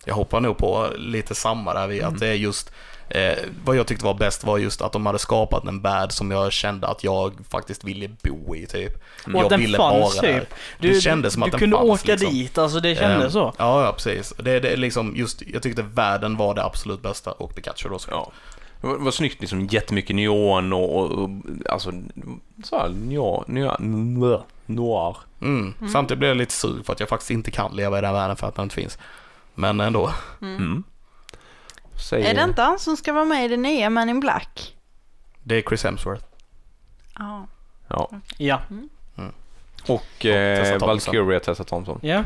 [0.05, 2.73] Jag hoppar nog på lite samma där vid att det är just
[3.15, 6.31] eh, vad jag tyckte var bäst var just att de hade skapat en värld som
[6.31, 8.95] jag kände att jag faktiskt ville bo i typ.
[9.27, 10.41] Och jag att den ville fanns vara där.
[10.41, 10.55] typ.
[10.79, 12.31] Det kändes som du att den kunde fanns, åka liksom.
[12.31, 13.53] dit, alltså det kändes Eh, så.
[13.59, 14.35] Ja, ja precis.
[14.39, 18.11] Det, det liksom just, jag tyckte världen var det absolut bästa och Pikachu då så.
[18.11, 18.33] Ja.
[18.81, 21.31] Det var, snyggt liksom, jättemycket neon och, och, och
[21.71, 21.93] alltså,
[22.65, 25.17] så här, neon, neon, noir.
[25.41, 25.75] Mm.
[25.93, 28.37] Samtidigt blev jag lite sur för att jag faktiskt inte kan leva i den världen
[28.37, 28.99] för att den inte finns.
[29.55, 30.11] Men ändå.
[30.43, 30.85] Mm.
[32.03, 34.77] Säg, Är det inte han som ska vara med i det nya Man in Black?
[35.43, 36.25] Det är Chris Hemsworth.
[37.19, 37.47] Ja.
[37.89, 38.11] Ja.
[38.37, 38.63] Ja.
[39.87, 40.89] Och Tessa eh, Thompson.
[40.89, 41.99] Valkyria Tessa Thompson.
[42.03, 42.25] Ja.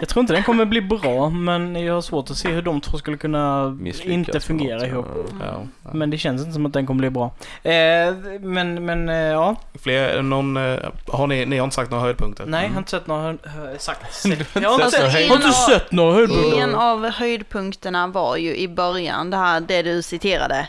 [0.00, 2.80] Jag tror inte den kommer bli bra, men jag har svårt att se hur de
[2.80, 5.06] två skulle kunna Misslyckas inte fungera något, ihop.
[5.40, 5.62] ja.
[5.84, 5.90] Ja.
[5.92, 7.30] Men det känns inte som att den kommer bli bra.
[7.62, 9.56] Eh, men, men eh, ja.
[9.82, 12.44] Fler, någon, eh, har ni, ni har inte sagt några höjdpunkter?
[12.46, 13.22] Nej, jag har inte sett några...
[13.42, 14.24] hö- Sagt.
[14.54, 16.60] Jag har inte, Alltså, har sett några höjdpunkter.
[16.60, 20.68] En av höjdpunkterna var ju i början, det här det du citerade.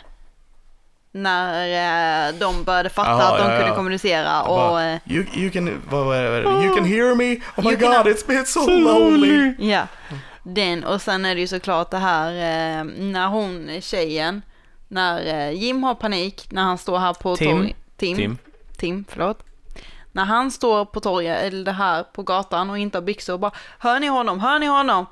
[1.22, 3.58] När eh, de började fatta Jaha, att de ja, ja.
[3.60, 4.56] kunde kommunicera Jag och...
[4.56, 6.42] bara, eh, you, you can, vad var det?
[6.42, 7.34] You can hear me?
[7.56, 9.54] Oh my You god, it's been so lonely.
[9.58, 9.86] Ja,
[10.42, 14.42] den och sen är det ju såklart det här eh, när hon, tjejen,
[14.88, 17.56] när Jim har panik, när han står här på Tim.
[17.62, 18.16] torg- Tim.
[18.16, 18.38] Tim.
[18.76, 19.44] Tim, förlåt.
[20.12, 23.40] När han står på torget, eller det här på gatan och inte har byxor och
[23.40, 24.40] bara Hör ni honom?
[24.40, 25.06] Hör ni honom?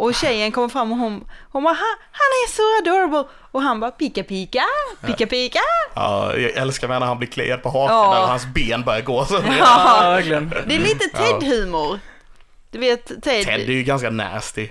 [0.00, 3.24] Och tjejen kommer fram och hon, hon bara han, han är så adorable!
[3.50, 4.62] Och han bara pika pika,
[5.06, 5.58] pika pika.
[5.94, 8.14] Ja, jag älskar när han blir kliad på hakan Ja.
[8.20, 9.24] när hans ben börjar gå.
[9.28, 9.34] Så.
[9.58, 10.48] Ja, verkligen.
[10.66, 11.98] Det är lite Ted-humor.
[12.70, 13.44] Du vet Ted.
[13.44, 14.68] Ted är ju ganska nasty.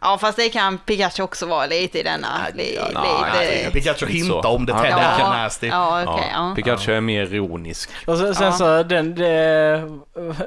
[0.00, 2.28] Ja, fast det kan Pikachu också vara lite i denna.
[2.54, 3.38] Li, Ja, lite...
[3.38, 4.72] nej, Pikachu hintar om det.
[4.72, 4.98] Ted Ja.
[4.98, 5.66] är nasty.
[5.66, 6.30] Ja, okej.
[6.34, 6.52] ja.
[6.56, 7.90] Pikachu är mer ironisk.
[8.06, 8.52] Och sen, sen Ja.
[8.52, 9.24] så, den, det,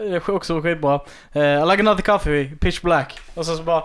[0.01, 0.95] det är också skitbra.
[1.35, 3.19] Uh, I like another coffee, pitch black.
[3.33, 3.83] Och sen så bara.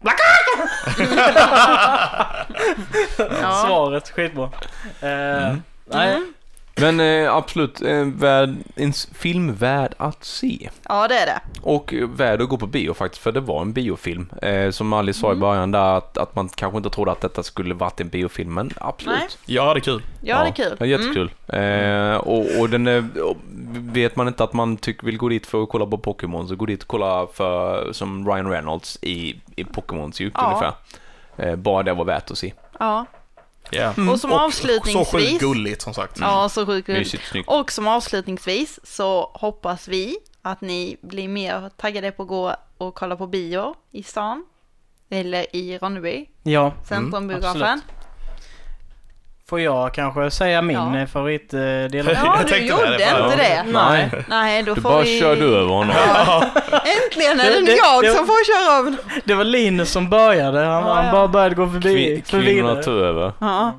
[3.66, 4.48] svaret, skitbra.
[5.00, 5.62] Eh, Mm.
[5.86, 6.34] Nej, Mm.
[6.80, 10.70] Men eh, absolut, eh, värd, en film värd att se.
[10.88, 11.40] Ja, det är det.
[11.62, 14.30] Och värd att gå på bio faktiskt, för det var en biofilm.
[14.42, 15.40] Eh, som Alice sa i Mm.
[15.40, 18.70] början där, att, att man kanske inte trodde att detta skulle varit en biofilm, men
[18.76, 19.18] absolut.
[19.18, 19.28] Nej.
[19.56, 20.02] Ja, det är kul.
[20.22, 20.76] Ja, det är kul.
[20.80, 21.30] Ja, jättekul.
[21.48, 23.36] Eh, och, och den är, och
[23.72, 26.56] vet man inte att man tyck, vill gå dit för att kolla på Pokémon, så
[26.56, 30.46] gå dit och kolla för, som Ryan Reynolds i, i Pokémons djup Ja.
[30.46, 30.72] ungefär.
[31.36, 32.52] Eh, bara det var värt att se.
[32.78, 33.06] Ja.
[33.72, 33.88] Ja.
[33.90, 35.40] Och som Så sjukt avslutningsvis.
[35.40, 36.18] gulligt som sagt.
[36.20, 36.98] Ja, så sjukt kul.
[36.98, 37.22] Mysigt.
[37.46, 42.94] Och som avslutningsvis så hoppas vi att ni blir mer taggade på att gå och
[42.94, 44.44] kolla på bio i stan.
[45.12, 46.72] Eller i Ronneby, ja.
[46.88, 47.62] Centrumbiografen.
[47.62, 47.84] absolut.
[49.50, 50.98] Får jag kanske säga min Ja.
[51.00, 51.06] ja.
[51.06, 51.90] favoritdel?
[51.92, 53.62] Ja, Jag du gjorde det, inte det.
[53.72, 54.10] Nej.
[54.28, 55.20] Nej, då Du får bara vi...
[55.20, 55.96] körde över honom.
[57.04, 58.94] Äntligen är Det- det jag det- som får köra över.
[59.24, 60.58] Det var Linus som började.
[60.58, 61.12] Han, Ja, han ja.
[61.12, 61.94] bara började gå förbi.
[61.94, 63.32] Kvin, för kvinnorna tog över.
[63.40, 63.78] Ja.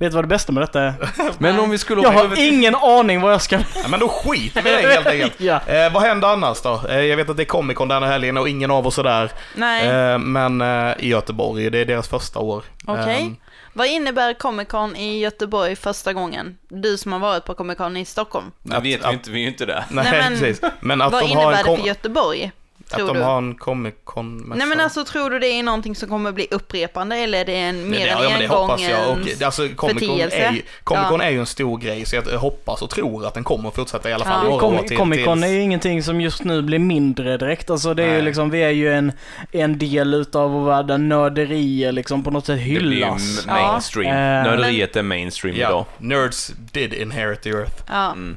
[0.00, 0.94] Vet du vad det bästa med detta är?
[1.38, 3.56] Men om vi skulle Jag över har till- ingen aning vad jag ska...
[3.56, 5.32] Ja, men då skiter vi i det helt enkelt.
[5.40, 5.60] Ja.
[5.66, 6.80] Eh, vad händer annars då?
[6.88, 8.98] Eh, jag vet att det är Comic Con den här helgen och ingen av oss
[8.98, 9.30] är där.
[9.54, 12.64] Nej, Eh, men eh, i Göteborg, det är deras första år.
[12.86, 13.20] okej.
[13.22, 13.36] Ehm,
[13.80, 16.58] Vad innebär Comic Con i Göteborg första gången?
[16.68, 18.52] Du som har varit på Comic Con i Stockholm.
[18.62, 19.84] Det vet vi inte, vi är ju inte där.
[19.90, 20.60] nej, Nej, men precis.
[20.80, 22.52] Men att Vad de har innebär en, det kom- för Göteborg?
[22.92, 23.22] Att Tror de du?
[23.24, 26.46] har en Comic Con Nej men alltså tror du det är någonting som kommer bli
[26.50, 29.08] upprepande eller är det en mer ja, en ja, det hoppas jag.
[29.08, 29.42] Och, engångens...
[29.42, 31.26] alltså, Comic Con är, ju, Comic Con Ja.
[31.26, 34.10] är ju en stor grej, så jag hoppas och tror att den kommer att fortsätta
[34.10, 34.54] i alla fall Ja.
[34.54, 34.96] år Comic, till.
[34.96, 37.70] Comic Con är ju ingenting som just nu blir mindre direkt.
[37.70, 39.12] Alltså det är ju liksom, vi är ju en,
[39.52, 43.46] en del utav vår värld där nörderier liksom på något sätt Det blir hyllas.
[43.46, 44.16] mainstream.
[44.16, 44.42] Ja.
[44.42, 45.70] Nörderiet är mainstream idag.
[45.70, 47.82] Ja, nerds did inherit the earth.
[47.88, 48.06] Ja.
[48.12, 48.36] Mm.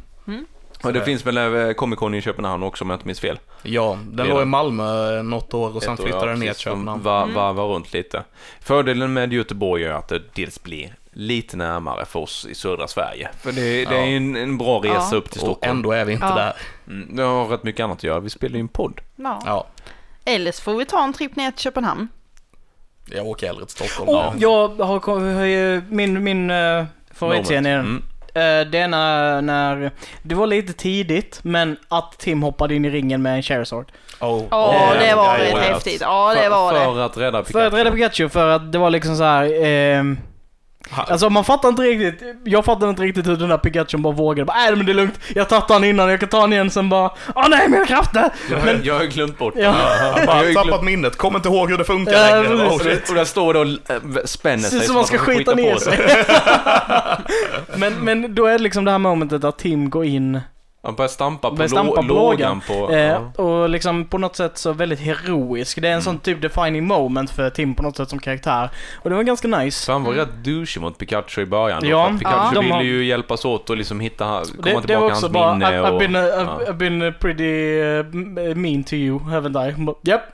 [0.84, 3.20] Och det Så- finns väl eh, Comic Con i Köpenhamn också om jag inte minns
[3.20, 3.40] fel.
[3.64, 4.28] Ja, den Redan.
[4.38, 7.04] låg i Malmö eh, något år och sen Ett flyttade ja, den ner till Köpenhamn.
[7.04, 7.36] var, Mm.
[7.36, 8.24] varvar runt lite.
[8.62, 13.30] Fördelen med Göteborg är att det dels blir lite närmare för oss i södra Sverige.
[13.42, 15.18] För det, det är ju en, en bra resa Ja.
[15.18, 15.78] upp till Och Stockholm.
[15.78, 16.36] ändå är vi inte Ja.
[16.36, 16.54] där.
[16.88, 18.20] Mm, det har rätt mycket annat att göra.
[18.20, 19.02] Vi spelar ju en podd.
[19.16, 19.42] Ja.
[19.46, 19.68] Ja,
[20.26, 22.08] Eller så får vi ta en tripp ner till Köpenhamn.
[23.06, 24.10] jag åker hellre till Stockholm.
[24.10, 27.86] Och jag har, min, min uh, favoritscen är den.
[27.86, 27.98] Mm.
[27.98, 28.04] Eh,
[28.34, 33.22] det är när, när, det var lite tidigt, men att Tim hoppade in i ringen
[33.22, 33.92] med en Charizard.
[34.20, 34.44] Oh.
[34.52, 36.02] Ja, Ja, det var rätt häftigt.
[36.02, 36.80] Ja, det för, var det.
[36.80, 37.54] för att rädda Pikachu.
[37.54, 39.44] För att rädda Pikachu, för att det var liksom så här.
[39.44, 40.33] Ha-
[40.92, 44.46] Alltså man fattar inte riktigt, jag fattar inte riktigt hur den där Pikachu bara vågade.
[44.46, 46.54] Bara, äh men det är lugnt, jag har tagit han innan, jag kan ta han
[46.54, 48.30] igen sen bara, åh nej mina krafter!
[48.52, 49.62] Jag, har- jag har glömt bort Ja.
[49.64, 49.74] Jag
[50.26, 52.56] Jag har tappat glömt- minnet, kommer inte ihåg hur det funkar Ja, längre.
[52.56, 53.06] Oh, Och shit.
[53.06, 55.76] det- Och där står det och spänner sig som man ska att skita på ner
[55.76, 56.00] sig.
[57.78, 60.40] men, men då är det liksom det här momentet där Tim går in
[60.86, 62.92] Han börjar stampa på, Börjar stampa på lågan på...
[62.92, 63.44] eh, ja.
[63.44, 65.82] och liksom på något sätt så väldigt heroisk.
[65.82, 68.70] Det är en sån typ defining moment för Tim på något sätt som karaktär.
[69.02, 69.86] Och det var ganska nice.
[69.86, 71.82] Så han var rätt douchey mot Pikachu i början.
[71.82, 72.06] då, Ja.
[72.06, 72.62] för att Pikachu Ja.
[72.62, 75.34] Ville har- ju hjälpas åt och liksom hitta, komma Det, tillbaka det var hans också
[75.34, 76.00] bara, minne I've, I've, och...
[76.00, 76.72] been, uh, I've, ja.
[76.72, 77.82] I've been pretty
[78.50, 79.74] uh, mean to you, haven't I?
[79.86, 80.22] Bara, Japp.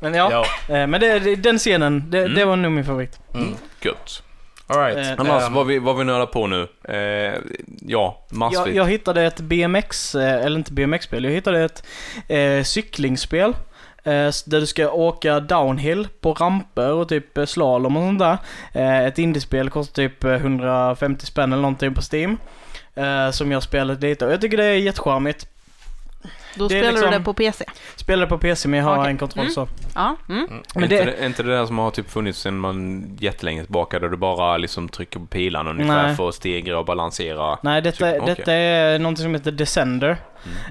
[0.00, 0.30] men ja,
[0.68, 0.74] Ja.
[0.76, 2.34] eh, men det, det, den scenen, det, Mm.
[2.34, 3.18] det var nog min favorit.
[3.34, 3.54] Mm.
[3.82, 4.22] Gött.
[4.66, 4.96] All right.
[4.96, 6.68] Eh, Annars, Ehm, vad vi, vad vi nördar på nu?
[6.88, 7.34] Eh,
[7.80, 8.58] ja, massvis.
[8.66, 11.84] Jag, jag hittade ett BMX, eh, eller inte BMX-spel, jag hittade ett
[12.28, 13.56] eh, cyklingsspel.
[14.04, 18.18] Eh, s- där du ska åka downhill på ramper och typ eh, slalom och sånt
[18.18, 18.38] där.
[18.72, 22.38] Eh, ett indiespel kostar typ eh, 150 spänn eller någonting på Steam.
[22.94, 25.46] Eh, som jag spelat lite och jag tycker det är jättecharmigt.
[26.56, 27.64] Då Det är spelar liksom- du det på PC.
[27.96, 29.10] Spelar på PC men jag har Okej.
[29.10, 29.54] en kontroll Mm.
[29.54, 29.68] så.
[29.94, 30.16] Ja.
[30.28, 30.46] Mm.
[30.74, 31.26] Men inte, det, det...
[31.26, 34.88] inte det där som har typ funnits sedan man jättelänge tillbaka där du bara liksom
[34.88, 36.16] trycker på pilarna ungefär Nej.
[36.16, 37.58] för att stegra och balansera?
[37.62, 40.16] Nej, detta, Typ, detta är någonting som heter Descender.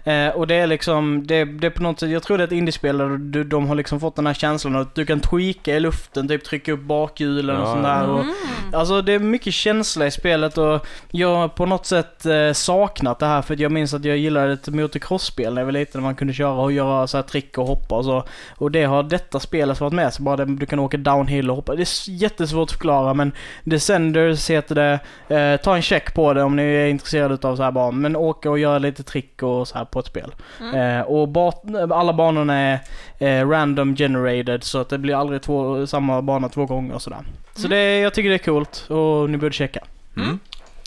[0.05, 0.27] Mm.
[0.29, 2.47] Eh, och det är liksom, det, det är på något sätt, jag tror det är
[2.47, 5.75] ett indiespel där du, de har liksom fått den här känslan att du kan tweaka
[5.75, 8.09] i luften, typ trycka upp bakhjulen och Ja, sånt där.
[8.09, 8.79] Och, Mm.
[8.79, 13.19] Alltså det är mycket känsla i spelet och jag har på något sätt eh, saknat
[13.19, 16.07] det här för jag minns att jag gillade ett motocross-spel när jag var liten när
[16.07, 18.23] man kunde köra och göra så här trick och hoppa och så.
[18.57, 21.55] Och det har detta spelet varit med sig, bara det, du kan åka downhill och
[21.55, 21.75] hoppa.
[21.75, 23.31] Det är jättesvårt att förklara men
[23.63, 24.99] Descenders heter det.
[25.35, 28.15] Eh, ta en check på det om ni är intresserade av så här bara, men
[28.15, 30.35] åka och göra lite trick och så här på ett spel.
[30.59, 30.99] Mm.
[30.99, 31.53] Eh, och
[31.91, 32.79] alla banorna är
[33.17, 37.19] eh, random generated så att det blir aldrig två, samma bana två gånger och sådär.
[37.55, 37.69] Så Mm.
[37.69, 39.79] det, jag tycker det är coolt och ni borde checka.
[40.17, 40.39] Mm.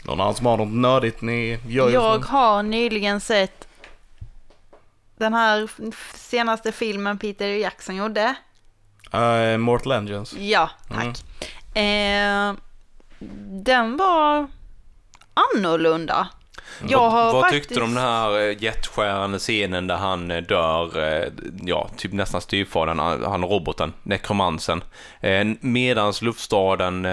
[0.04, 3.68] Någon annan som har något nördigt ni gör Jag har nyligen sett
[5.16, 5.68] den här
[6.16, 8.34] senaste filmen Peter Jackson gjorde.
[9.14, 10.32] Uh, Mortal Engines.
[10.38, 11.24] Ja, tack.
[11.76, 12.52] Eh,
[13.64, 14.46] den var
[15.34, 16.28] annorlunda.
[16.88, 17.62] Jag vad vad faktiskt...
[17.62, 21.28] tyckte du om den här eh, hjärtskärande scenen där han eh, dör, eh,
[21.62, 24.84] ja, typ nästan styvfadern, han roboten, nekromansen.
[25.60, 27.06] Medans luftstaden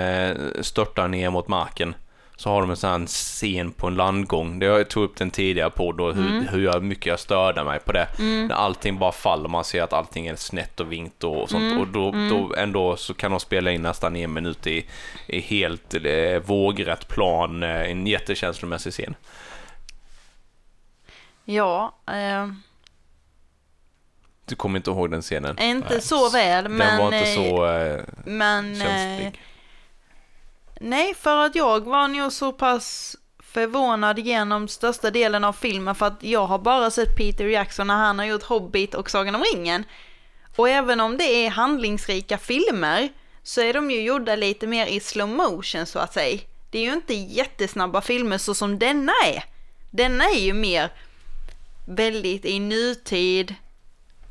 [0.61, 1.95] störtar ner mot marken
[2.35, 4.59] så har de en sån här scen på en landgång.
[4.59, 6.47] Det jag tog upp den tidigare podd och hur, Mm.
[6.47, 8.07] hur jag, mycket jag störde mig på det.
[8.19, 11.63] När allting bara faller, man ser att allting är snett och vinkt och sånt.
[11.63, 11.79] Mm.
[11.81, 14.85] Och då, då ändå så kan de spela in nästan en minut i,
[15.27, 19.15] i helt eh, vågrätt plan, eh, en jättekänslomässig scen.
[21.45, 22.47] Ja, eh,
[24.45, 25.59] Du kommer inte ihåg den scenen?
[25.59, 26.87] inte Nej, så väl, men...
[26.87, 28.81] Den var inte eh, så eh, Men...
[28.81, 29.41] Eh, känslig
[30.79, 36.05] nej, för att jag var nog så pass förvånad genom största delen av filmen för
[36.05, 39.43] att jag har bara sett Peter Jackson när han har gjort Hobbit och Sagan om
[39.53, 39.83] ringen.
[40.55, 43.09] Och även om det är handlingsrika filmer
[43.43, 46.39] så är de ju gjorda lite mer i slow motion så att säga.
[46.71, 49.43] Det är ju inte jättesnabba filmer så som denna är.
[49.91, 50.91] Denna är ju mer
[51.85, 53.55] väldigt i nutid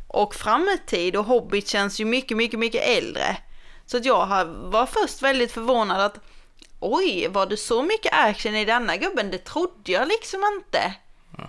[0.09, 3.37] och framtid och Hobbit känns ju mycket, mycket, mycket äldre.
[3.87, 6.19] Så att jag var först väldigt förvånad att
[6.83, 9.31] oj, var det så mycket action i denna gubben?
[9.31, 10.95] Det trodde jag liksom inte.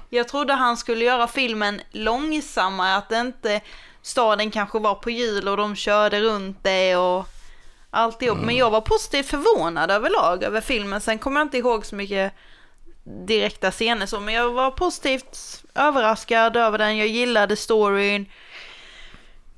[0.10, 3.62] Jag trodde han skulle göra filmen långsammare, att det inte
[4.02, 7.28] staden kanske var på hjul och de körde runt det och
[7.90, 8.38] alltihop.
[8.38, 11.02] Men jag var positivt förvånad överlag över filmen.
[11.02, 12.34] Sen kommer jag inte ihåg så mycket
[13.04, 16.98] direkta scener så, men jag var positivt överraskad över den.
[16.98, 18.26] Jag gillade storyn.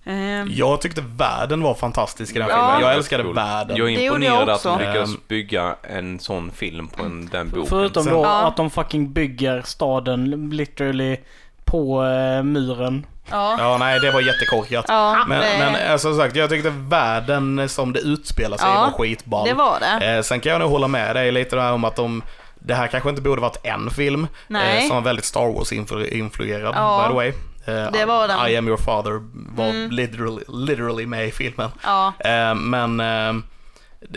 [0.08, 2.56] Ehm, Jag tyckte världen var fantastisk i den Ja.
[2.56, 2.82] filmen.
[2.82, 3.36] Jag älskade Cool.
[3.36, 3.78] världen.
[3.78, 7.66] Jag är jag imponerad att de lyckades bygga en sån film på en, den boken.
[7.70, 8.48] Förutom då Ja.
[8.48, 11.18] att de fucking bygger staden literally
[11.66, 13.06] på eh, muren.
[13.32, 13.56] ja.
[13.60, 14.86] Ja, nej, det var jättekorkat.
[14.88, 18.82] Ja, Men, det, men alltså, som sagt, jag tyckte världen som det utspelar sig Ja,
[18.82, 19.48] var skitball.
[19.48, 20.06] det var det.
[20.16, 22.24] Eh, sen kan jag nog hålla med dig lite där om att de
[22.60, 27.04] det här kanske inte borde varit en film eh, som var väldigt Star Wars-influerad, Ja,
[27.04, 27.34] by the way.
[27.66, 28.48] Eh, det var den.
[28.48, 29.12] I am your father
[29.56, 29.92] var Mm.
[29.92, 31.70] literally, literally med i filmen.
[31.84, 33.34] Ja, Eh, men eh,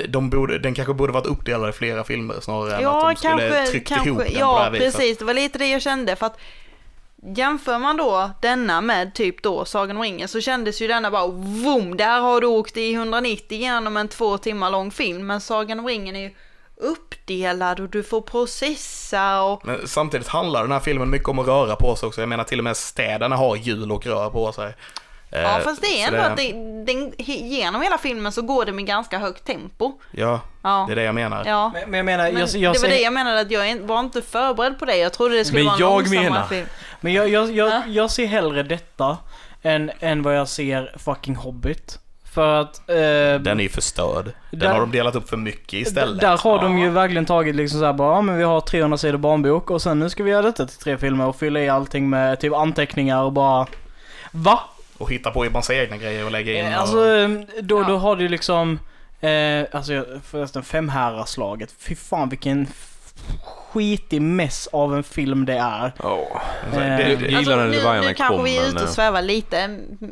[0.08, 3.18] de borde, den kanske borde varit uppdelad i flera filmer snarare än ja att de
[3.18, 4.94] skulle kanske, tryckt ihop kanske, den på det ja här viset.
[4.96, 5.18] precis.
[5.18, 6.38] Det var lite det jag kände för att
[7.36, 11.26] jämför man då denna med typ då Sagan om ringen så kändes ju denna bara
[11.26, 15.26] voom, där har du åkt i 190 genom en två timmar lång film.
[15.26, 16.30] Men Sagan om ringen är ju
[16.80, 21.46] uppdelad och du får processa och Men samtidigt handlar den här filmen mycket om att
[21.46, 22.20] röra på sig också.
[22.22, 24.74] Jag menar till och med städerna har hjul och rör på sig.
[25.30, 26.52] Eh, Ja fast det är ändå att det,
[26.92, 29.92] den, genom hela filmen så går det med ganska högt tempo.
[30.10, 30.84] Ja, Ja.
[30.88, 31.44] det är det jag menar.
[31.46, 31.70] Ja.
[31.74, 34.00] Men, men jag menar, Men jag, jag, det var det jag menade att jag var
[34.00, 34.96] inte förberedd på det.
[34.96, 36.66] Jag trodde det skulle Men vara en jag långsammare menar- film.
[37.00, 37.82] men jag, jag, jag, Ja.
[37.86, 39.16] jag ser hellre detta
[39.62, 41.98] än, än vad jag ser fucking Hobbit.
[42.38, 42.88] För att...
[42.88, 42.94] Eh,
[43.40, 44.24] Den är ju förstörd.
[44.50, 46.20] Den Där- har de delat upp för mycket istället.
[46.20, 46.84] Där har de Ja.
[46.84, 49.98] ju verkligen tagit liksom såhär bara, ja men vi har 300 sidor barnbok och sen
[49.98, 53.22] nu ska vi göra detta till tre filmer och fylla i allting med typ anteckningar
[53.22, 53.66] och bara...
[54.32, 54.60] Va?
[54.98, 56.66] Och hitta på massa egna grejer och lägga in.
[56.66, 56.80] Eh, och...
[56.80, 56.96] Alltså,
[57.62, 57.96] då, då Ja.
[57.96, 58.78] har du ju liksom...
[59.20, 61.74] Eh, alltså förresten, femhäraslaget.
[61.78, 62.66] Fy fan vilken
[63.72, 65.92] skitig mess av en film det är.
[66.02, 66.42] Ja.
[66.66, 68.88] Alltså, eh, det, det, Alltså, nu, nu kanske kom, vi är men, ute och eh,
[68.88, 69.56] svävar lite.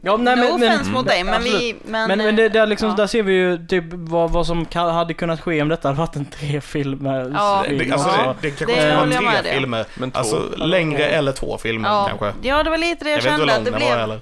[0.02, 1.76] Ja, nej, no men- men- offense mot dig, men vi...
[1.84, 2.94] Men, Men, men det, där, liksom, ja.
[2.94, 6.16] där ser vi ju typ vad, vad som hade kunnat ske om detta hade varit
[6.16, 7.32] en tre filmer.
[7.34, 7.64] Ja.
[7.68, 7.92] det, film.
[7.92, 8.34] alltså, Ja.
[8.40, 9.84] det, det kanske Det skulle vara med tre filmer.
[9.94, 10.18] Men två.
[10.18, 12.48] Alltså längre eller två filmer ja, kanske.
[12.48, 13.80] ja, det var lite det jag, Jag vet inte hur kände lång att det den
[13.80, 13.98] var blev.
[14.00, 14.20] heller.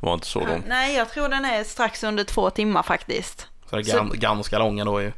[0.00, 0.62] var inte så lång.
[0.66, 3.46] Nej, jag tror den är strax under två timmar faktiskt.
[3.70, 5.12] Så det är ganska lång ändå ju.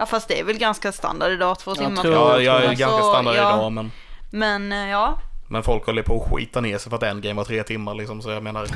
[0.00, 2.02] Ja, fast det är väl ganska standard idag, två Jag timmar.
[2.02, 3.92] tror- Ja, jag är Alltså, ganska standard ja, idag men,
[4.30, 7.44] Men eh, ja, men folk håller på att skita ner sig för att Endgame var
[7.44, 8.66] tre timmar liksom så jag menar.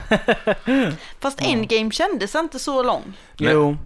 [1.21, 3.03] fast Endgame kändes inte så lång.
[3.37, 3.77] Jo.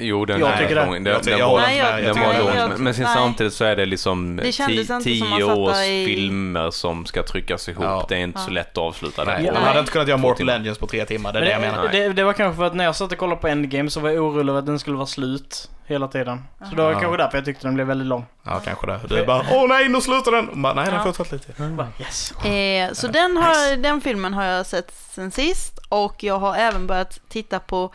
[0.00, 0.84] Jo, den Jag tycker det.
[0.86, 1.04] lång.
[1.04, 2.56] Den, Jag ty- den jag var, Nej, jag- den var lång.
[2.56, 3.14] jag- Men sen nej.
[3.14, 7.22] samtidigt så är det liksom Det kändes ti- man tio års i- filmer som ska
[7.22, 7.84] tryckas ihop.
[7.84, 8.06] Ja.
[8.08, 8.54] Det är inte så Ja.
[8.54, 9.38] lätt att avsluta det.
[9.54, 10.48] De hade inte kunnat göra Mortal.
[10.48, 11.88] Engines på tre timmar, det är Men det jag menar.
[11.92, 14.00] det, det, det var kanske för att när jag satt och kollade på Endgame så
[14.00, 16.42] var jag orolig över att den skulle vara slut hela tiden.
[16.70, 17.00] Så det var Ja.
[17.00, 18.24] kanske därför jag tyckte den blev väldigt lång.
[18.42, 19.00] Ja, kanske det.
[19.08, 20.62] Du är bara åh nej, nu slutar den!
[20.62, 21.02] Bara, nej, den Ja.
[21.04, 21.52] fortsätter lite.
[21.62, 22.32] Bara, yes.
[22.44, 26.86] Eh, så den, har, den filmen har jag sett sen sist och jag har även
[26.86, 27.92] börjat titta på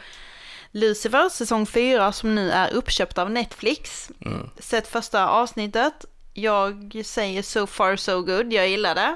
[0.79, 4.11] Lucifer säsong 4 som nu är uppköpt av Netflix.
[4.25, 4.49] Mm.
[4.59, 5.93] Sett första avsnittet.
[6.33, 9.15] Jag säger so far so good, jag gillar det.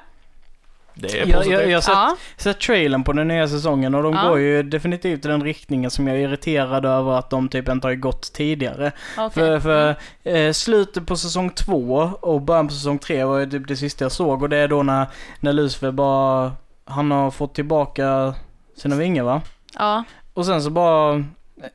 [0.94, 1.54] Det är Jag, positivt.
[1.60, 4.30] jag, jag har sett, Ja, sett trailern på den nya säsongen och de Ja.
[4.30, 7.88] går ju definitivt i den riktningen som jag är irriterad över att de typ inte
[7.88, 8.92] har gått tidigare.
[9.18, 9.32] okej.
[9.34, 9.96] För, för
[10.32, 14.06] eh, slutet på säsong två och början på säsong tre var ju typ det sista
[14.06, 15.08] jag såg och det är då när,
[15.40, 16.52] när Lucifer bara
[16.86, 18.34] han har fått tillbaka
[18.78, 19.42] sina vingar va?
[19.74, 20.04] Ja,
[20.34, 21.24] Och sen så bara,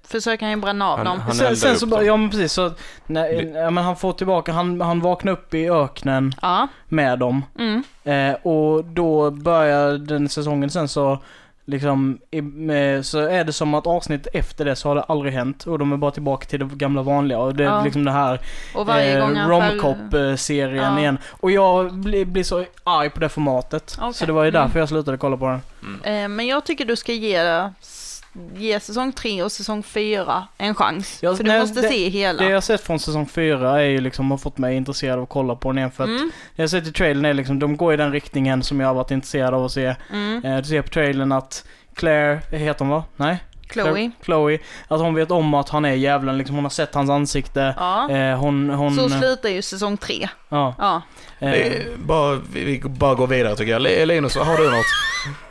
[0.09, 1.21] försöker han ju bränna av Han- dem.
[1.21, 2.07] han- sen, sen så dem.
[2.07, 2.71] ja men precis så,
[3.07, 7.43] nej, ja, men han får tillbaka, han, han vaknar upp i öknen Ja, med dem.
[7.59, 7.83] mm.
[8.05, 11.19] Eh, och då börjar den säsongen sen så
[11.67, 15.33] liksom, i, med, så är det som att avsnitt efter det så har det aldrig
[15.33, 17.85] hänt och de är bara tillbaka till det gamla vanliga och det är Ja.
[17.85, 18.41] liksom det här
[18.75, 20.99] själv- romcop-serien Ja.
[21.01, 21.19] igen.
[21.31, 23.97] Och jag blir, blir så arg på det formatet.
[24.01, 24.15] Okej.
[24.15, 24.79] Så det var ju därför Mm.
[24.79, 25.61] jag slutade kolla på den.
[26.23, 27.39] Eh, Men jag tycker du ska ge,
[28.57, 31.19] ge säsong 3 och säsong 4 en chans.
[31.23, 32.43] Ja, för du nej, måste det- se hela.
[32.43, 35.23] Det jag har sett från säsong 4 är ju liksom, har fått mig intresserad av
[35.23, 37.35] att kolla på den igen för att Mm, det jag har sett i trailern är
[37.35, 39.95] liksom, de går i den riktningen som jag har varit intresserad av att se.
[40.13, 40.45] mm.
[40.45, 41.65] Eh, du ser på trailern att
[41.95, 43.05] Claire, heter hon va?
[43.17, 43.39] Nej?
[43.73, 44.11] Chloe.
[44.25, 44.59] Chloe.
[44.89, 47.75] Att hon vet om att han är djävulen, liksom hon har sett hans ansikte.
[47.79, 48.11] Ja.
[48.11, 48.97] Eh, hon, hon...
[48.97, 50.29] Så slutar ju säsong 3.
[50.49, 50.75] Ja.
[50.79, 51.03] Ja.
[51.39, 54.09] Eh, är bara, vi vi bara går vidare tycker jag.
[54.09, 54.85] Linus, har du något?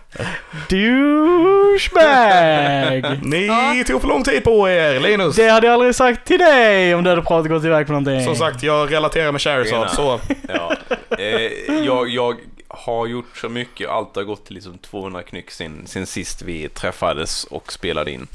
[0.70, 3.20] douchebag!
[3.24, 3.84] Ni Ja.
[3.88, 5.00] tog för lång tid på er.
[5.00, 7.92] Linus, Det hade jag aldrig sagt till dig om du hade pratat gått iväg på
[7.94, 8.24] någonting.
[8.26, 10.20] som sagt, jag relaterar med Charizard, så...
[10.48, 10.74] Ja.
[11.18, 11.52] Eh,
[11.86, 12.36] jag, jag
[12.68, 16.70] har gjort så mycket, allt har gått till liksom 200 knyck sen, sen sist vi
[16.70, 18.28] träffades och spelade in.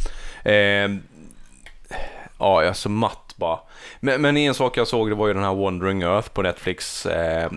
[0.45, 0.55] Eh,
[2.39, 3.59] ja, jag är så matt bara.
[4.01, 7.07] Men, men en sak jag såg det var ju den här Wandering Earth på Netflix.
[7.07, 7.51] Eh,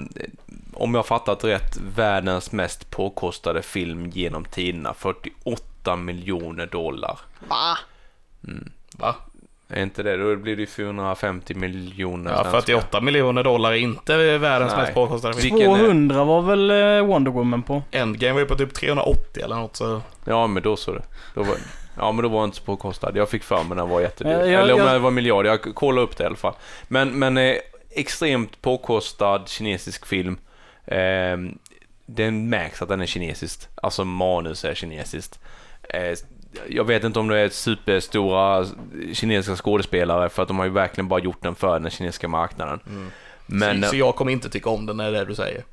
[0.84, 4.94] om jag fattat rätt, världens mest påkostade film genom tiderna.
[4.94, 7.20] 48 miljoner dollar.
[7.48, 7.78] Va?
[8.98, 9.16] Va?
[9.68, 10.18] Är inte det?
[10.18, 12.62] Då blir det ju 450 miljoner Ja, svenska.
[12.62, 14.82] 48 miljoner dollar är inte världens Nej.
[14.82, 15.56] mest påkostade film.
[15.56, 17.84] Vilken är- 200 var väl eh, Wonder Woman på?
[17.92, 20.02] Endgame var ju på typ 380 eller något så...
[20.26, 21.04] Ja, men då så det.
[21.36, 21.56] Då var,
[21.98, 23.12] ja, men då var jag inte så påkostad.
[23.18, 24.32] Jag fick för mig den var jättedyr.
[24.32, 25.46] Eh, jag- Eller om jag- det var miljard.
[25.46, 26.54] Jag kollade upp det i alla fall.
[26.88, 27.56] Men, men eh,
[27.90, 30.38] extremt påkostad kinesisk film.
[30.86, 31.38] Eh,
[32.06, 33.70] den märks att den är kinesiskt.
[33.76, 35.40] Alltså manus är kinesiskt.
[35.90, 36.18] Eh,
[36.70, 38.66] jag vet inte om det är superstora
[39.14, 42.80] kinesiska skådespelare för att de har ju verkligen bara gjort den för den kinesiska marknaden.
[43.46, 45.64] Men så, så jag kommer inte tycka om den, är det du säger.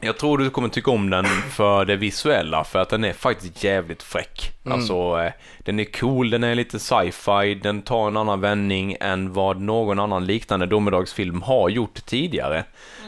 [0.00, 3.64] Jag tror du kommer tycka om den för det visuella, för att den är faktiskt
[3.64, 4.52] jävligt fräck.
[4.64, 4.78] Mm.
[4.78, 9.32] Alltså, eh, den är cool, den är lite sci-fi, den tar en annan vändning än
[9.32, 12.64] vad någon annan liknande domedagsfilm har gjort tidigare.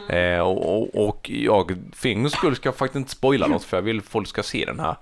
[0.08, 3.82] Eh, och, och, och jag för skull ska jag faktiskt inte spoila något, för jag
[3.82, 4.96] vill folk ska se den här.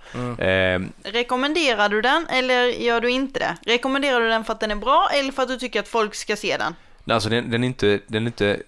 [0.75, 3.57] Eh, Rekommenderar du den eller gör du inte det?
[3.73, 6.15] Rekommenderar du den för att den är bra eller för att du tycker att folk
[6.15, 6.75] ska se den?
[7.15, 8.63] alltså, den, den är inte, den är inte,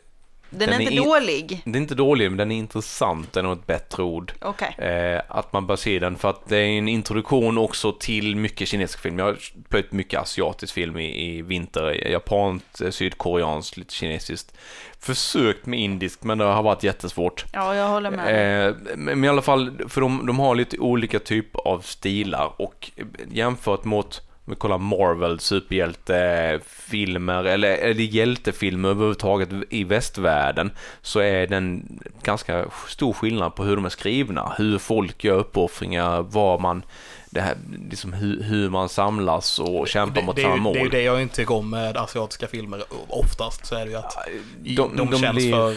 [0.51, 1.61] Den, Den är inte är dålig.
[1.65, 4.33] den är inte dålig, men den är intressant, den är ett bättre ord.
[4.41, 4.75] Okej.
[4.79, 8.69] Eh, att man bör se den för att det är en introduktion också till mycket
[8.69, 9.19] kinesisk film.
[9.19, 9.39] Jag har
[9.69, 14.55] plöjt mycket asiatisk film i, i vinter, japanskt, eh, sydkoreanskt, lite kinesiskt.
[15.01, 17.45] Försökt med indiskt men det har varit jättesvårt.
[17.53, 18.69] Ja, jag håller med.
[18.69, 22.91] Eh, men i alla fall, för de, de har lite olika typer av stilar och
[23.31, 30.71] jämfört mot vi kollar Marvel, superhjältefilmer eller, eller hjältefilmer överhuvudtaget i västvärlden
[31.03, 36.23] så är den ganska stor skillnad på hur de är skrivna, hur folk gör uppoffringar,
[36.23, 36.83] vad man,
[37.31, 37.55] det här,
[37.91, 40.75] liksom hur, hur man samlas och kämpar Det, mot det, samma mål.
[40.75, 43.91] det är ju det jag inte tycker om med asiatiska filmer oftast, så är det
[43.91, 44.17] ju att
[44.63, 45.75] de, de, de, de känns blir- för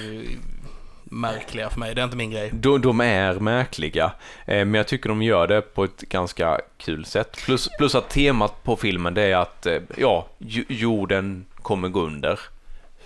[1.14, 1.95] märkliga för mig.
[1.95, 2.49] Det är inte min grej.
[2.53, 4.11] De, de är märkliga,
[4.45, 7.38] eh, men jag tycker de gör det på ett ganska kul sätt.
[7.45, 10.28] Plus, plus att temat på filmen det är att eh, ja,
[10.68, 12.39] jorden kommer gå under.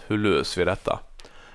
[0.08, 1.00] Hur löser vi detta?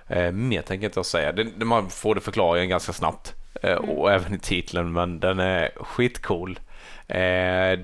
[0.09, 1.32] Eh, mer tänker inte jag säga.
[1.32, 3.34] Det, det, man får det förklaringen ganska snabbt.
[3.62, 6.61] Eh, och även i titeln, men den är skitcool.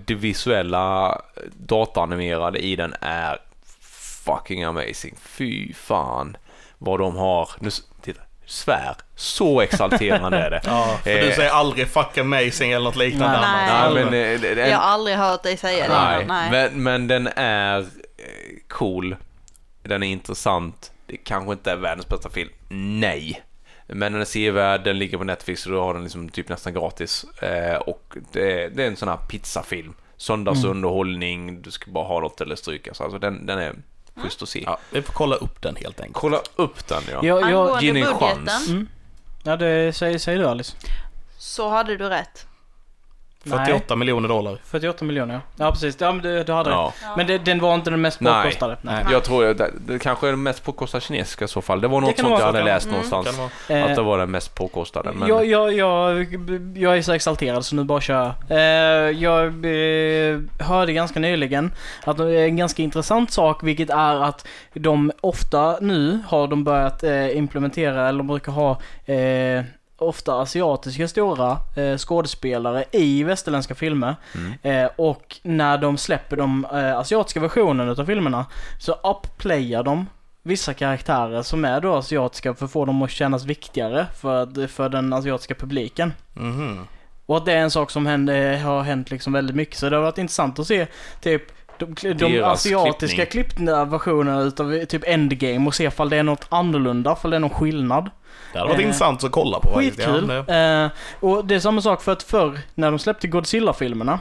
[0.05, 1.21] Det visuella
[1.53, 3.39] dataanimerade i den är
[4.25, 5.15] fucking amazing.
[5.21, 6.37] Fy fan
[6.79, 7.51] vad de har.
[7.61, 7.71] Nu,
[8.03, 8.95] titta, svär.
[9.17, 10.61] Så exalterande är det.
[10.67, 11.35] Ja, för du Eh.
[11.37, 13.71] säger aldrig 'fuck amazing' eller något liknande Nej.
[13.71, 13.95] annat.
[13.95, 14.05] Nej.
[14.05, 15.95] Nej, men, eh, det- det- Jag har aldrig hört dig säga det.
[15.95, 16.51] Nej, Nej.
[16.51, 17.85] Men, men den är eh,
[18.69, 19.17] cool.
[19.83, 20.93] Den är intressant.
[21.07, 22.51] Det kanske inte är världens bästa film.
[22.69, 23.43] Nej.
[23.87, 26.75] Men den är sevärd, den ligger på Netflix och då har den liksom typ nästan
[26.75, 27.25] gratis.
[27.87, 29.95] Och det, är- det är en sån här pizzafilm.
[30.17, 32.95] Söndagsunderhållning, du ska bara ha något eller stryka.
[32.95, 33.75] Så alltså den, den är
[34.19, 34.63] schysst att se.
[34.67, 36.17] Ja, vi får kolla upp den helt enkelt.
[36.17, 37.21] Kolla upp den ja.
[37.23, 38.69] Jag, jag, Angående ge den en budgeten chans.
[38.69, 38.89] mm.
[39.43, 40.77] Ja, det säger, säger du Alice.
[41.39, 42.47] så hade du rätt.
[43.47, 44.59] 48 miljoner dollar.
[44.65, 45.41] 48 miljoner ja.
[45.65, 46.93] Ja precis, ja, men du, du hade Ja.
[47.03, 47.17] rätt.
[47.17, 48.43] Men det, den var inte den mest Nej.
[48.43, 48.77] påkostade.
[48.83, 49.05] Nej.
[49.11, 51.81] Jag tror att det, det kanske är den mest påkostade kinesiska i så fall.
[51.81, 52.93] Det var Det något kan sånt jag hade läst vara.
[52.93, 53.37] någonstans.
[53.69, 53.83] Det?
[53.83, 55.13] Att det Eh, var den mest påkostade.
[55.13, 55.29] Men...
[55.29, 56.27] jag, jag, jag,
[56.77, 58.59] jag är så exalterad så nu bara kör jag.
[58.59, 61.73] Eh, jag eh, hörde ganska nyligen
[62.05, 66.65] att det är en ganska intressant sak vilket är att de ofta nu har de
[66.65, 67.03] börjat
[67.35, 68.71] implementera, eller de brukar ha
[69.05, 69.65] eh,
[69.99, 74.17] ofta asiatiska stora eh, skådespelare i västerländska filmer.
[74.35, 74.85] Mm.
[74.85, 78.47] Eh, och när de släpper de eh, asiatiska versionerna av filmerna
[78.79, 80.07] så upplayar de
[80.43, 84.89] vissa karaktärer som är då asiatiska för att få dem att kännas viktigare för, för
[84.89, 86.13] den asiatiska publiken.
[86.35, 86.87] Mhm.
[87.27, 89.77] Och att det är en sak som händer, har hänt liksom väldigt mycket.
[89.77, 90.87] Så det har varit intressant att se
[91.21, 91.43] typ
[91.79, 93.67] de, de asiatiska klippning.
[93.67, 97.41] klippta versionerna utav typ Endgame och se ifall det är något annorlunda, ifall det är
[97.41, 98.11] någon skillnad.
[98.53, 99.97] Det hade varit Eh, intressant att kolla på faktiskt.
[99.97, 100.29] Skitkul.
[100.31, 100.91] Ja, det- Eh,
[101.31, 104.19] och det är samma sak för att förr, när de släppte Godzilla-filmerna,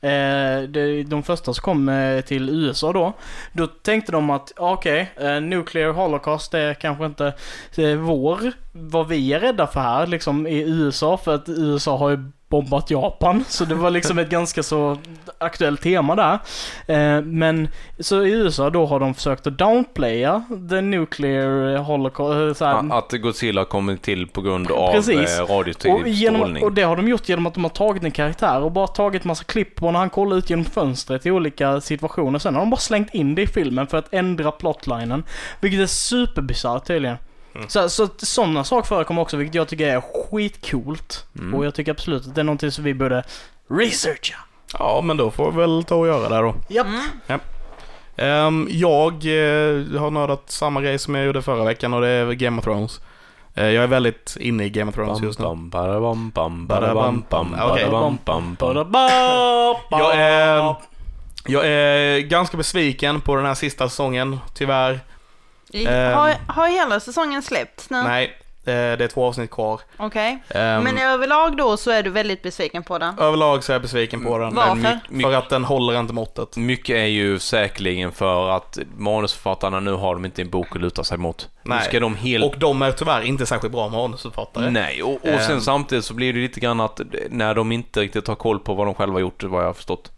[0.00, 0.62] eh,
[1.06, 3.12] de första som kom eh, till USA då,
[3.52, 7.26] då tänkte de att okej, eh, Nuclear Holocaust är kanske inte
[7.76, 8.38] eh, vår,
[8.72, 12.90] vad vi är rädda för här liksom i USA, för att USA har ju bombat
[12.90, 14.98] Japan, så det var liksom ett ganska så
[15.38, 16.38] aktuellt tema där.
[16.86, 22.54] Eh, men så i USA då har de försökt att downplaya the nuclear holocaust, eh,
[22.54, 25.38] så här, Att Godzilla kommer till på grund av Precis.
[25.38, 26.64] eh, radioaktiv och, genom, strålning.
[26.64, 29.24] och det har de gjort genom att de har tagit en karaktär och bara tagit
[29.24, 32.38] massa klipp på när han kollar ut genom fönstret i olika situationer.
[32.38, 35.24] Sen har de bara slängt in det i filmen för att ändra plotlinen.
[35.60, 37.16] Vilket är superbisarrt tydligen.
[37.54, 37.68] Mm.
[37.68, 41.26] Så, så sådana saker förekommer också, vilket jag tycker är skitcoolt.
[41.38, 41.54] Mm.
[41.54, 43.24] Och jag tycker absolut att det är någonting som vi borde
[43.68, 44.36] researcha.
[44.78, 46.54] ja, men då får vi väl ta och göra det då.
[46.68, 47.42] Japp.
[48.16, 52.32] Ehm, jag eh, har nördat samma grej som jag gjorde förra veckan och det är
[52.32, 53.00] Game of Thrones.
[53.54, 55.44] Eh, jag är väldigt inne i Game of Thrones just nu.
[61.46, 65.00] jag är ganska besviken på den här sista säsongen, tyvärr.
[65.74, 66.14] Ehm.
[66.14, 68.02] Har, har hela säsongen släppts nu?
[68.02, 68.24] Nej,
[68.64, 69.80] eh, det är två avsnitt kvar.
[69.96, 70.42] Okej.
[70.48, 73.18] Ehm, Men överlag då så är du väldigt besviken på den?
[73.18, 74.54] Överlag så är jag besviken på den.
[74.54, 74.76] Varför?
[74.76, 76.56] My- my- För att den håller inte måttet.
[76.56, 81.04] Mycket är ju säkerligen för att manusförfattarna nu har de inte en bok att luta
[81.04, 81.48] sig mot.
[81.64, 81.84] Nej.
[81.84, 82.44] ska de helt...
[82.44, 84.70] Och de är tyvärr inte särskilt bra manusförfattare.
[84.70, 85.60] Nej, och, och sen Ehm.
[85.60, 87.00] samtidigt så blir det lite grann att
[87.30, 89.72] när de inte riktigt har koll på vad de själva har gjort, vad jag har
[89.74, 90.11] förstått.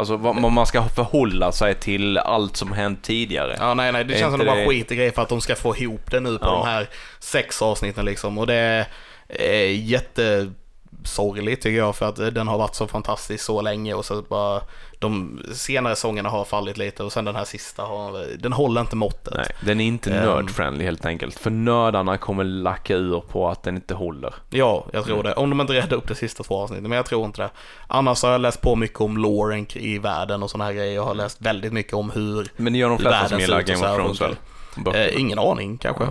[0.00, 3.56] Alltså vad, man ska förhålla sig till allt som hänt tidigare.
[3.58, 5.22] Ja, nej, nej, det Är känns som inte de bara det- skiter i grejer för
[5.22, 6.50] att de ska få ihop det nu på Ja.
[6.52, 6.88] de här
[7.18, 8.38] sex avsnitten liksom.
[8.38, 8.86] Och det
[9.28, 14.22] är jättesorgligt tycker jag för att den har varit så fantastisk så länge och så
[14.22, 14.60] bara
[15.00, 18.96] de senare sångerna har fallit lite och sen den här sista har, den håller inte
[18.96, 19.34] måttet.
[19.36, 20.24] Nej, den är inte Ehm.
[20.24, 21.38] nördfriendly helt enkelt.
[21.38, 24.34] För nördarna kommer lacka ur på att den inte håller.
[24.50, 25.26] Ja, jag tror Mm.
[25.26, 25.34] det.
[25.34, 27.50] Om de inte räddar upp det sista två avsnitten, men jag tror inte det.
[27.86, 30.94] Annars har jag läst på mycket om loren i världen och sådana här grejer.
[30.94, 33.88] Jag har läst väldigt mycket om hur Men det gör de flesta som gillar Game
[33.90, 34.36] of Thrones väl?
[34.94, 36.04] Eh, ingen aning kanske.
[36.04, 36.10] Ja.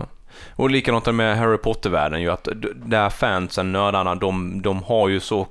[0.56, 5.48] Och likadant med Harry Potter-världen ju att där fansen, nördarna, de, de har ju så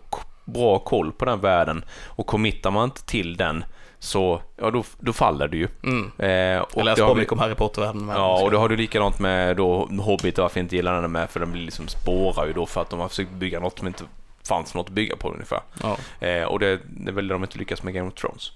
[0.52, 3.64] bra koll på den världen och committar man inte till den
[3.98, 5.68] så, ja då, då faller det ju.
[5.82, 6.10] Mm.
[6.18, 8.08] Eh, Jag och läste det har på mycket om Harry Potter-världen.
[8.08, 11.12] Ja, och då har du likadant med då Hobbit och varför jag inte gillar den
[11.12, 13.78] med för den blir liksom spårar ju då för att de har försökt bygga något
[13.78, 14.04] som inte
[14.48, 15.60] fanns något att bygga på ungefär.
[15.82, 15.96] Ja.
[16.26, 18.52] Eh, och det, det är väl de inte lyckas med Game of Thrones.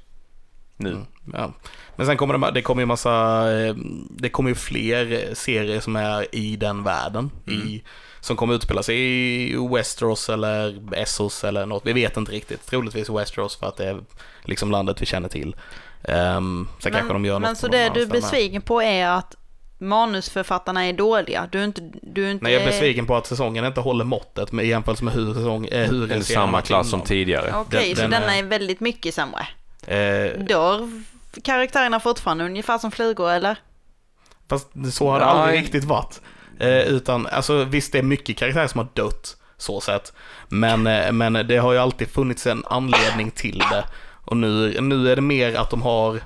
[0.76, 0.90] Nu.
[0.90, 1.52] Mm, ja.
[1.96, 3.10] Men sen kommer det, det kommer ju massa,
[3.60, 3.74] eh,
[4.10, 7.30] det kommer ju fler serier som är i den världen.
[7.46, 7.82] I,
[8.22, 8.96] som kommer utspela sig
[9.52, 11.86] i Westeros eller Essos eller något.
[11.86, 12.66] Vi vet inte riktigt.
[12.66, 14.00] Troligtvis Westeros för att det är
[14.44, 15.56] liksom landet vi känner till.
[16.08, 19.36] Um, sen kanske de gör något men så det du är besviken på är att
[19.78, 21.48] manusförfattarna är dåliga?
[21.52, 21.80] Du är inte...
[22.02, 24.68] Du är inte Nej, jag är besviken på att säsongen inte håller måttet med i
[24.68, 27.54] jämförelse med hur, säsong, eh, hur Det är samma klass som tidigare.
[27.56, 29.46] Okej, Den- så den denna är- är väldigt mycket sämre.
[29.86, 31.02] Eh, Dör
[31.44, 33.56] karaktärerna fortfarande ungefär som flugor eller?
[34.48, 35.62] Fast så har det aldrig Nej.
[35.64, 36.20] riktigt varit.
[36.62, 40.12] Eh, utan, alltså visst det är mycket karaktärer som har dött, så sett.
[40.48, 43.84] Men, eh, men det har ju alltid funnits en anledning till det.
[44.24, 46.20] Och nu, nu är det mer att de har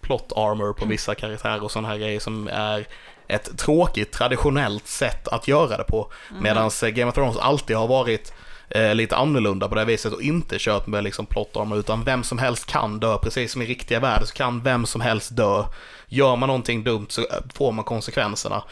[0.00, 2.86] plot armor på vissa karaktärer och sådana här grejer som är
[3.28, 6.12] ett tråkigt traditionellt sätt att göra det på.
[6.40, 8.32] Medan Game of Thrones alltid har varit
[8.68, 12.04] eh, lite annorlunda på det här viset och inte kört med liksom plot armor utan
[12.04, 15.36] vem som helst kan dö, precis som i riktiga världen så kan vem som helst
[15.36, 15.64] dö.
[16.06, 18.62] Gör man någonting dumt så eh, får man konsekvenserna.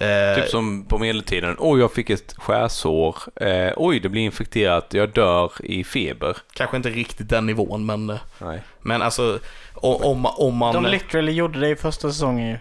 [0.00, 1.56] Eh, Typ som på medeltiden.
[1.58, 3.16] Oj, jag fick ett skärsår.
[3.36, 4.94] Eh, oj, det blir infekterat.
[4.94, 6.36] Jag dör i feber.
[6.52, 8.62] Kanske inte riktigt den nivån men, eh, Nej.
[8.80, 9.38] men alltså
[9.74, 10.74] om, om man...
[10.74, 12.58] De literally gjorde det i första säsongen ju.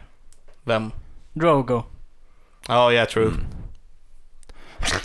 [0.64, 0.92] Vem?
[1.34, 1.84] Drogo.
[2.68, 3.28] Ja, yeah true.
[3.28, 3.61] Mm.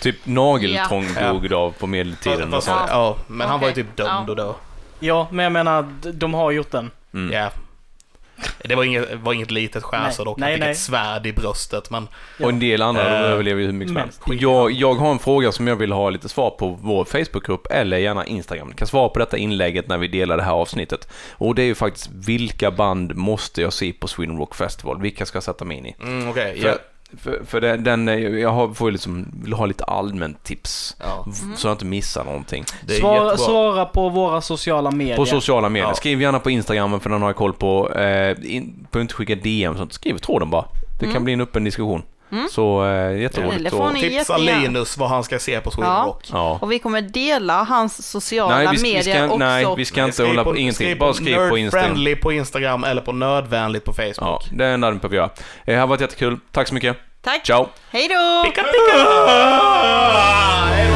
[0.01, 1.33] Typ nageltrång Ja.
[1.33, 2.55] dog av på medeltiden.
[2.55, 2.73] Och fast, så.
[2.89, 3.85] ja, men han var ju Okej.
[3.85, 4.31] typ dömd Ja.
[4.31, 4.53] och dö.
[5.01, 6.91] Ja, men jag menar, d- de har gjort den.
[7.15, 7.33] Mm.
[7.33, 7.51] Ja.
[8.65, 10.39] Det var inget, var inget litet skärsår dock.
[10.39, 10.71] Nej, Han fick nej.
[10.71, 12.09] ett svärd i bröstet men...
[12.43, 14.23] Och en del andra, de Eh, överlever ju hur mycket som men- helst.
[14.43, 17.97] Jag, jag har en fråga som jag vill ha lite svar på vår Facebookgrupp eller
[17.99, 18.69] gärna Instagram.
[18.69, 21.09] Ni kan svara på detta inlägget när vi delar det här avsnittet.
[21.33, 25.01] Och det är ju faktiskt vilka band måste jag se på Sweden Rock Festival?
[25.01, 25.97] Vilka ska jag sätta mig in i?
[26.03, 26.75] Mm, Okej, För ja.
[27.19, 30.97] För, för den, den, eh, jag har, får ju liksom, vill ha lite allmänt tips.
[31.01, 31.25] Ja.
[31.27, 32.65] v- Så jag inte missar någonting.
[32.87, 35.17] Det är Svara, svara på våra sociala medier.
[35.17, 35.89] På sociala medier.
[35.89, 35.95] Ja.
[35.95, 37.93] Skriv gärna på Instagram för den har jag koll på.
[37.95, 39.93] Eh, in, på inte skicka DM sånt.
[39.93, 40.65] Skriv tråden bara.
[41.01, 42.03] Det kan bli en öppen diskussion.
[42.51, 43.75] Så eh, jätteroligt.
[43.75, 44.61] Och- ni- Tipsa jättegärna.
[44.63, 46.05] Linus vad han ska se på Sweden Ja.
[46.07, 46.25] Rock.
[46.33, 46.59] Ja.
[46.63, 49.37] Och vi kommer dela hans sociala Nej, vi, vi medier ska, också.
[49.39, 50.99] nej, vi ska inte hålla på ingenting.
[50.99, 51.83] Bara skriv på Instagram.
[51.85, 54.15] Nerdfriendly på Instagram eller på nördvänligt på Facebook.
[54.21, 55.27] Ja, det är det enda du behöver göra.
[55.27, 55.31] Eh,
[55.65, 56.39] Det har varit jättekul.
[56.53, 56.97] Tack så mycket.
[57.23, 57.47] Tack.
[57.47, 57.69] Ciao!
[57.91, 58.45] Hej då!
[58.51, 59.07] Pika, pika!